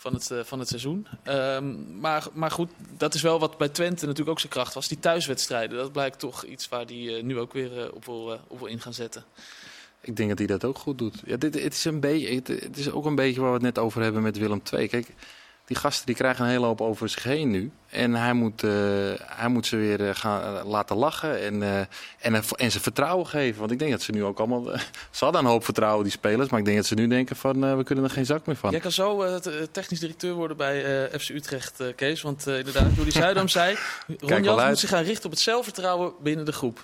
van 0.00 0.14
het, 0.14 0.30
eh, 0.30 0.38
van 0.44 0.58
het 0.58 0.68
seizoen. 0.68 1.06
Ehm, 1.22 1.98
maar, 2.00 2.26
maar 2.32 2.50
goed, 2.50 2.70
dat 2.96 3.14
is 3.14 3.22
wel 3.22 3.38
wat 3.38 3.58
bij 3.58 3.68
Twente 3.68 4.04
natuurlijk 4.04 4.30
ook 4.30 4.40
zijn 4.40 4.52
kracht 4.52 4.74
was. 4.74 4.88
Die 4.88 4.98
thuiswedstrijden, 4.98 5.76
dat 5.76 5.92
blijkt 5.92 6.18
toch 6.18 6.44
iets 6.44 6.68
waar 6.68 6.84
hij 6.84 7.16
eh, 7.16 7.22
nu 7.22 7.38
ook 7.38 7.52
weer 7.52 7.82
eh, 7.82 7.94
op, 7.94 8.04
wil, 8.04 8.38
op 8.48 8.58
wil 8.58 8.68
in 8.68 8.80
gaan 8.80 8.94
zetten. 8.94 9.24
ik 10.00 10.16
denk 10.16 10.28
dat 10.28 10.38
hij 10.38 10.46
dat 10.46 10.64
ook 10.64 10.78
goed 10.78 10.98
doet. 10.98 11.22
Ja, 11.24 11.36
dit, 11.36 11.62
het, 11.62 11.72
is 11.72 11.84
een 11.84 12.00
beetje, 12.00 12.34
het 12.34 12.76
is 12.78 12.90
ook 12.90 13.04
een 13.04 13.14
beetje 13.14 13.40
waar 13.40 13.48
we 13.48 13.54
het 13.54 13.74
net 13.74 13.78
over 13.78 14.02
hebben 14.02 14.22
met 14.22 14.38
Willem 14.38 14.62
II. 14.72 14.88
Kijk, 14.88 15.14
die 15.70 15.78
gasten 15.78 16.06
die 16.06 16.14
krijgen 16.14 16.44
een 16.44 16.50
hele 16.50 16.66
hoop 16.66 16.80
over 16.80 17.08
zich 17.08 17.22
heen 17.22 17.50
nu. 17.50 17.70
En 17.90 18.14
hij 18.14 18.32
moet, 18.32 18.62
eh, 18.62 18.70
hij 19.16 19.48
moet 19.48 19.66
ze 19.66 19.76
weer 19.76 20.08
eh, 20.08 20.14
gaan 20.14 20.56
eh, 20.56 20.64
laten 20.64 20.96
lachen 20.96 21.40
en, 21.40 21.62
en, 22.18 22.42
en 22.56 22.70
ze 22.70 22.80
vertrouwen 22.80 23.26
geven. 23.26 23.58
Want 23.60 23.70
ik 23.70 23.78
denk 23.78 23.90
dat 23.90 24.02
ze 24.02 24.12
nu 24.12 24.24
ook 24.24 24.38
allemaal... 24.38 24.64
ze 25.10 25.24
hadden 25.24 25.40
een 25.40 25.50
hoop 25.50 25.64
vertrouwen, 25.64 26.02
die 26.02 26.12
spelers. 26.12 26.48
Maar 26.48 26.58
ik 26.58 26.64
denk 26.64 26.76
dat 26.76 26.86
ze 26.86 26.94
nu 26.94 27.08
denken 27.08 27.36
van, 27.36 27.76
we 27.76 27.84
kunnen 27.84 28.04
er 28.04 28.10
geen 28.10 28.26
zak 28.26 28.46
meer 28.46 28.56
van. 28.56 28.70
Jij 28.70 28.80
kan 28.80 28.92
zo 28.92 29.40
technisch 29.70 30.00
directeur 30.00 30.34
worden 30.34 30.56
bij 30.56 31.08
FC 31.20 31.28
Utrecht, 31.28 31.82
Kees. 31.96 32.22
Want 32.22 32.46
inderdaad, 32.46 32.94
Jullie 32.94 33.12
Zuidam 33.12 33.48
zei... 33.58 33.76
Ron 34.18 34.42
Jans 34.42 34.64
moet 34.64 34.78
zich 34.78 34.90
gaan 34.90 35.04
richten 35.04 35.24
op 35.24 35.30
het 35.30 35.40
zelfvertrouwen 35.40 36.12
binnen 36.22 36.44
de 36.44 36.52
groep. 36.52 36.80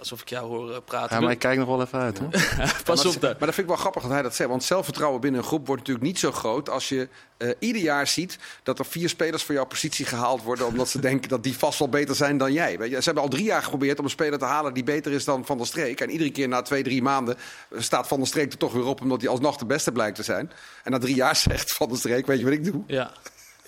Ja, 0.00 0.06
alsof 0.06 0.20
ik 0.20 0.28
jou 0.28 0.46
hoor 0.46 0.74
eh, 0.74 0.76
praten. 0.84 1.16
Ja, 1.16 1.22
maar 1.22 1.32
ik 1.32 1.38
kijk 1.38 1.58
nog 1.58 1.68
wel 1.68 1.80
even 1.80 1.98
uit, 1.98 2.18
hoor. 2.18 2.28
Pas 2.84 3.04
maar, 3.04 3.14
op 3.14 3.20
daar. 3.20 3.36
Maar 3.38 3.46
dat 3.46 3.54
vind 3.54 3.58
ik 3.58 3.66
wel 3.66 3.76
grappig 3.76 4.02
dat 4.02 4.10
hij 4.10 4.22
dat 4.22 4.34
zegt. 4.34 4.50
Want 4.50 4.64
zelfvertrouwen 4.64 5.20
binnen 5.20 5.40
een 5.40 5.46
groep 5.46 5.66
wordt 5.66 5.80
natuurlijk 5.80 6.06
niet 6.06 6.18
zo 6.18 6.32
groot 6.32 6.68
als 6.70 6.88
je 6.88 7.08
eh, 7.36 7.50
ieder 7.58 7.82
jaar 7.82 8.06
ziet 8.06 8.38
dat 8.62 8.78
er 8.78 8.84
vier 8.84 9.08
spelers 9.08 9.42
voor 9.42 9.54
jouw 9.54 9.66
positie 9.66 10.04
gehaald 10.04 10.42
worden. 10.42 10.66
Omdat 10.66 10.88
ze 10.88 11.00
denken 11.10 11.28
dat 11.28 11.42
die 11.42 11.58
vast 11.58 11.78
wel 11.78 11.88
beter 11.88 12.14
zijn 12.14 12.38
dan 12.38 12.52
jij. 12.52 12.78
Weet 12.78 12.90
je, 12.90 12.96
ze 12.96 13.04
hebben 13.04 13.22
al 13.22 13.28
drie 13.28 13.44
jaar 13.44 13.62
geprobeerd 13.62 13.98
om 13.98 14.04
een 14.04 14.10
speler 14.10 14.38
te 14.38 14.44
halen 14.44 14.74
die 14.74 14.84
beter 14.84 15.12
is 15.12 15.24
dan 15.24 15.46
Van 15.46 15.56
der 15.56 15.66
Streek. 15.66 16.00
En 16.00 16.10
iedere 16.10 16.30
keer 16.30 16.48
na 16.48 16.62
twee, 16.62 16.82
drie 16.82 17.02
maanden 17.02 17.36
staat 17.76 18.08
Van 18.08 18.18
der 18.18 18.26
Streek 18.26 18.52
er 18.52 18.58
toch 18.58 18.72
weer 18.72 18.86
op 18.86 19.00
omdat 19.00 19.20
hij 19.20 19.30
alsnog 19.30 19.56
de 19.56 19.66
beste 19.66 19.92
blijkt 19.92 20.16
te 20.16 20.22
zijn. 20.22 20.52
En 20.84 20.90
na 20.90 20.98
drie 20.98 21.14
jaar 21.14 21.36
zegt 21.48 21.72
Van 21.72 21.88
der 21.88 21.98
Streek, 21.98 22.26
weet 22.26 22.38
je 22.38 22.44
wat 22.44 22.52
ik 22.52 22.64
doe? 22.64 22.82
Ja, 22.86 23.10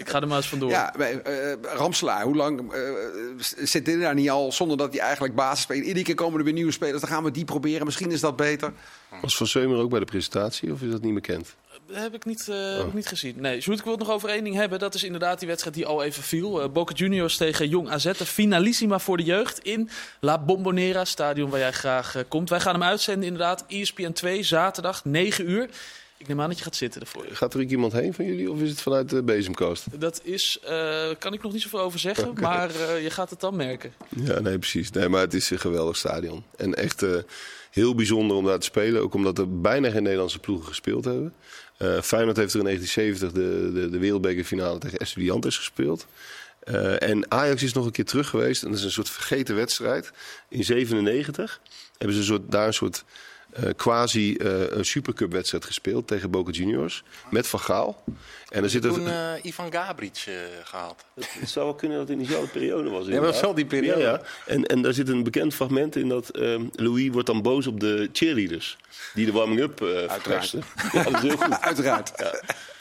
ik 0.03 0.11
ga 0.11 0.21
er 0.21 0.27
maar 0.29 0.37
eens 0.37 0.49
vandoor. 0.49 0.71
Ja, 0.71 0.95
bij, 0.97 1.23
eh, 1.23 1.53
Ramselaar, 1.63 2.25
hoe 2.25 2.37
lang 2.37 2.73
eh, 2.73 2.81
zit 3.39 3.85
dit 3.85 4.01
daar 4.01 4.15
niet 4.15 4.31
al 4.31 4.53
zonder 4.53 4.77
dat 4.77 4.93
hij 4.93 5.03
eigenlijk 5.03 5.35
basis 5.35 5.63
speelt? 5.63 5.85
Iedere 5.85 6.05
keer 6.05 6.15
komen 6.15 6.39
er 6.39 6.45
weer 6.45 6.53
nieuwe 6.53 6.73
spelers, 6.73 7.01
dan 7.01 7.11
gaan 7.11 7.25
we 7.25 7.31
die 7.31 7.45
proberen. 7.45 7.85
Misschien 7.85 8.11
is 8.11 8.21
dat 8.21 8.37
beter. 8.37 8.73
Was 9.21 9.37
Van 9.37 9.47
Seumer 9.47 9.79
ook 9.79 9.91
bij 9.91 9.99
de 9.99 10.05
presentatie 10.05 10.73
of 10.73 10.83
is 10.83 10.91
dat 10.91 11.03
niet 11.03 11.15
bekend? 11.15 11.55
Heb 11.93 12.15
ik 12.15 12.25
niet, 12.25 12.49
eh, 12.49 12.79
ik 12.79 12.95
niet 12.95 13.07
gezien. 13.07 13.35
Nee, 13.39 13.61
Sjoerd, 13.61 13.79
ik 13.79 13.85
wil 13.85 13.93
het 13.93 14.03
nog 14.03 14.13
over 14.13 14.29
één 14.29 14.45
ding 14.45 14.57
hebben. 14.57 14.79
Dat 14.79 14.95
is 14.95 15.03
inderdaad 15.03 15.39
die 15.39 15.49
wedstrijd 15.49 15.77
die 15.77 15.87
al 15.87 16.03
even 16.03 16.23
viel. 16.23 16.71
Boca 16.71 16.95
Juniors 16.95 17.37
tegen 17.37 17.69
Jong 17.69 17.91
AZ. 17.91 18.05
De 18.05 18.27
finalissima 18.27 18.99
voor 18.99 19.17
de 19.17 19.23
jeugd 19.23 19.59
in 19.59 19.89
La 20.21 20.39
Bombonera, 20.39 21.05
stadion 21.05 21.51
waar 21.51 21.61
jij 21.61 21.73
graag 21.73 22.25
komt. 22.29 22.51
Wij 22.51 22.61
gaan 22.61 22.75
hem 22.75 22.83
uitzenden 22.83 23.25
inderdaad. 23.25 23.65
ESPN 23.69 24.13
2, 24.13 24.43
zaterdag, 24.43 25.05
9 25.05 25.51
uur. 25.51 25.69
Ik 26.23 26.29
neem 26.29 26.41
aan 26.41 26.49
dat 26.49 26.59
je 26.59 26.64
gaat 26.64 26.77
zitten 26.77 27.01
ervoor. 27.01 27.27
Gaat 27.31 27.55
er 27.55 27.61
ook 27.61 27.68
iemand 27.68 27.93
heen 27.93 28.14
van 28.14 28.25
jullie 28.25 28.51
of 28.51 28.61
is 28.61 28.70
het 28.70 28.81
vanuit 28.81 29.09
de 29.09 29.23
bezemkast? 29.23 30.01
Dat 30.01 30.20
is, 30.25 30.59
eh 30.64 31.11
kan 31.18 31.33
ik 31.33 31.43
nog 31.43 31.53
niet 31.53 31.62
zoveel 31.62 31.81
over 31.81 31.99
zeggen, 31.99 32.35
maar 32.41 32.70
eh, 32.70 33.03
je 33.03 33.11
gaat 33.11 33.31
het 33.31 33.41
dan 33.41 33.57
merken. 33.57 33.93
Ja, 34.09 34.41
nee, 34.41 34.59
precies. 34.59 34.91
Nee, 34.91 35.09
maar 35.09 35.20
het 35.20 35.35
is 35.35 35.51
een 35.51 35.59
geweldig 35.59 35.97
stadion. 35.97 36.45
En 36.57 36.75
echt 36.75 37.03
eh, 37.03 37.11
heel 37.70 37.95
bijzonder 37.95 38.37
om 38.37 38.45
daar 38.45 38.59
te 38.59 38.64
spelen. 38.64 39.03
Ook 39.03 39.14
omdat 39.14 39.39
er 39.39 39.61
bijna 39.61 39.91
geen 39.91 40.03
Nederlandse 40.03 40.39
ploegen 40.39 40.66
gespeeld 40.66 41.05
hebben. 41.05 41.35
Feyenoord 42.03 42.37
heeft 42.37 42.53
er 42.53 42.59
in 42.59 42.64
1970 42.64 43.33
de, 43.33 43.73
de, 43.73 43.91
de 43.91 43.99
wereldbekerfinale 43.99 44.79
tegen 44.79 44.99
Estudiantes 44.99 45.57
gespeeld. 45.57 46.07
En 46.99 47.31
Ajax 47.31 47.62
is 47.62 47.73
nog 47.73 47.85
een 47.85 47.93
keer 47.93 48.05
terug 48.05 48.29
geweest. 48.29 48.62
En 48.62 48.68
dat 48.68 48.79
is 48.79 48.85
een 48.85 48.91
soort 48.91 49.11
vergeten 49.11 49.55
wedstrijd. 49.55 50.12
In 50.49 50.64
97 50.64 51.61
hebben 51.99 52.16
ze 52.16 52.23
een 52.23 52.29
soort, 52.29 52.51
daar 52.51 52.66
een 52.66 52.75
soort 52.75 53.05
eh, 53.53 53.65
quasi 53.77 54.35
eh, 54.37 54.71
een 54.71 54.85
supercup 54.85 55.33
wedstrijd 55.33 55.65
gespeeld 55.65 56.07
tegen 56.07 56.31
Boca 56.31 56.51
Juniors. 56.51 57.03
Met 57.31 57.47
Van 57.47 57.61
Gaal. 57.61 58.05
En 58.49 58.63
er 58.63 58.71
zit 58.71 58.83
Toen 58.83 59.07
een, 59.07 59.37
eh, 59.37 59.45
Ivan 59.45 59.73
Gabric 59.73 60.25
eh, 60.27 60.35
gehaald. 60.65 61.05
het 61.39 61.51
zou 61.51 61.65
wel 61.67 61.75
kunnen 61.75 61.99
dat 61.99 62.09
het 62.09 62.17
in 62.19 62.23
diezelfde 62.25 62.51
periode 62.51 62.91
was. 62.91 62.99
het 62.99 63.07
inderdaad. 63.09 63.31
was 63.33 63.41
wel 63.41 63.55
die 63.55 63.67
periode. 63.67 64.01
Ja, 64.01 64.11
ja. 64.11 64.21
En, 64.47 64.65
en 64.67 64.83
daar 64.83 64.93
zit 64.93 65.09
een 65.09 65.23
bekend 65.23 65.55
fragment 65.55 65.97
in 65.97 66.09
dat 66.09 66.29
ehm, 66.29 66.63
Louis 66.75 67.09
wordt 67.11 67.27
dan 67.27 67.43
boos 67.43 67.67
op 67.67 67.81
de 67.81 68.09
cheerleaders. 68.13 68.77
Die 69.15 69.27
de 69.27 69.33
warming-up 69.33 69.81
eh 69.83 69.89
verpesten. 70.13 70.63
Ja, 70.93 71.03
dat 71.03 71.13
is 71.15 71.21
heel 71.21 71.37
goed. 71.37 71.61
Uiteraard. 71.71 72.13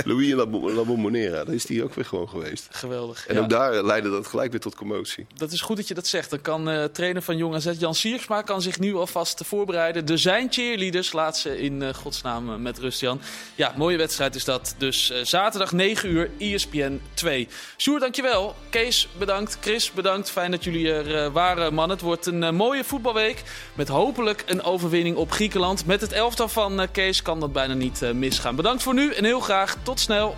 Louis 0.06 0.28
in 0.30 0.36
La, 0.36 0.46
Bo- 0.46 0.72
La 0.72 0.84
Bombonera, 0.84 1.44
daar 1.44 1.56
is 1.56 1.68
hij 1.68 1.84
ook 1.84 1.94
weer 1.94 2.06
gewoon 2.06 2.30
geweest. 2.30 2.68
Geweldig. 2.72 3.28
En 3.28 3.36
Ja. 3.36 3.42
ook 3.42 3.50
daar 3.50 3.84
leidde 3.86 4.10
dat 4.10 4.28
gelijk 4.28 4.52
weer 4.52 4.60
tot 4.60 4.76
commotie. 4.76 5.26
Dat 5.36 5.52
is 5.52 5.62
goed 5.62 5.78
dat 5.78 5.88
je 5.88 5.94
dat 5.94 6.08
zegt. 6.08 6.30
Dan 6.30 6.42
kan 6.42 6.70
eh 6.70 6.84
trainer 6.84 7.22
van 7.22 7.38
Jong 7.38 7.56
AZ, 7.56 7.72
Jan 7.80 7.96
Siersma, 7.96 8.42
kan 8.42 8.62
zich 8.62 8.80
nu 8.80 8.96
alvast 8.96 9.42
voorbereiden. 9.46 10.06
Er 10.08 10.20
zijn 10.20 10.50
cheerleaders. 10.62 11.12
Laat 11.12 11.38
ze 11.38 11.60
in 11.60 11.82
uh, 11.82 11.94
godsnaam 11.94 12.50
uh, 12.50 12.56
met 12.56 12.80
rust, 12.80 13.00
Jan. 13.00 13.22
Ja, 13.56 13.74
mooie 13.78 13.98
wedstrijd 13.98 14.36
is 14.36 14.46
dat. 14.46 14.76
Dus 14.78 15.12
uh, 15.12 15.18
zaterdag 15.24 15.72
9 15.72 16.10
uur, 16.10 16.30
ESPN 16.38 17.02
2. 17.14 17.48
Sjoerd, 17.78 18.02
dankjewel. 18.02 18.56
Kees, 18.70 19.08
bedankt. 19.18 19.58
Chris, 19.62 19.92
bedankt. 19.92 20.30
Fijn 20.30 20.52
dat 20.52 20.64
jullie 20.64 20.94
er 20.94 21.32
waren, 21.32 21.74
man. 21.74 21.90
Het 21.90 22.02
wordt 22.02 22.26
een 22.26 22.56
mooie 22.56 22.84
voetbalweek. 22.84 23.44
Met 23.74 23.88
hopelijk 23.88 24.44
een 24.48 24.64
overwinning 24.64 25.16
op 25.16 25.32
Griekenland. 25.32 25.86
Met 25.86 26.02
het 26.02 26.12
elftal 26.12 26.48
van 26.48 26.88
Kees 26.92 27.22
kan 27.22 27.40
dat 27.40 27.54
bijna 27.54 27.74
niet 27.74 28.14
misgaan. 28.14 28.56
Bedankt 28.56 28.84
voor 28.84 28.94
nu 28.94 29.14
en 29.14 29.24
heel 29.24 29.40
graag 29.40 29.78
tot 29.84 30.00
snel. 30.00 30.36